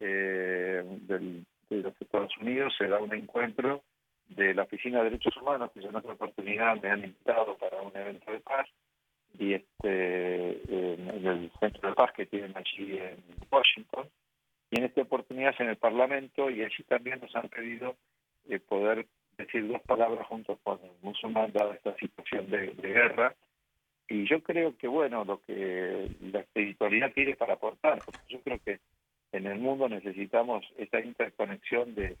eh, 0.00 0.82
del, 1.02 1.44
de 1.68 1.76
los 1.76 2.00
Estados 2.00 2.36
Unidos 2.38 2.74
se 2.78 2.86
da 2.86 2.98
un 2.98 3.12
encuentro 3.14 3.82
de 4.28 4.54
la 4.54 4.62
Oficina 4.64 4.98
de 4.98 5.10
Derechos 5.10 5.36
Humanos, 5.36 5.70
que 5.72 5.80
en 5.80 5.94
otra 5.94 6.12
oportunidad 6.12 6.80
me 6.82 6.90
han 6.90 7.04
invitado 7.04 7.56
para 7.56 7.80
un 7.82 7.96
evento 7.96 8.30
de 8.32 8.40
paz, 8.40 8.68
y 9.38 9.54
este 9.54 10.52
en 10.72 11.26
el 11.26 11.50
Centro 11.60 11.88
de 11.88 11.94
Paz 11.94 12.12
que 12.12 12.26
tienen 12.26 12.56
allí 12.56 12.98
en 12.98 13.16
Washington, 13.50 14.08
y 14.70 14.78
en 14.78 14.84
esta 14.84 15.02
oportunidad 15.02 15.54
en 15.58 15.68
el 15.68 15.76
Parlamento, 15.76 16.50
y 16.50 16.62
allí 16.62 16.82
también 16.88 17.20
nos 17.20 17.34
han 17.36 17.48
pedido 17.48 17.96
eh, 18.48 18.58
poder 18.58 19.06
decir 19.36 19.68
dos 19.68 19.82
palabras 19.82 20.26
juntos 20.26 20.58
con 20.62 20.78
el 20.82 20.90
musulmán, 21.02 21.52
dada 21.52 21.74
esta 21.74 21.94
situación 21.96 22.50
de, 22.50 22.72
de 22.72 22.88
guerra, 22.88 23.34
y 24.08 24.26
yo 24.26 24.42
creo 24.42 24.76
que, 24.76 24.86
bueno, 24.86 25.24
lo 25.24 25.42
que 25.42 26.08
la 26.32 26.40
espiritualidad 26.40 27.12
tiene 27.12 27.34
para 27.34 27.54
aportar, 27.54 27.98
porque 28.04 28.20
yo 28.28 28.40
creo 28.40 28.58
que 28.64 28.78
en 29.32 29.46
el 29.46 29.58
mundo 29.58 29.88
necesitamos 29.88 30.64
esta 30.78 31.00
interconexión 31.00 31.94
de, 31.94 32.16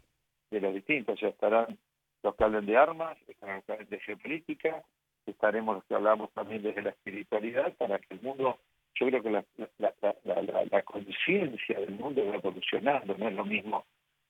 de 0.50 0.60
los 0.60 0.74
distintos, 0.74 1.14
o 1.14 1.18
sea, 1.18 1.28
estarán 1.30 1.78
los 2.26 2.34
que 2.34 2.44
hablen 2.44 2.66
de 2.66 2.76
armas, 2.76 3.16
los 3.28 3.36
que 3.36 3.72
hablen 3.72 3.88
de 3.88 4.00
geopolítica, 4.00 4.82
estaremos 5.26 5.76
los 5.76 5.84
que 5.84 5.94
hablamos 5.94 6.32
también 6.32 6.62
desde 6.62 6.82
la 6.82 6.90
espiritualidad, 6.90 7.72
para 7.76 7.98
que 8.00 8.14
el 8.14 8.20
mundo, 8.20 8.58
yo 8.94 9.06
creo 9.06 9.22
que 9.22 9.30
la, 9.30 9.44
la, 9.78 9.94
la, 10.24 10.42
la, 10.42 10.64
la 10.64 10.82
conciencia 10.82 11.78
del 11.78 11.92
mundo 11.92 12.26
va 12.26 12.34
evolucionando, 12.34 13.16
no 13.16 13.28
es 13.28 13.34
lo 13.34 13.44
mismo 13.44 13.84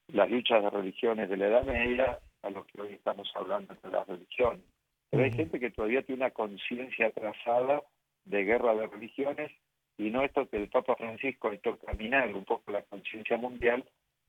las 0.08 0.30
luchas 0.30 0.62
de 0.62 0.70
religiones 0.70 1.28
de 1.28 1.36
la 1.36 1.46
Edad 1.46 1.64
Media 1.64 2.18
a 2.42 2.50
lo 2.50 2.64
que 2.66 2.80
hoy 2.80 2.92
estamos 2.92 3.28
hablando 3.34 3.74
de 3.82 3.90
las 3.90 4.06
religiones. 4.06 4.62
Pero 5.10 5.24
hay 5.24 5.32
gente 5.32 5.58
que 5.58 5.70
todavía 5.70 6.02
tiene 6.02 6.22
una 6.22 6.30
conciencia 6.30 7.06
atrasada 7.06 7.82
de 8.24 8.44
guerra 8.44 8.74
de 8.74 8.86
religiones 8.86 9.50
y 9.98 10.10
no 10.10 10.22
esto 10.22 10.48
que 10.48 10.58
el 10.58 10.68
Papa 10.68 10.94
Francisco 10.96 11.48
ha 11.48 11.54
hecho 11.54 11.78
caminar 11.78 12.32
un 12.34 12.44
poco 12.44 12.70
la 12.70 12.82
conciencia 12.82 13.36
mundial 13.36 13.84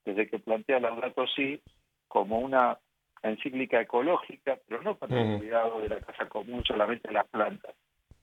desde 0.05 0.28
que 0.28 0.39
plantea 0.39 0.80
Laudato 0.80 1.28
Si 1.28 1.61
como 2.07 2.39
una 2.39 2.80
encíclica 3.24 3.82
ecológica, 3.82 4.57
pero 4.68 4.82
no 4.82 4.95
para 4.95 5.20
el 5.22 5.38
cuidado 5.39 5.80
de 5.82 5.89
la 5.89 5.99
casa 6.01 6.28
común 6.30 6.63
solamente 6.65 7.07
de 7.07 7.13
las 7.15 7.28
plantas, 7.28 7.76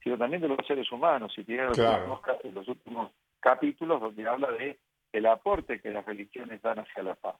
sino 0.03 0.17
también 0.17 0.41
de 0.41 0.47
los 0.47 0.65
seres 0.65 0.91
humanos. 0.91 1.33
Y 1.37 1.43
tiene 1.43 1.63
los, 1.65 1.77
Claro. 1.77 2.19
últimos, 2.23 2.53
los 2.55 2.67
últimos 2.67 3.11
capítulos 3.39 4.01
donde 4.01 4.27
habla 4.27 4.51
de 4.51 4.77
el 5.13 5.25
aporte 5.27 5.79
que 5.79 5.91
las 5.91 6.05
religiones 6.05 6.61
dan 6.61 6.79
hacia 6.79 7.03
la 7.03 7.15
paz 7.15 7.35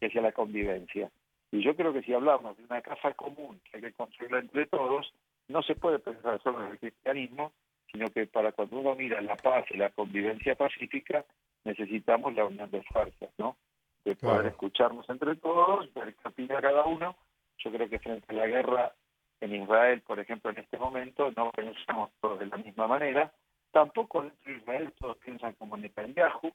y 0.00 0.06
hacia 0.06 0.22
la 0.22 0.32
convivencia. 0.32 1.10
Y 1.52 1.62
yo 1.62 1.74
creo 1.74 1.92
que 1.92 2.02
si 2.02 2.12
hablamos 2.14 2.56
de 2.56 2.64
una 2.64 2.80
casa 2.80 3.12
común 3.14 3.60
que 3.64 3.78
hay 3.78 3.82
que 3.82 3.92
construirla 3.92 4.38
entre 4.38 4.66
todos, 4.66 5.12
no 5.48 5.62
se 5.62 5.74
puede 5.74 5.98
pensar 5.98 6.40
solo 6.42 6.64
en 6.64 6.72
el 6.72 6.78
cristianismo, 6.78 7.52
sino 7.90 8.06
que 8.08 8.26
para 8.26 8.52
cuando 8.52 8.78
uno 8.78 8.94
mira 8.94 9.20
la 9.20 9.34
paz 9.36 9.64
y 9.70 9.76
la 9.76 9.90
convivencia 9.90 10.54
pacífica, 10.54 11.24
necesitamos 11.64 12.34
la 12.34 12.44
unión 12.44 12.70
de 12.70 12.82
fuerzas, 12.84 13.30
¿no? 13.36 13.56
De 14.04 14.16
poder 14.16 14.36
Claro. 14.36 14.48
escucharnos 14.48 15.08
entre 15.10 15.36
todos, 15.36 15.92
ver 15.94 16.14
qué 16.14 16.28
opina 16.28 16.60
cada 16.60 16.84
uno. 16.84 17.16
Yo 17.58 17.70
creo 17.70 17.88
que 17.88 17.98
frente 17.98 18.26
a 18.28 18.32
la 18.34 18.46
guerra 18.46 18.92
en 19.40 19.54
Israel, 19.54 20.00
por 20.02 20.18
ejemplo, 20.18 20.50
en 20.50 20.58
este 20.58 20.78
momento, 20.78 21.30
no 21.36 21.50
pensamos 21.50 22.10
todos 22.20 22.38
de 22.38 22.46
la 22.46 22.56
misma 22.56 22.86
manera. 22.86 23.32
Tampoco 23.72 24.22
dentro 24.22 24.52
de 24.52 24.58
Israel 24.58 24.92
todos 24.98 25.16
piensan 25.18 25.52
como 25.54 25.76
Netanyahu. 25.76 26.50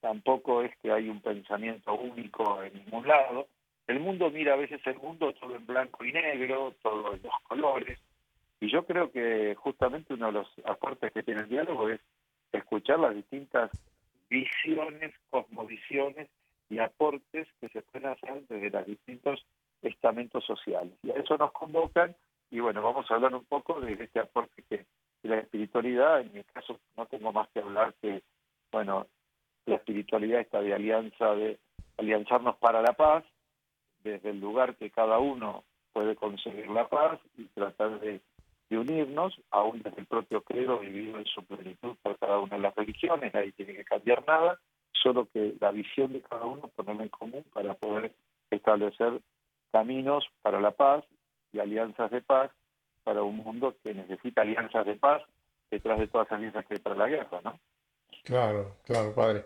Tampoco 0.00 0.62
es 0.62 0.76
que 0.78 0.92
hay 0.92 1.08
un 1.08 1.20
pensamiento 1.20 1.94
único 1.94 2.62
en 2.62 2.74
ningún 2.74 3.06
lado. 3.06 3.46
El 3.86 4.00
mundo 4.00 4.30
mira 4.30 4.54
a 4.54 4.56
veces 4.56 4.80
el 4.86 4.96
mundo 4.98 5.32
todo 5.34 5.56
en 5.56 5.66
blanco 5.66 6.04
y 6.04 6.12
negro, 6.12 6.74
todo 6.82 7.14
en 7.14 7.22
dos 7.22 7.34
colores. 7.44 7.98
Y 8.60 8.70
yo 8.70 8.84
creo 8.84 9.10
que 9.10 9.54
justamente 9.56 10.14
uno 10.14 10.26
de 10.26 10.32
los 10.32 10.48
aportes 10.66 11.12
que 11.12 11.22
tiene 11.22 11.40
el 11.42 11.48
diálogo 11.48 11.88
es 11.88 12.00
escuchar 12.52 13.00
las 13.00 13.14
distintas 13.14 13.70
visiones, 14.28 15.12
cosmovisiones 15.30 16.28
y 16.72 16.78
aportes 16.78 17.46
que 17.60 17.68
se 17.68 17.82
pueden 17.82 18.08
hacer 18.08 18.46
desde 18.48 18.70
los 18.70 18.86
distintos 18.86 19.44
estamentos 19.82 20.42
sociales. 20.46 20.94
Y 21.02 21.10
a 21.10 21.14
eso 21.14 21.36
nos 21.36 21.52
convocan 21.52 22.16
y 22.50 22.60
bueno, 22.60 22.82
vamos 22.82 23.10
a 23.10 23.14
hablar 23.14 23.34
un 23.34 23.44
poco 23.44 23.78
de 23.78 23.92
este 23.92 24.20
aporte 24.20 24.62
que 24.70 24.86
de 25.22 25.28
la 25.28 25.38
espiritualidad. 25.40 26.22
En 26.22 26.32
mi 26.32 26.42
caso 26.44 26.80
no 26.96 27.04
tengo 27.06 27.30
más 27.30 27.48
que 27.50 27.60
hablar 27.60 27.92
que, 28.00 28.22
bueno, 28.70 29.06
la 29.66 29.76
espiritualidad 29.76 30.40
está 30.40 30.62
de 30.62 30.72
alianza, 30.72 31.34
de 31.34 31.58
alianzarnos 31.98 32.56
para 32.56 32.80
la 32.80 32.94
paz, 32.94 33.22
desde 34.02 34.30
el 34.30 34.40
lugar 34.40 34.74
que 34.76 34.90
cada 34.90 35.18
uno 35.18 35.64
puede 35.92 36.16
conseguir 36.16 36.70
la 36.70 36.88
paz 36.88 37.20
y 37.36 37.44
tratar 37.48 38.00
de, 38.00 38.22
de 38.70 38.78
unirnos, 38.78 39.38
aún 39.50 39.82
desde 39.82 40.00
el 40.00 40.06
propio 40.06 40.40
credo 40.40 40.78
vivido 40.78 41.18
en 41.18 41.26
su 41.26 41.44
plenitud 41.44 41.96
por 42.02 42.18
cada 42.18 42.38
una 42.38 42.56
de 42.56 42.62
las 42.62 42.74
religiones, 42.74 43.34
nadie 43.34 43.52
tiene 43.52 43.74
que 43.74 43.84
cambiar 43.84 44.26
nada, 44.26 44.58
solo 45.02 45.28
que 45.32 45.54
la 45.60 45.70
visión 45.72 46.12
de 46.12 46.20
cada 46.22 46.44
uno 46.44 46.68
ponerla 46.74 47.02
en 47.04 47.08
común 47.08 47.44
para 47.52 47.74
poder 47.74 48.12
establecer 48.50 49.20
caminos 49.70 50.24
para 50.42 50.60
la 50.60 50.70
paz 50.72 51.04
y 51.52 51.58
alianzas 51.58 52.10
de 52.10 52.20
paz 52.20 52.50
para 53.04 53.22
un 53.22 53.36
mundo 53.38 53.74
que 53.82 53.94
necesita 53.94 54.42
alianzas 54.42 54.86
de 54.86 54.94
paz 54.96 55.22
detrás 55.70 55.98
de 55.98 56.06
todas 56.06 56.28
las 56.30 56.38
alianzas 56.38 56.66
que 56.66 56.74
hay 56.74 56.80
para 56.80 56.96
la 56.96 57.08
guerra, 57.08 57.40
¿no? 57.42 57.58
Claro, 58.24 58.76
claro, 58.84 59.14
padre. 59.14 59.44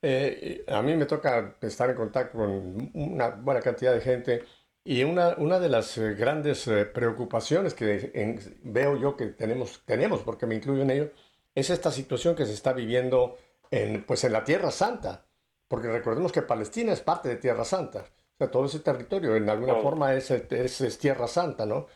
Eh, 0.00 0.64
a 0.68 0.82
mí 0.82 0.94
me 0.96 1.06
toca 1.06 1.56
estar 1.60 1.90
en 1.90 1.96
contacto 1.96 2.38
con 2.38 2.90
una 2.94 3.30
buena 3.30 3.60
cantidad 3.60 3.92
de 3.94 4.00
gente 4.00 4.42
y 4.84 5.02
una, 5.04 5.34
una 5.38 5.58
de 5.58 5.68
las 5.68 5.96
eh, 5.98 6.14
grandes 6.14 6.66
eh, 6.68 6.84
preocupaciones 6.86 7.74
que 7.74 8.10
en- 8.14 8.38
veo 8.64 8.96
yo 8.96 9.16
que 9.16 9.26
tenemos, 9.28 9.82
tenemos, 9.84 10.22
porque 10.22 10.46
me 10.46 10.56
incluyo 10.56 10.82
en 10.82 10.90
ello, 10.90 11.10
es 11.54 11.70
esta 11.70 11.90
situación 11.90 12.34
que 12.36 12.46
se 12.46 12.52
está 12.52 12.72
viviendo 12.72 13.36
en, 13.72 14.04
pues 14.04 14.22
en 14.24 14.32
la 14.32 14.44
Tierra 14.44 14.70
Santa, 14.70 15.26
porque 15.68 15.88
recordemos 15.88 16.30
que 16.32 16.42
Palestina 16.42 16.92
es 16.92 17.00
parte 17.00 17.28
de 17.30 17.36
Tierra 17.36 17.64
Santa, 17.64 18.00
o 18.02 18.36
sea, 18.38 18.50
todo 18.50 18.66
ese 18.66 18.80
territorio 18.80 19.36
en 19.36 19.48
alguna 19.50 19.76
forma 19.76 20.14
es, 20.14 20.30
es, 20.30 20.80
es 20.80 20.98
Tierra 20.98 21.26
Santa, 21.28 21.66
¿no? 21.66 21.86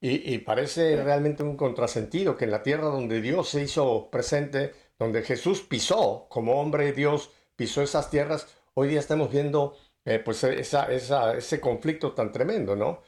Y, 0.00 0.34
y 0.34 0.38
parece 0.38 1.02
realmente 1.02 1.42
un 1.42 1.56
contrasentido 1.56 2.36
que 2.36 2.44
en 2.44 2.50
la 2.52 2.62
tierra 2.62 2.84
donde 2.88 3.20
Dios 3.22 3.48
se 3.48 3.62
hizo 3.62 4.10
presente, 4.10 4.72
donde 4.98 5.22
Jesús 5.22 5.62
pisó 5.62 6.26
como 6.30 6.60
hombre 6.60 6.92
Dios, 6.92 7.30
pisó 7.56 7.82
esas 7.82 8.10
tierras, 8.10 8.46
hoy 8.74 8.88
día 8.88 9.00
estamos 9.00 9.30
viendo 9.30 9.76
eh, 10.04 10.18
pues 10.18 10.44
esa, 10.44 10.92
esa- 10.92 11.34
ese 11.36 11.60
conflicto 11.60 12.12
tan 12.12 12.32
tremendo, 12.32 12.76
¿no? 12.76 13.00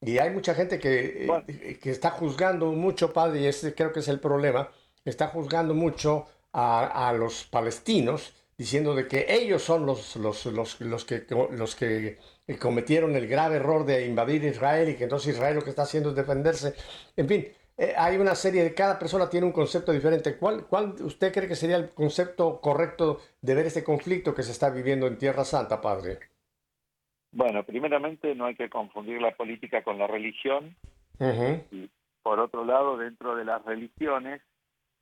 Y 0.00 0.18
hay 0.18 0.30
mucha 0.30 0.54
gente 0.54 0.78
que, 0.78 1.24
eh, 1.24 1.26
Bueno. 1.26 1.44
que 1.46 1.90
está 1.90 2.10
juzgando 2.10 2.66
mucho, 2.72 3.12
padre, 3.12 3.40
y 3.40 3.46
ese 3.46 3.74
creo 3.74 3.92
que 3.92 4.00
es 4.00 4.08
el 4.08 4.20
problema, 4.20 4.70
está 5.04 5.28
juzgando 5.28 5.74
mucho 5.74 6.26
a, 6.54 7.08
a 7.08 7.12
los 7.12 7.44
palestinos, 7.44 8.32
diciendo 8.56 8.94
de 8.94 9.08
que 9.08 9.26
ellos 9.28 9.62
son 9.62 9.84
los, 9.84 10.16
los, 10.16 10.46
los, 10.46 10.80
los 10.80 11.04
que, 11.04 11.26
los 11.50 11.74
que 11.74 12.18
eh, 12.46 12.58
cometieron 12.58 13.16
el 13.16 13.26
grave 13.26 13.56
error 13.56 13.84
de 13.84 14.06
invadir 14.06 14.44
Israel 14.44 14.88
y 14.88 14.96
que 14.96 15.04
entonces 15.04 15.34
Israel 15.34 15.56
lo 15.56 15.62
que 15.62 15.70
está 15.70 15.82
haciendo 15.82 16.10
es 16.10 16.16
defenderse. 16.16 16.74
En 17.16 17.26
fin, 17.26 17.48
eh, 17.76 17.92
hay 17.96 18.16
una 18.16 18.36
serie 18.36 18.62
de 18.62 18.72
cada 18.72 18.98
persona 18.98 19.28
tiene 19.28 19.46
un 19.46 19.52
concepto 19.52 19.90
diferente. 19.90 20.36
¿Cuál, 20.36 20.66
¿Cuál 20.66 20.94
usted 21.00 21.32
cree 21.32 21.48
que 21.48 21.56
sería 21.56 21.76
el 21.76 21.90
concepto 21.90 22.60
correcto 22.60 23.20
de 23.42 23.54
ver 23.56 23.66
este 23.66 23.82
conflicto 23.82 24.32
que 24.32 24.44
se 24.44 24.52
está 24.52 24.70
viviendo 24.70 25.08
en 25.08 25.18
Tierra 25.18 25.44
Santa, 25.44 25.80
padre? 25.80 26.20
Bueno, 27.32 27.64
primeramente 27.64 28.32
no 28.36 28.46
hay 28.46 28.54
que 28.54 28.70
confundir 28.70 29.20
la 29.20 29.34
política 29.34 29.82
con 29.82 29.98
la 29.98 30.06
religión. 30.06 30.76
Y 31.72 31.90
por 32.22 32.38
otro 32.38 32.64
lado, 32.64 32.96
dentro 32.96 33.34
de 33.34 33.44
las 33.44 33.64
religiones 33.64 34.40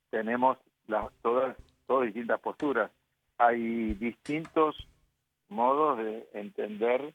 tenemos 0.09 0.57
las, 0.87 1.11
todas, 1.21 1.55
todas 1.87 2.05
distintas 2.07 2.39
posturas. 2.39 2.91
Hay 3.37 3.93
distintos 3.95 4.87
modos 5.49 5.97
de 5.99 6.27
entender 6.33 7.13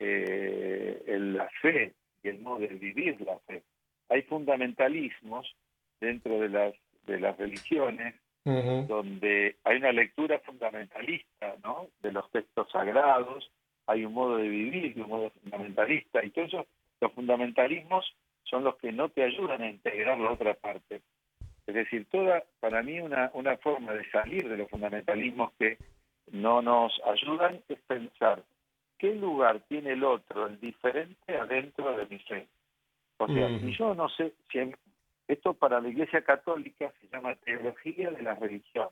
eh, 0.00 1.02
el- 1.06 1.34
la 1.34 1.48
fe 1.60 1.92
y 2.22 2.28
el 2.28 2.40
modo 2.40 2.60
de 2.60 2.68
vivir 2.68 3.20
la 3.22 3.38
fe. 3.40 3.62
Hay 4.08 4.22
fundamentalismos 4.22 5.54
dentro 6.00 6.38
de 6.40 6.48
las 6.48 6.74
de 7.06 7.18
las 7.20 7.36
religiones 7.38 8.14
donde 8.86 9.56
hay 9.64 9.76
una 9.78 9.92
lectura 9.92 10.38
fundamentalista 10.40 11.56
¿no? 11.64 11.88
de 12.02 12.12
los 12.12 12.30
textos 12.30 12.70
sagrados, 12.70 13.50
hay 13.86 14.04
un 14.04 14.12
modo 14.14 14.36
de 14.36 14.48
vivir, 14.48 14.94
y 14.96 15.00
un 15.00 15.08
modo 15.08 15.30
fundamentalista, 15.30 16.22
y 16.24 16.30
todos 16.30 16.48
esos, 16.48 16.66
los 17.00 17.12
fundamentalismos 17.12 18.06
son 18.44 18.64
los 18.64 18.76
que 18.76 18.92
no 18.92 19.08
te 19.08 19.24
ayudan 19.24 19.62
a 19.62 19.70
integrar 19.70 20.18
la 20.18 20.30
otra 20.32 20.54
parte. 20.54 21.00
Es 21.68 21.74
decir, 21.74 22.06
toda, 22.10 22.42
para 22.60 22.82
mí, 22.82 22.98
una, 22.98 23.30
una 23.34 23.56
forma 23.58 23.92
de 23.92 24.08
salir 24.10 24.48
de 24.48 24.56
los 24.56 24.70
fundamentalismos 24.70 25.52
que 25.58 25.76
no 26.32 26.62
nos 26.62 26.98
ayudan 27.04 27.60
es 27.68 27.78
pensar 27.82 28.42
qué 28.96 29.14
lugar 29.14 29.60
tiene 29.68 29.92
el 29.92 30.02
otro, 30.02 30.46
el 30.46 30.58
diferente, 30.58 31.36
adentro 31.36 31.94
de 31.96 32.06
mi 32.06 32.18
fe. 32.20 32.48
O 33.18 33.26
sea, 33.28 33.48
si 33.60 33.72
yo 33.76 33.94
no 33.94 34.08
sé, 34.08 34.32
si 34.50 34.58
en- 34.60 34.76
esto 35.28 35.52
para 35.52 35.78
la 35.80 35.88
Iglesia 35.90 36.22
Católica 36.22 36.90
se 37.00 37.08
llama 37.08 37.34
teología 37.36 38.10
de 38.10 38.22
la 38.22 38.34
religión, 38.34 38.88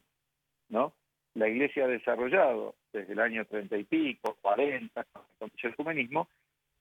¿no? 0.68 0.92
La 1.34 1.48
Iglesia 1.48 1.84
ha 1.86 1.88
desarrollado 1.88 2.74
desde 2.92 3.14
el 3.14 3.20
año 3.20 3.46
treinta 3.46 3.78
y 3.78 3.84
pico, 3.84 4.36
cuarenta, 4.42 5.04
cuando 5.12 5.30
comenzó 5.38 5.66
el 5.68 5.72
ecumenismo, 5.72 6.28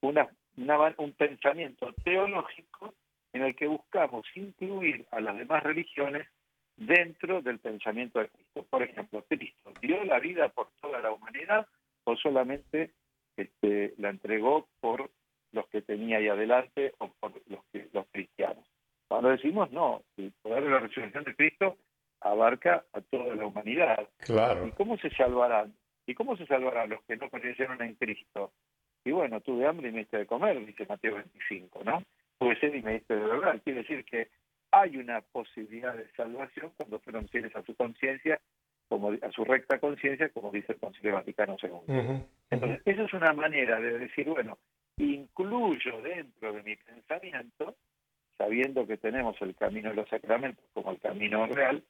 una, 0.02 0.28
una- 0.58 0.94
un 0.98 1.12
pensamiento 1.12 1.90
teológico 2.04 2.92
en 3.36 3.42
el 3.44 3.54
que 3.56 3.66
buscamos 3.66 4.26
incluir 4.34 5.06
a 5.10 5.20
las 5.20 5.36
demás 5.36 5.62
religiones 5.62 6.26
dentro 6.76 7.40
del 7.42 7.58
pensamiento 7.58 8.18
de 8.20 8.28
Cristo. 8.28 8.66
Por 8.68 8.82
ejemplo, 8.82 9.24
Cristo 9.28 9.72
dio 9.80 10.04
la 10.04 10.18
vida 10.18 10.48
por 10.50 10.68
toda 10.80 11.00
la 11.00 11.12
humanidad 11.12 11.66
o 12.04 12.16
solamente 12.16 12.92
este, 13.36 13.94
la 13.98 14.10
entregó 14.10 14.68
por 14.80 15.10
los 15.52 15.66
que 15.68 15.82
tenía 15.82 16.18
ahí 16.18 16.28
adelante 16.28 16.92
o 16.98 17.08
por 17.20 17.32
los, 17.48 17.64
que- 17.72 17.88
los 17.92 18.06
cristianos. 18.08 18.64
Cuando 19.08 19.30
decimos 19.30 19.70
no, 19.70 20.02
el 20.16 20.32
poder 20.42 20.64
de 20.64 20.70
la 20.70 20.78
resurrección 20.80 21.24
de 21.24 21.34
Cristo 21.34 21.76
abarca 22.20 22.84
a 22.92 23.00
toda 23.00 23.34
la 23.34 23.46
humanidad. 23.46 24.08
Claro. 24.18 24.66
¿Y 24.66 24.72
cómo 24.72 24.98
se 24.98 25.10
salvarán? 25.10 25.74
¿Y 26.06 26.14
cómo 26.14 26.36
se 26.36 26.46
salvarán 26.46 26.90
los 26.90 27.02
que 27.04 27.16
no 27.16 27.30
creyeron 27.30 27.80
en 27.82 27.94
Cristo? 27.94 28.52
Y 29.04 29.12
bueno, 29.12 29.40
tuve 29.40 29.66
hambre 29.66 29.88
y 29.88 29.92
me 29.92 29.98
diste 30.00 30.18
de 30.18 30.26
comer, 30.26 30.64
dice 30.66 30.84
Mateo 30.88 31.14
25, 31.14 31.84
¿no? 31.84 32.02
Tuve 32.38 32.58
sed 32.60 32.74
y 32.74 32.82
me 32.82 32.94
diste 32.94 33.14
de 33.14 33.24
beber. 33.24 33.60
Quiere 33.62 33.80
decir 33.80 34.04
que 34.04 34.28
hay 34.70 34.96
una 34.96 35.20
posibilidad 35.20 35.94
de 35.94 36.08
salvación 36.16 36.72
cuando 36.76 36.98
fueron 37.00 37.28
fieles 37.28 37.54
a 37.56 37.62
su 37.62 37.74
conciencia, 37.74 38.40
como 38.88 39.10
a 39.10 39.30
su 39.32 39.44
recta 39.44 39.78
conciencia, 39.78 40.28
como 40.30 40.50
dice 40.50 40.72
el 40.72 40.78
Concilio 40.78 41.14
Vaticano 41.14 41.56
II. 41.62 42.22
Entonces, 42.50 42.82
esa 42.84 43.02
es 43.02 43.12
una 43.12 43.32
manera 43.32 43.80
de 43.80 43.98
decir, 43.98 44.28
bueno, 44.28 44.58
incluyo 44.96 46.00
dentro 46.02 46.52
de 46.52 46.62
mi 46.62 46.76
pensamiento, 46.76 47.76
sabiendo 48.38 48.86
que 48.86 48.96
tenemos 48.96 49.40
el 49.40 49.54
camino 49.56 49.90
de 49.90 49.96
los 49.96 50.08
sacramentos 50.08 50.64
como 50.72 50.90
el 50.92 51.00
camino 51.00 51.46
real, 51.46 51.82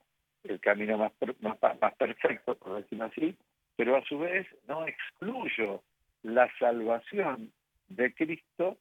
el 0.44 0.60
camino 0.60 0.96
más, 0.96 1.12
más 1.40 1.94
perfecto, 1.96 2.54
por 2.56 2.76
decirlo 2.76 3.04
así, 3.04 3.36
pero 3.76 3.96
a 3.96 4.04
su 4.04 4.18
vez 4.18 4.46
no 4.66 4.86
excluyo 4.86 5.82
la 6.22 6.48
salvación 6.58 7.52
de 7.88 8.14
Cristo 8.14 8.78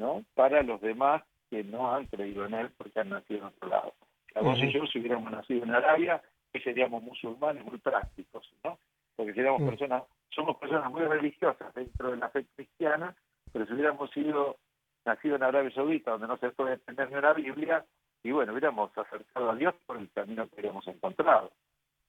¿no? 0.00 0.24
para 0.34 0.62
los 0.62 0.80
demás 0.80 1.22
que 1.50 1.62
no 1.62 1.94
han 1.94 2.06
creído 2.06 2.46
en 2.46 2.54
Él 2.54 2.70
porque 2.76 3.00
han 3.00 3.10
nacido 3.10 3.40
en 3.40 3.46
otro 3.46 3.68
lado. 3.68 3.94
A 4.34 4.40
vos 4.40 4.58
y 4.58 4.72
yo, 4.72 4.86
si 4.86 4.98
hubiéramos 4.98 5.30
nacido 5.30 5.64
en 5.64 5.74
Arabia, 5.74 6.22
que 6.52 6.60
seríamos 6.60 7.02
musulmanes 7.02 7.64
muy 7.64 7.78
prácticos, 7.78 8.50
¿no? 8.64 8.78
Porque 9.16 9.34
seríamos 9.34 9.60
Mm. 9.60 9.68
personas, 9.68 10.04
somos 10.30 10.56
personas 10.56 10.90
muy 10.90 11.02
religiosas 11.02 11.74
dentro 11.74 12.12
de 12.12 12.16
la 12.16 12.30
fe 12.30 12.46
cristiana, 12.56 13.14
pero 13.52 13.66
si 13.66 13.72
hubiéramos 13.74 14.10
sido 14.12 14.56
nacido 15.04 15.36
en 15.36 15.42
Arabia 15.42 15.70
Saudita, 15.72 16.12
donde 16.12 16.28
no 16.28 16.38
se 16.38 16.50
puede 16.50 16.74
entender 16.74 17.10
ni 17.10 17.16
una 17.16 17.32
Biblia, 17.32 17.84
y 18.22 18.30
bueno, 18.30 18.52
hubiéramos 18.52 18.96
acercado 18.96 19.50
a 19.50 19.56
Dios 19.56 19.74
por 19.86 19.98
el 19.98 20.10
camino 20.12 20.46
que 20.48 20.54
hubiéramos 20.54 20.86
encontrado. 20.88 21.52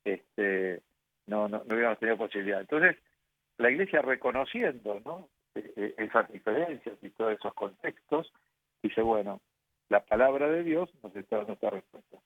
Este, 0.05 0.81
no, 1.27 1.47
no, 1.49 1.63
no 1.65 1.73
hubiéramos 1.73 1.99
tenido 1.99 2.17
posibilidad. 2.17 2.61
Entonces, 2.61 2.97
la 3.57 3.69
Iglesia 3.69 4.01
reconociendo 4.01 5.01
¿no? 5.05 5.27
Eh, 5.55 5.73
eh, 5.75 5.95
esas 5.97 6.31
diferencias 6.31 6.97
y 7.01 7.09
todos 7.09 7.33
esos 7.33 7.53
contextos, 7.53 8.31
dice, 8.81 9.01
bueno, 9.01 9.41
la 9.89 9.99
palabra 9.99 10.47
de 10.47 10.63
Dios 10.63 10.89
nos 11.03 11.15
está 11.15 11.37
dando 11.37 11.53
esta 11.53 11.69
respuesta. 11.69 12.17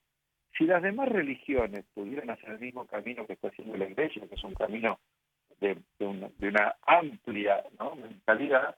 Si 0.56 0.64
las 0.64 0.82
demás 0.82 1.08
religiones 1.08 1.84
pudieran 1.92 2.30
hacer 2.30 2.50
el 2.50 2.60
mismo 2.60 2.86
camino 2.86 3.26
que 3.26 3.32
está 3.32 3.48
haciendo 3.48 3.76
la 3.76 3.86
Iglesia, 3.86 4.26
que 4.28 4.36
es 4.36 4.44
un 4.44 4.54
camino 4.54 4.98
de, 5.60 5.76
una 5.98 6.76
amplia 6.86 7.64
¿no? 7.78 7.96
mentalidad, 7.96 8.76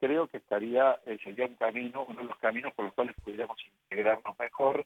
creo 0.00 0.26
que 0.26 0.38
estaría 0.38 0.98
eh, 1.06 1.18
sería 1.22 1.46
un 1.46 1.54
camino, 1.54 2.04
uno 2.08 2.20
de 2.20 2.26
los 2.26 2.38
caminos 2.38 2.74
por 2.74 2.86
los 2.86 2.94
cuales 2.94 3.14
pudiéramos 3.22 3.56
integrarnos 3.64 4.38
mejor 4.38 4.84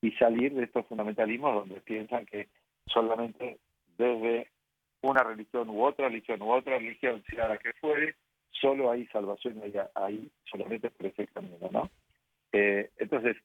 y 0.00 0.12
salir 0.12 0.54
de 0.54 0.64
estos 0.64 0.86
fundamentalismos 0.86 1.54
donde 1.54 1.80
piensan 1.80 2.24
que 2.26 2.48
solamente 2.86 3.58
desde 3.98 4.50
una 5.02 5.22
religión 5.22 5.68
u 5.68 5.84
otra 5.84 6.08
religión 6.08 6.40
u 6.42 6.50
otra 6.50 6.78
religión, 6.78 7.22
sea 7.28 7.48
la 7.48 7.58
que 7.58 7.72
fuere, 7.74 8.16
solo 8.50 8.90
hay 8.90 9.06
salvación 9.06 9.60
hay, 9.62 9.72
hay 9.94 10.30
solamente 10.44 10.90
por 10.90 11.06
ese 11.06 11.26
camino, 11.28 11.68
¿no? 11.70 11.90
Eh, 12.52 12.90
entonces, 12.98 13.36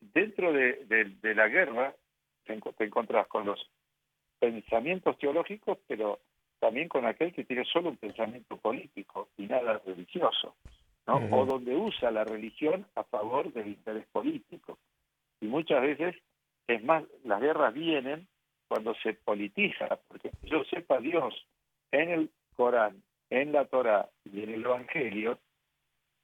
dentro 0.00 0.52
de, 0.52 0.84
de- 0.86 1.16
de 1.22 1.34
la 1.34 1.48
guerra 1.48 1.94
te, 2.44 2.60
te 2.60 2.84
encontrás 2.84 3.26
con 3.28 3.46
los 3.46 3.70
pensamientos 4.38 5.18
teológicos, 5.18 5.78
pero 5.86 6.20
también 6.58 6.88
con 6.88 7.06
aquel 7.06 7.32
que 7.32 7.44
tiene 7.44 7.64
solo 7.64 7.90
un 7.90 7.96
pensamiento 7.96 8.56
político 8.58 9.28
y 9.36 9.46
nada 9.46 9.80
religioso, 9.84 10.54
¿no? 11.06 11.16
Ujú. 11.18 11.36
O 11.36 11.46
donde 11.46 11.74
usa 11.74 12.10
la 12.10 12.24
religión 12.24 12.86
a 12.94 13.04
favor 13.04 13.52
del 13.52 13.68
interés 13.68 14.06
político. 14.12 14.78
Y 15.40 15.46
muchas 15.46 15.82
veces, 15.82 16.16
es 16.66 16.82
más, 16.84 17.04
las 17.24 17.40
guerras 17.40 17.74
vienen 17.74 18.26
cuando 18.68 18.94
se 19.02 19.14
politiza, 19.14 19.98
porque 20.08 20.30
que 20.30 20.48
yo 20.48 20.64
sepa 20.64 20.98
Dios 20.98 21.34
en 21.92 22.10
el 22.10 22.30
Corán, 22.56 23.02
en 23.30 23.52
la 23.52 23.64
Torah 23.66 24.08
y 24.24 24.42
en 24.42 24.50
el 24.50 24.64
Evangelio, 24.64 25.38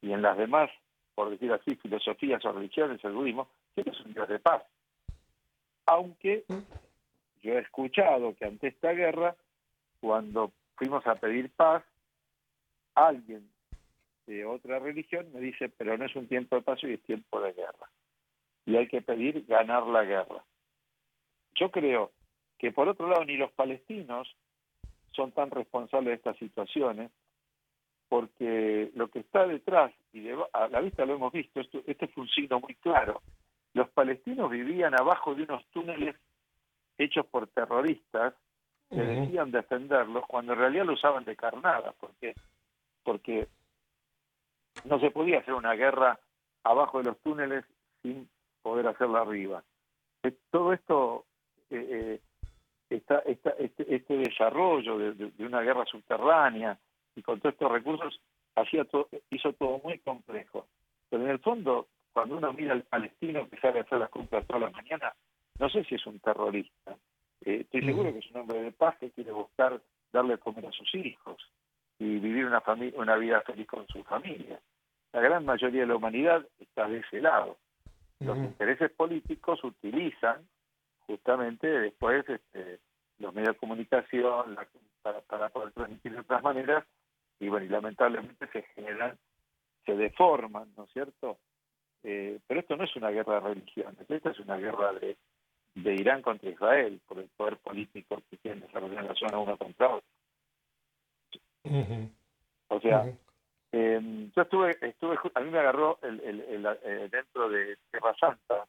y 0.01 0.11
en 0.11 0.21
las 0.21 0.37
demás, 0.37 0.69
por 1.15 1.29
decir 1.29 1.51
así, 1.51 1.75
filosofías 1.75 2.43
o 2.45 2.51
religiones, 2.51 3.03
el 3.03 3.13
budismo, 3.13 3.49
siempre 3.73 3.93
es 3.93 4.05
un 4.05 4.13
Dios 4.13 4.27
de 4.27 4.39
paz. 4.39 4.63
Aunque 5.85 6.43
yo 7.41 7.53
he 7.53 7.59
escuchado 7.59 8.35
que 8.35 8.45
ante 8.45 8.67
esta 8.67 8.91
guerra, 8.91 9.35
cuando 10.01 10.51
fuimos 10.75 11.05
a 11.07 11.15
pedir 11.15 11.49
paz, 11.51 11.83
alguien 12.95 13.49
de 14.27 14.45
otra 14.45 14.79
religión 14.79 15.31
me 15.33 15.39
dice, 15.39 15.69
pero 15.69 15.97
no 15.97 16.05
es 16.05 16.15
un 16.15 16.27
tiempo 16.27 16.55
de 16.55 16.61
paz 16.61 16.79
y 16.83 16.93
es 16.93 17.03
tiempo 17.03 17.41
de 17.41 17.53
guerra. 17.53 17.89
Y 18.65 18.75
hay 18.77 18.87
que 18.87 19.01
pedir 19.01 19.45
ganar 19.45 19.85
la 19.87 20.03
guerra. 20.03 20.43
Yo 21.55 21.71
creo 21.71 22.11
que 22.57 22.71
por 22.71 22.87
otro 22.87 23.07
lado 23.07 23.25
ni 23.25 23.35
los 23.35 23.51
palestinos 23.51 24.35
son 25.15 25.31
tan 25.31 25.49
responsables 25.51 26.09
de 26.11 26.15
estas 26.15 26.37
situaciones, 26.37 27.11
porque 28.09 28.91
lo 28.95 29.07
que 29.09 29.19
está 29.19 29.47
detrás, 29.47 29.91
y 30.11 30.21
de- 30.21 30.37
a 30.53 30.67
la 30.67 30.81
vista 30.81 31.05
lo 31.05 31.15
hemos 31.15 31.31
visto, 31.33 31.59
esto, 31.59 31.81
este 31.87 32.07
fue 32.07 32.23
un 32.23 32.29
signo 32.29 32.59
muy 32.59 32.75
claro, 32.75 33.21
los 33.73 33.89
palestinos 33.89 34.51
vivían 34.51 34.93
abajo 34.93 35.33
de 35.33 35.43
unos 35.43 35.65
túneles 35.67 36.15
hechos 36.97 37.25
por 37.25 37.47
terroristas 37.47 38.35
que 38.89 39.01
decían 39.01 39.49
defenderlos 39.49 40.23
cuando 40.27 40.53
en 40.53 40.59
realidad 40.59 40.85
lo 40.85 40.93
usaban 40.93 41.23
de 41.25 41.35
carnada, 41.35 41.95
porque, 41.99 42.35
porque 43.03 43.47
no 44.85 44.99
se 44.99 45.09
podía 45.09 45.39
hacer 45.39 45.55
una 45.55 45.73
guerra 45.73 46.19
abajo 46.63 46.99
de 46.99 47.05
los 47.05 47.17
túneles 47.21 47.65
sin 48.03 48.29
poder 48.61 48.85
hacerla 48.87 49.21
arriba. 49.21 49.63
Eh, 50.21 50.33
Todo 50.51 50.73
esto, 50.73 51.25
eh, 51.71 51.87
eh, 51.89 52.21
esta- 52.95 53.19
esta- 53.19 53.55
este, 53.59 53.95
este 53.95 54.17
desarrollo 54.17 54.97
de, 54.97 55.13
de- 55.13 55.31
de 55.31 55.45
una 55.45 55.61
guerra 55.61 55.85
subterránea 55.85 56.77
y 57.15 57.21
con 57.21 57.39
todos 57.39 57.53
estos 57.53 57.71
recursos 57.71 58.19
hacía 58.55 58.85
hizo 59.29 59.53
todo 59.53 59.79
muy 59.83 59.99
complejo. 59.99 60.67
Pero 61.09 61.23
en 61.23 61.29
el 61.29 61.39
fondo, 61.39 61.87
cuando 62.13 62.37
uno 62.37 62.53
mira 62.53 62.73
al 62.73 62.83
palestino 62.83 63.47
que 63.49 63.57
sale 63.57 63.79
a 63.79 63.81
hacer 63.83 63.99
las 63.99 64.09
compras 64.09 64.45
toda 64.47 64.59
la 64.61 64.69
mañana, 64.69 65.13
no 65.59 65.69
sé 65.69 65.83
si 65.85 65.95
es 65.95 66.05
un 66.05 66.19
terrorista. 66.19 66.95
Eh, 67.45 67.61
estoy 67.61 67.81
Ujú. 67.81 67.89
seguro 67.89 68.13
que 68.13 68.19
es 68.19 68.31
un 68.31 68.41
hombre 68.41 68.61
de 68.61 68.71
paz 68.71 68.97
que 68.99 69.11
quiere 69.11 69.31
buscar 69.31 69.79
darle 70.11 70.37
comer 70.37 70.65
a 70.67 70.71
sus 70.71 70.93
hijos 70.95 71.37
y 71.99 72.19
vivir 72.19 72.45
una, 72.45 72.61
fami- 72.61 72.93
una 72.95 73.15
vida 73.15 73.41
feliz 73.41 73.67
con 73.67 73.87
su 73.87 74.03
familia. 74.03 74.59
La 75.11 75.21
gran 75.21 75.45
mayoría 75.45 75.81
de 75.81 75.87
la 75.87 75.95
humanidad 75.95 76.45
está 76.59 76.87
de 76.87 76.99
ese 76.99 77.21
lado. 77.21 77.57
Los 78.19 78.37
intereses 78.37 78.89
políticos 78.91 79.63
utilizan 79.63 80.47
justamente 81.07 81.67
después 81.67 82.27
este, 82.29 82.79
los 83.19 83.33
medios 83.33 83.53
de 83.55 83.59
comunicación 83.59 84.55
la- 84.55 84.67
para, 85.01 85.21
para 85.21 85.49
poder 85.49 85.71
transmitir 85.73 86.13
de 86.13 86.19
otras 86.21 86.41
maneras 86.43 86.85
y 87.39 87.49
bueno, 87.49 87.65
y 87.65 87.69
lamentablemente 87.69 88.47
se 88.47 88.61
generan, 88.75 89.17
se 89.85 89.95
deforman, 89.95 90.71
¿no 90.77 90.85
es 90.85 90.91
cierto? 90.93 91.37
Eh, 92.03 92.39
pero 92.47 92.59
esto 92.61 92.75
no 92.77 92.83
es 92.85 92.95
una 92.95 93.09
guerra 93.09 93.35
de 93.35 93.39
religiones, 93.41 94.09
esta 94.09 94.31
es 94.31 94.39
una 94.39 94.57
guerra 94.57 94.93
de, 94.93 95.17
de 95.75 95.93
Irán 95.93 96.21
contra 96.21 96.49
Israel 96.49 97.01
por 97.07 97.19
el 97.19 97.29
poder 97.35 97.57
político 97.57 98.21
que 98.29 98.37
tienen 98.37 98.61
desarrollado 98.61 98.99
en 99.01 99.07
la 99.07 99.15
zona 99.15 99.39
uno 99.39 99.57
contra 99.57 99.87
otro. 99.95 100.07
O 102.69 102.79
sea. 102.79 103.03
Eh, 103.75 104.29
yo 104.35 104.41
estuve, 104.43 104.77
estuve, 104.81 105.17
a 105.33 105.39
mí 105.39 105.49
me 105.49 105.57
agarró 105.59 105.97
el, 106.03 106.19
el- 106.21 106.41
el- 106.41 106.77
eh, 106.83 107.09
dentro 107.11 107.49
de 107.49 107.75
Tierra 107.89 108.13
Santa 108.19 108.67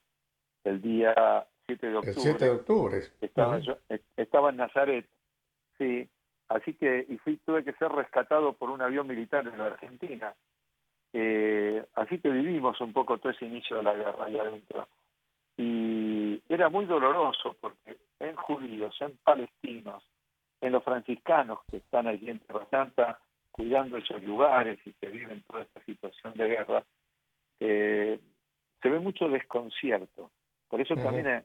el 0.65 0.81
día 0.81 1.47
7 1.67 1.87
de 1.87 1.93
El 1.93 1.99
octubre. 1.99 2.21
7 2.21 2.45
de 2.45 2.51
octubre. 2.51 3.03
Estaba, 3.21 3.57
Ujú. 3.57 3.65
yo, 3.65 3.77
estaba 4.17 4.51
en 4.51 4.57
Nazaret, 4.57 5.07
sí. 5.79 6.09
Así 6.49 6.75
que, 6.75 7.07
y 7.09 7.17
fui, 7.19 7.39
tuve 7.39 7.65
que 7.65 7.73
ser 7.75 7.91
rescatado 7.91 8.53
por 8.53 8.71
un 8.71 8.83
avión 8.83 9.07
militar 9.07 9.47
en 9.47 9.59
la 9.59 9.67
Argentina. 9.67 10.35
Eh, 11.13 11.85
así 11.95 12.19
que 12.19 12.29
vivimos 12.29 12.81
un 12.81 12.93
poco 12.93 13.19
todo 13.19 13.33
ese 13.33 13.47
inicio 13.47 13.77
de 13.79 13.83
la 13.85 13.95
guerra 13.95 14.25
allá 14.25 14.43
adentro. 14.43 14.89
Y 15.57 16.43
era 16.49 16.69
muy 16.69 16.85
doloroso 16.87 17.57
porque 17.61 17.97
en 18.19 18.35
judíos, 18.37 18.95
en 19.01 19.17
palestinos, 19.23 20.05
en 20.61 20.73
los 20.73 20.83
franciscanos 20.83 21.61
que 21.71 21.79
están 21.79 22.09
allí 22.09 22.31
en 22.31 22.41
Tierra 22.41 22.67
Santa 22.71 23.19
cuidando 23.53 23.97
esos 23.97 24.23
lugares 24.25 24.81
y 24.85 24.93
que 24.95 25.07
viven 25.07 25.43
toda 25.43 25.63
esta 25.63 25.81
situación 25.85 26.35
de 26.35 26.49
guerra, 26.49 26.85
eh, 27.61 28.19
se 28.83 28.89
ve 28.89 28.99
mucho 28.99 29.29
desconcierto. 29.29 30.33
Por 30.69 30.81
eso 30.81 30.95
Ujú. 30.95 31.05
también 31.05 31.29
eh, 31.29 31.45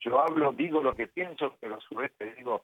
yo 0.00 0.20
hablo, 0.20 0.52
digo 0.52 0.82
lo 0.82 0.94
que 0.94 1.06
pienso, 1.06 1.56
pero 1.60 1.76
a 1.76 1.80
su 1.80 1.96
vez 1.96 2.12
te 2.16 2.34
digo, 2.34 2.62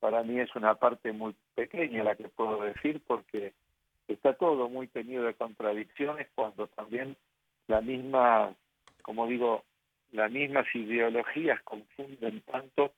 para 0.00 0.22
mí 0.22 0.38
es 0.40 0.54
una 0.54 0.74
parte 0.74 1.12
muy 1.12 1.34
pequeña 1.54 2.04
la 2.04 2.16
que 2.16 2.28
puedo 2.28 2.62
decir 2.62 3.00
porque 3.06 3.52
está 4.06 4.34
todo 4.34 4.68
muy 4.68 4.86
tenido 4.88 5.24
de 5.24 5.34
contradicciones 5.34 6.28
cuando 6.34 6.66
también 6.68 7.16
la 7.66 7.80
misma, 7.80 8.54
como 9.02 9.26
digo, 9.26 9.64
las 10.12 10.30
mismas 10.30 10.66
ideologías 10.74 11.62
confunden 11.62 12.40
tanto 12.42 12.92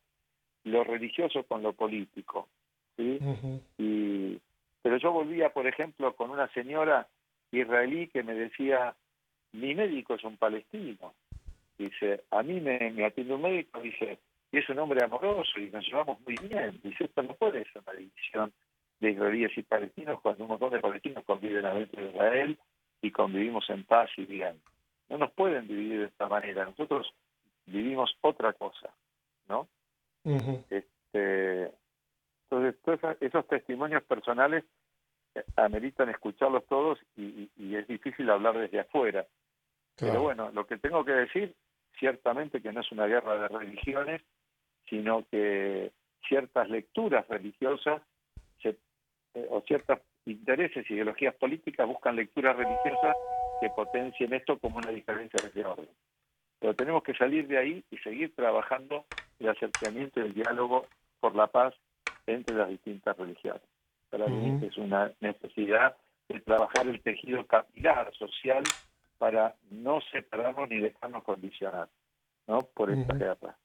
lo 0.65 0.85
religioso 0.85 1.43
con 1.45 1.63
lo 1.63 1.73
político. 1.73 2.49
¿sí? 2.97 3.19
Y 3.79 4.41
pero 4.83 4.97
yo 4.97 5.13
volvía 5.13 5.53
por 5.53 5.67
ejemplo 5.67 6.15
con 6.15 6.31
una 6.31 6.49
señora 6.53 7.07
israelí 7.53 8.09
que 8.09 8.23
me 8.23 8.35
decía, 8.35 8.95
mi 9.53 9.75
médico 9.75 10.15
es 10.15 10.25
un 10.25 10.37
palestino. 10.37 11.13
Dice, 11.81 12.25
a 12.31 12.43
mí 12.43 12.61
me, 12.61 12.91
me 12.91 13.07
atiende 13.07 13.35
un 13.35 13.41
médico, 13.41 13.81
dice, 13.81 14.19
y 14.53 14.59
es 14.59 14.69
un 14.69 14.79
hombre 14.81 15.03
amoroso 15.03 15.59
y 15.59 15.71
nos 15.71 15.87
llevamos 15.87 16.21
muy 16.27 16.37
bien. 16.37 16.79
Dice, 16.83 17.05
esto 17.05 17.23
no 17.23 17.35
puede 17.35 17.65
ser 17.73 17.81
una 17.87 17.97
división 17.97 18.53
de 19.01 19.13
israelíes 19.13 19.57
y 19.57 19.63
palestinos 19.63 20.21
cuando 20.21 20.45
un 20.45 20.51
montón 20.51 20.73
de 20.73 20.81
palestinos 20.81 21.25
conviven 21.25 21.65
adentro 21.65 22.03
de 22.03 22.11
Israel 22.11 22.59
y 23.01 23.11
convivimos 23.11 23.65
en 23.71 23.85
paz 23.85 24.11
y 24.19 24.27
bien. 24.27 24.61
No 25.09 25.17
nos 25.17 25.33
pueden 25.33 25.67
dividir 25.67 26.01
de 26.01 26.07
esta 26.09 26.29
manera. 26.29 26.67
Nosotros 26.67 27.11
vivimos 27.65 28.15
otra 28.21 28.53
cosa, 28.53 28.91
¿no? 29.49 29.67
este, 30.69 31.73
entonces, 32.51 33.17
esos 33.21 33.49
testimonios 33.49 34.03
personales 34.03 34.65
eh, 35.35 35.43
ameritan 35.57 36.11
escucharlos 36.11 36.67
todos 36.67 36.99
y, 37.17 37.49
es 37.75 37.89
difícil 37.89 38.29
hablar 38.29 38.59
desde 38.59 38.81
afuera. 38.81 39.25
Pero 39.97 40.23
bueno, 40.23 40.51
lo 40.53 40.67
que 40.67 40.77
tengo 40.77 41.05
que 41.05 41.13
decir, 41.13 41.55
ciertamente 42.01 42.61
que 42.61 42.73
no 42.73 42.81
es 42.81 42.91
una 42.91 43.07
guerra 43.07 43.37
de 43.37 43.49
religiones, 43.49 44.23
sino 44.89 45.25
que 45.31 45.93
ciertas 46.27 46.69
lecturas 46.69 47.29
religiosas 47.29 48.03
se, 48.61 48.71
eh, 49.35 49.47
o 49.51 49.61
ciertos 49.61 50.01
intereses, 50.27 50.91
ideologías 50.91 51.35
políticas 51.35 51.87
buscan 51.87 52.17
lecturas 52.17 52.57
religiosas 52.57 53.17
que 53.61 53.71
potencien 53.71 54.33
esto 54.33 54.59
como 54.59 54.79
una 54.79 54.91
diferencia 54.91 55.39
de 55.49 55.65
orden. 55.65 55.89
Pero 56.59 56.75
tenemos 56.75 57.03
que 57.03 57.15
salir 57.15 57.47
de 57.47 57.59
ahí 57.59 57.85
y 57.91 57.99
seguir 57.99 58.35
trabajando 58.35 59.05
el 59.39 59.51
acercamiento 59.51 60.21
y 60.21 60.25
el 60.25 60.35
diálogo 60.35 60.87
por 61.21 61.35
la 61.35 61.47
paz 61.47 61.75
entre 62.27 62.57
las 62.57 62.69
distintas 62.69 63.17
religiones. 63.17 63.63
Para 64.11 64.27
mí 64.27 64.67
es 64.67 64.77
una 64.77 65.13
necesidad 65.21 65.97
de 66.29 66.41
trabajar 66.41 66.87
el 66.87 67.01
tejido 67.01 67.47
capilar 67.47 68.13
social 68.15 68.65
para 69.21 69.55
no 69.71 70.01
separarnos 70.11 70.67
ni 70.71 70.81
dejarnos 70.81 71.23
condicionar 71.25 71.91
¿no? 72.47 72.61
por 72.61 72.91
esta 72.91 73.15
guerra. 73.15 73.59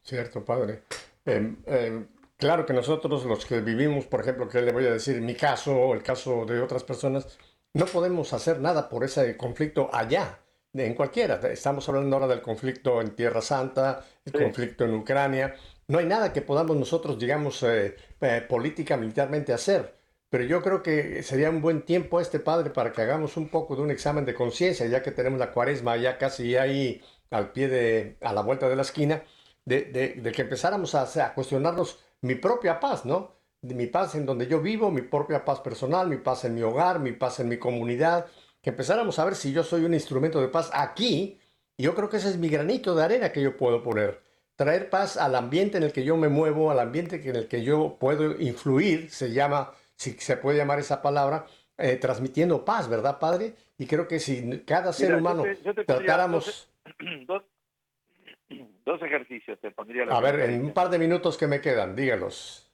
Cierto, 0.00 0.44
padre. 0.44 0.84
Em, 1.24 1.56
em, 1.66 2.06
claro 2.36 2.64
que 2.64 2.72
nosotros 2.72 3.24
los 3.24 3.44
que 3.44 3.60
vivimos, 3.60 4.06
por 4.06 4.20
ejemplo, 4.20 4.48
que 4.48 4.62
le 4.62 4.72
voy 4.72 4.86
a 4.86 4.92
decir 4.92 5.20
mi 5.20 5.34
caso 5.34 5.76
o 5.76 5.94
el 5.94 6.04
caso 6.04 6.46
de 6.46 6.60
otras 6.60 6.84
personas, 6.84 7.36
no 7.74 7.86
podemos 7.86 8.32
hacer 8.32 8.60
nada 8.60 8.88
por 8.88 9.02
ese 9.02 9.36
conflicto 9.36 9.90
allá, 9.92 10.38
en 10.72 10.94
cualquiera. 10.94 11.40
Estamos 11.50 11.88
hablando 11.88 12.14
ahora 12.14 12.28
del 12.28 12.40
conflicto 12.40 13.00
en 13.00 13.16
Tierra 13.16 13.40
Santa, 13.40 14.04
el 14.24 14.32
conflicto 14.32 14.84
en 14.84 14.94
Ucrania. 14.94 15.56
No 15.88 15.98
hay 15.98 16.06
nada 16.06 16.32
que 16.32 16.42
podamos 16.42 16.76
nosotros, 16.76 17.18
digamos, 17.18 17.60
eh, 17.64 17.96
eh, 18.20 18.46
política, 18.48 18.96
militarmente 18.96 19.52
hacer. 19.52 19.96
Pero 20.32 20.44
yo 20.44 20.62
creo 20.62 20.82
que 20.82 21.22
sería 21.22 21.50
un 21.50 21.60
buen 21.60 21.82
tiempo 21.82 22.18
este 22.18 22.40
padre 22.40 22.70
para 22.70 22.90
que 22.90 23.02
hagamos 23.02 23.36
un 23.36 23.50
poco 23.50 23.76
de 23.76 23.82
un 23.82 23.90
examen 23.90 24.24
de 24.24 24.32
conciencia, 24.32 24.86
ya 24.86 25.02
que 25.02 25.10
tenemos 25.10 25.38
la 25.38 25.52
cuaresma 25.52 25.98
ya 25.98 26.16
casi 26.16 26.56
ahí 26.56 27.02
al 27.30 27.52
pie 27.52 27.68
de, 27.68 28.16
a 28.22 28.32
la 28.32 28.40
vuelta 28.40 28.66
de 28.66 28.74
la 28.74 28.80
esquina 28.80 29.22
de, 29.66 30.32
que 30.34 30.40
empezáramos 30.40 30.94
a, 30.94 31.02
a, 31.02 31.34
cuestionarnos 31.34 31.98
mi 32.22 32.34
propia 32.34 32.80
paz, 32.80 33.04
¿no? 33.04 33.32
De 33.60 33.74
mi 33.74 33.88
paz 33.88 34.14
en 34.14 34.24
donde 34.24 34.46
yo 34.46 34.62
vivo, 34.62 34.90
mi 34.90 35.02
propia 35.02 35.44
paz 35.44 35.60
personal, 35.60 36.08
mi 36.08 36.16
paz 36.16 36.46
en 36.46 36.54
mi 36.54 36.62
hogar, 36.62 36.98
mi 36.98 37.12
paz 37.12 37.40
en 37.40 37.48
mi 37.50 37.58
comunidad, 37.58 38.24
que 38.62 38.70
empezáramos 38.70 39.18
a 39.18 39.26
ver 39.26 39.34
si 39.34 39.52
yo 39.52 39.62
soy 39.62 39.84
un 39.84 39.92
instrumento 39.92 40.40
de 40.40 40.48
paz 40.48 40.70
aquí, 40.72 41.38
y 41.76 41.82
yo 41.82 41.94
creo 41.94 42.08
que 42.08 42.16
ese 42.16 42.30
es 42.30 42.38
mi 42.38 42.48
granito 42.48 42.94
de 42.94 43.04
arena 43.04 43.32
que 43.32 43.42
yo 43.42 43.58
puedo 43.58 43.82
poner, 43.82 44.22
traer 44.56 44.88
paz 44.88 45.18
al 45.18 45.34
ambiente 45.34 45.76
en 45.76 45.82
el 45.82 45.92
que 45.92 46.04
yo 46.04 46.16
me 46.16 46.30
muevo, 46.30 46.70
al 46.70 46.80
ambiente 46.80 47.20
en 47.22 47.36
el 47.36 47.48
que 47.48 47.62
yo 47.62 47.98
puedo 48.00 48.40
influir, 48.40 49.10
se 49.10 49.30
llama, 49.32 49.74
si 50.02 50.12
se 50.18 50.36
puede 50.36 50.58
llamar 50.58 50.80
esa 50.80 51.00
palabra, 51.00 51.46
eh, 51.78 51.96
transmitiendo 51.96 52.64
paz, 52.64 52.88
¿verdad, 52.88 53.20
Padre? 53.20 53.54
Y 53.78 53.86
creo 53.86 54.08
que 54.08 54.18
si 54.18 54.64
cada 54.64 54.92
ser 54.92 55.14
humano 55.14 55.44
tratáramos... 55.86 56.68
Dos 58.84 59.00
ejercicios 59.00 59.58
te 59.60 59.70
pondría. 59.70 60.02
a 60.04 60.20
ver, 60.20 60.40
en 60.40 60.62
un 60.62 60.74
par 60.74 60.90
de 60.90 60.98
minutos 60.98 61.38
que 61.38 61.46
me 61.46 61.60
quedan, 61.60 61.96
dígalos. 61.96 62.70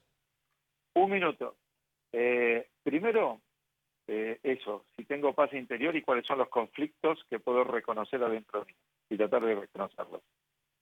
Un 0.95 1.09
minuto. 1.09 1.55
Eh, 2.11 2.67
primero, 2.83 3.39
eh, 4.07 4.39
eso, 4.43 4.85
si 4.97 5.05
tengo 5.05 5.33
paz 5.33 5.53
interior 5.53 5.95
y 5.95 6.01
cuáles 6.01 6.25
son 6.25 6.39
los 6.39 6.49
conflictos 6.49 7.23
que 7.29 7.39
puedo 7.39 7.63
reconocer 7.63 8.21
adentro 8.21 8.61
de 8.61 8.65
mí 8.65 8.75
y 9.11 9.17
tratar 9.17 9.45
de 9.45 9.55
reconocerlos. 9.55 10.21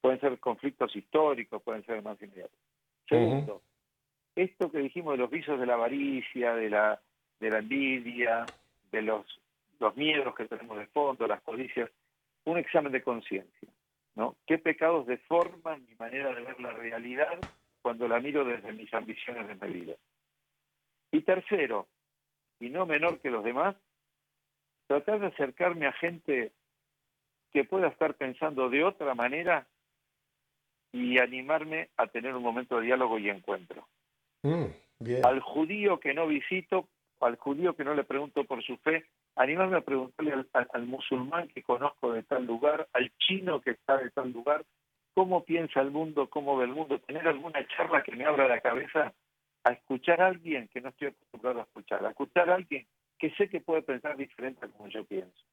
Pueden 0.01 0.19
ser 0.19 0.39
conflictos 0.39 0.95
históricos, 0.95 1.61
pueden 1.61 1.85
ser 1.85 2.01
más 2.01 2.19
inmediatos. 2.21 2.57
Segundo, 3.07 3.61
esto 4.37 4.71
que 4.71 4.77
dijimos 4.77 5.13
de 5.13 5.17
los 5.17 5.31
visos 5.31 5.59
de 5.59 5.65
la 5.65 5.73
avaricia, 5.73 6.53
de 6.53 6.69
la, 6.69 7.01
envidia, 7.41 8.45
de 8.91 9.01
los, 9.01 9.25
los 9.79 9.95
miedos 9.97 10.35
que 10.35 10.45
tenemos 10.45 10.77
de 10.77 10.85
fondo, 10.87 11.27
las 11.27 11.41
codicias, 11.41 11.89
un 12.45 12.57
examen 12.57 12.91
de 12.91 13.01
conciencia. 13.01 13.69
¿no? 14.15 14.35
¿Qué 14.45 14.59
pecados 14.59 15.07
deforman 15.07 15.85
mi 15.87 15.95
manera 15.95 16.33
de 16.33 16.41
ver 16.41 16.59
la 16.59 16.71
realidad 16.71 17.39
cuando 17.81 18.07
la 18.07 18.19
miro 18.19 18.45
desde 18.45 18.71
mis 18.73 18.93
ambiciones 18.93 19.47
de 19.47 19.55
medida? 19.55 19.95
Y 21.11 21.21
tercero, 21.21 21.87
y 22.59 22.69
no 22.69 22.85
menor 22.85 23.19
que 23.19 23.31
los 23.31 23.43
demás, 23.43 23.75
tratar 24.85 25.19
de 25.19 25.27
acercarme 25.27 25.87
a 25.87 25.93
gente 25.93 26.51
que 27.51 27.63
pueda 27.63 27.87
estar 27.87 28.13
pensando 28.13 28.69
de 28.69 28.83
otra 28.83 29.15
manera 29.15 29.67
y 30.91 31.17
animarme 31.17 31.89
a 31.97 32.07
tener 32.07 32.35
un 32.35 32.43
momento 32.43 32.77
de 32.77 32.85
diálogo 32.85 33.17
y 33.17 33.29
encuentro. 33.29 33.87
Mm, 34.43 34.65
al 35.23 35.39
judío 35.41 35.99
que 35.99 36.13
no 36.13 36.27
visito, 36.27 36.87
al 37.19 37.37
judío 37.37 37.75
que 37.75 37.83
no 37.83 37.93
le 37.93 38.03
pregunto 38.03 38.43
por 38.43 38.63
su 38.63 38.77
fe, 38.77 39.05
animarme 39.35 39.77
a 39.77 39.81
preguntarle 39.81 40.33
al, 40.53 40.85
musulmán 40.85 41.47
que 41.49 41.63
conozco 41.63 42.13
de 42.13 42.23
tal 42.23 42.45
lugar, 42.45 42.87
al 42.93 43.11
chino 43.17 43.61
que 43.61 43.71
está 43.71 43.97
de 43.97 44.09
tal 44.11 44.31
lugar, 44.31 44.65
cómo 45.13 45.43
piensa 45.43 45.81
el 45.81 45.91
mundo, 45.91 46.29
cómo 46.29 46.57
ve 46.57 46.65
el 46.65 46.71
mundo, 46.71 46.99
tener 46.99 47.27
alguna 47.27 47.65
charla 47.75 48.03
que 48.03 48.15
me 48.15 48.25
abra 48.25 48.47
la 48.47 48.61
cabeza 48.61 49.13
a 49.63 49.71
escuchar 49.71 50.21
a 50.21 50.27
alguien 50.27 50.67
que 50.69 50.81
no 50.81 50.89
estoy 50.89 51.09
acostumbrado 51.09 51.59
a 51.59 51.63
escuchar, 51.63 52.05
a 52.05 52.09
escuchar 52.09 52.49
a 52.49 52.55
alguien 52.55 52.85
que 53.17 53.31
sé 53.31 53.49
que 53.49 53.61
puede 53.61 53.81
pensar 53.81 54.15
diferente 54.15 54.65
a 54.65 54.69
como 54.69 54.87
yo 54.89 55.03
pienso. 55.05 55.43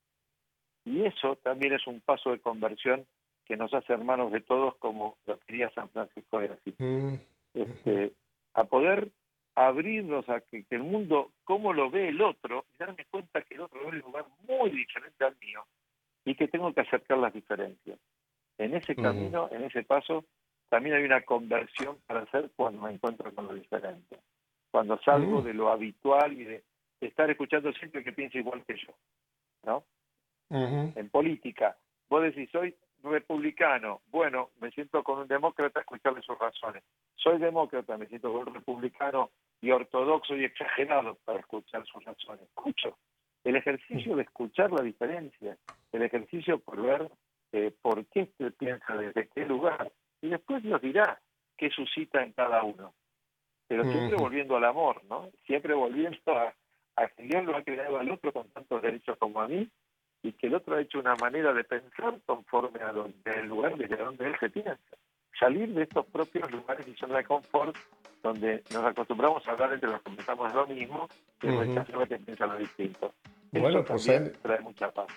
Y 0.85 1.05
eso 1.05 1.37
también 1.37 1.72
es 1.72 1.87
un 1.87 2.01
paso 2.01 2.30
de 2.30 2.41
conversión 2.41 3.07
que 3.47 3.57
nos 3.57 3.72
hace 3.72 3.93
hermanos 3.93 4.32
de 4.32 4.41
todos, 4.41 4.76
como 4.76 5.16
lo 5.26 5.39
quería 5.41 5.70
San 5.70 5.89
Francisco 5.91 6.41
de 6.41 6.47
Asís. 6.49 6.74
Mm. 6.78 7.14
Este, 7.55 8.12
a 8.55 8.65
poder 8.65 9.11
abrirnos 9.55 10.29
a 10.29 10.41
que, 10.41 10.65
el 10.71 10.83
mundo, 10.83 11.31
cómo 11.45 11.73
lo 11.73 11.91
ve 11.91 12.09
el 12.09 12.21
otro, 12.21 12.65
y 12.75 12.79
darme 12.79 13.05
cuenta 13.11 13.43
que 13.43 13.55
el 13.55 13.63
otro 13.63 13.81
ve 13.81 13.87
un 13.87 13.99
lugar 13.99 14.25
muy 14.49 14.71
diferente 14.71 15.25
al 15.25 15.37
mío 15.37 15.65
y 16.25 16.35
que 16.35 16.49
tengo 16.49 16.73
que 16.73 16.81
acercar 16.81 17.19
las 17.19 17.33
diferencias. 17.33 17.99
En 18.59 18.75
ese 18.75 18.95
camino, 18.97 19.49
en 19.53 19.65
ese 19.65 19.83
paso, 19.83 20.25
también 20.69 20.97
hay 20.97 21.05
una 21.05 21.23
conversión 21.23 21.99
para 22.07 22.21
hacer 22.21 22.51
cuando 22.57 22.83
me 22.83 22.93
encuentro 22.93 23.33
con 23.35 23.47
lo 23.47 23.55
diferente. 23.55 24.19
Cuando 24.71 24.99
salgo 25.03 25.43
de 25.43 25.55
lo 25.55 25.71
habitual 25.71 26.33
y 26.33 26.45
de 26.45 26.65
estar 27.01 27.31
escuchando 27.31 27.73
siempre 27.73 28.03
que 28.03 28.13
piensa 28.13 28.39
igual 28.39 28.65
que 28.65 28.77
yo. 28.77 28.95
¿no? 29.65 29.85
En 30.51 31.09
política, 31.11 31.77
vos 32.09 32.23
decís, 32.23 32.49
soy 32.51 32.75
republicano, 33.05 34.01
bueno, 34.11 34.51
me 34.61 34.71
siento 34.71 35.03
con 35.03 35.21
un 35.21 35.29
demócrata 35.29 35.79
a 35.79 35.83
escucharle 35.83 36.23
sus 36.23 36.39
razones. 36.39 36.83
Soy 37.17 37.39
demócrata, 37.39 37.97
me 37.97 38.07
siento 38.07 38.33
con 38.33 38.49
un 38.49 38.55
republicano 38.55 39.31
y 39.61 39.71
ortodoxo 39.71 40.37
y 40.37 40.45
exagerado 40.45 41.17
para 41.25 41.41
escuchar 41.41 41.85
sus 41.87 42.05
razones. 42.05 42.43
Escucho. 42.43 42.97
El 43.45 43.57
ejercicio 43.57 44.17
de 44.17 44.23
escuchar 44.23 44.73
la 44.73 44.83
diferencia, 44.83 45.57
el 45.93 46.03
ejercicio 46.03 46.59
por 46.59 46.81
ver 46.81 47.11
eh, 47.53 47.73
por 47.83 48.07
qué 48.07 48.31
se 48.39 48.51
piensa 48.51 48.97
desde 48.97 49.29
qué 49.29 49.45
lugar, 49.45 49.93
y 50.23 50.29
después 50.29 50.63
Dios 50.63 50.81
dirá 50.81 51.21
qué 51.57 51.71
suscita 51.71 52.23
en 52.23 52.33
cada 52.33 52.63
uno. 52.63 52.95
Pero 53.67 53.85
siempre 53.85 54.17
volviendo 54.17 54.57
al 54.57 54.65
amor, 54.65 55.03
¿no? 55.05 55.31
Siempre 55.47 55.75
volviendo 55.75 56.19
a, 56.27 56.55
a 56.97 57.09
que 57.09 57.23
Dios 57.25 57.45
lo 57.45 57.57
ha 57.57 57.63
creado 57.63 57.99
al 57.99 58.11
otro 58.11 58.33
con 58.33 58.49
tantos 58.51 58.83
derechos 58.83 59.17
como 59.19 59.41
a 59.41 59.49
mí, 59.49 59.69
y 60.25 60.33
que 60.33 60.47
el 60.47 60.55
otro 60.55 60.75
ha 60.75 60.81
hecho 60.81 60.99
una 60.99 61.14
manera 61.16 61.53
de 61.53 61.62
pensar 61.64 62.14
conforme 62.25 62.81
a 62.81 62.93
el 63.39 63.47
lugar 63.47 63.77
desde 63.77 63.97
donde 63.97 64.27
él 64.27 64.35
se 64.41 64.49
piensa. 64.49 64.79
Salir 65.39 65.68
de 65.75 65.83
estos 65.83 66.07
propios 66.07 66.51
lugares 66.51 66.89
y 66.89 66.95
zona 66.95 67.18
de 67.18 67.25
confort 67.25 67.77
donde 68.22 68.62
nos 68.72 68.85
acostumbramos 68.85 69.47
a 69.47 69.51
hablar 69.53 69.75
entre 69.75 69.91
los 69.91 70.01
que 70.01 70.12
pensamos 70.12 70.55
lo 70.55 70.66
mismo 70.66 71.09
y 71.43 71.49
uh 71.49 71.61
-huh. 71.61 72.09
que 72.09 72.16
piensa 72.16 72.47
lo 72.47 72.57
distinto. 72.57 73.12
Bueno, 73.53 73.85
pues 73.85 74.09
él 74.09 74.33
trae 74.43 74.61
mucha 74.61 74.91
paz. 74.91 75.09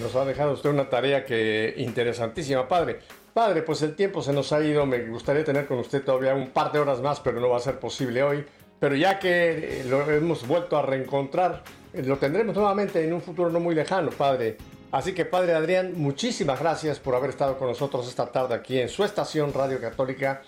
Nos 0.00 0.14
ha 0.16 0.24
dejado 0.24 0.52
usted 0.52 0.70
una 0.70 0.88
tarea 0.88 1.24
que 1.24 1.74
interesantísima, 1.76 2.66
padre. 2.66 2.98
Padre, 3.32 3.62
pues 3.62 3.82
el 3.82 3.94
tiempo 3.94 4.22
se 4.22 4.32
nos 4.32 4.52
ha 4.52 4.60
ido. 4.60 4.84
Me 4.86 5.06
gustaría 5.06 5.44
tener 5.44 5.66
con 5.66 5.78
usted 5.78 6.04
todavía 6.04 6.34
un 6.34 6.50
par 6.50 6.72
de 6.72 6.80
horas 6.80 7.00
más, 7.00 7.20
pero 7.20 7.40
no 7.40 7.48
va 7.48 7.58
a 7.58 7.60
ser 7.60 7.78
posible 7.78 8.22
hoy. 8.24 8.44
Pero 8.80 8.96
ya 8.96 9.18
que 9.20 9.84
lo 9.88 10.02
hemos 10.10 10.46
vuelto 10.46 10.76
a 10.76 10.82
reencontrar, 10.82 11.62
lo 11.94 12.16
tendremos 12.18 12.54
nuevamente 12.54 13.04
en 13.04 13.12
un 13.12 13.20
futuro 13.20 13.50
no 13.50 13.60
muy 13.60 13.74
lejano, 13.74 14.10
padre. 14.10 14.56
Así 14.90 15.12
que, 15.12 15.24
padre 15.24 15.54
Adrián, 15.54 15.92
muchísimas 15.96 16.60
gracias 16.60 16.98
por 16.98 17.14
haber 17.14 17.30
estado 17.30 17.58
con 17.58 17.68
nosotros 17.68 18.08
esta 18.08 18.32
tarde 18.32 18.54
aquí 18.54 18.80
en 18.80 18.88
su 18.88 19.04
estación 19.04 19.52
Radio 19.52 19.80
Católica. 19.80 20.42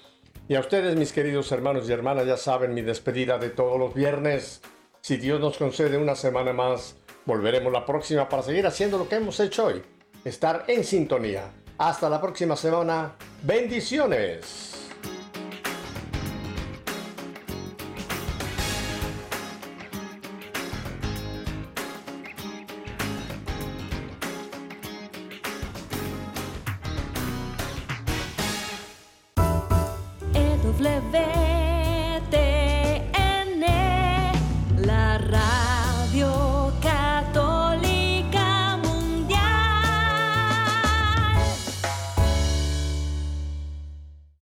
Y 0.48 0.54
a 0.54 0.60
ustedes, 0.60 0.96
mis 0.96 1.12
queridos 1.12 1.52
hermanos 1.52 1.88
y 1.88 1.92
hermanas, 1.92 2.26
ya 2.26 2.36
saben 2.36 2.74
mi 2.74 2.82
despedida 2.82 3.38
de 3.38 3.50
todos 3.50 3.78
los 3.78 3.94
viernes. 3.94 4.62
Si 5.00 5.16
Dios 5.16 5.40
nos 5.40 5.58
concede 5.58 5.96
una 5.96 6.14
semana 6.14 6.52
más, 6.52 6.96
Volveremos 7.26 7.72
la 7.72 7.84
próxima 7.84 8.28
para 8.28 8.42
seguir 8.42 8.66
haciendo 8.66 8.98
lo 8.98 9.08
que 9.08 9.16
hemos 9.16 9.38
hecho 9.40 9.66
hoy, 9.66 9.82
estar 10.24 10.64
en 10.68 10.84
sintonía. 10.84 11.44
Hasta 11.78 12.08
la 12.10 12.20
próxima 12.20 12.56
semana. 12.56 13.14
Bendiciones. 13.42 14.89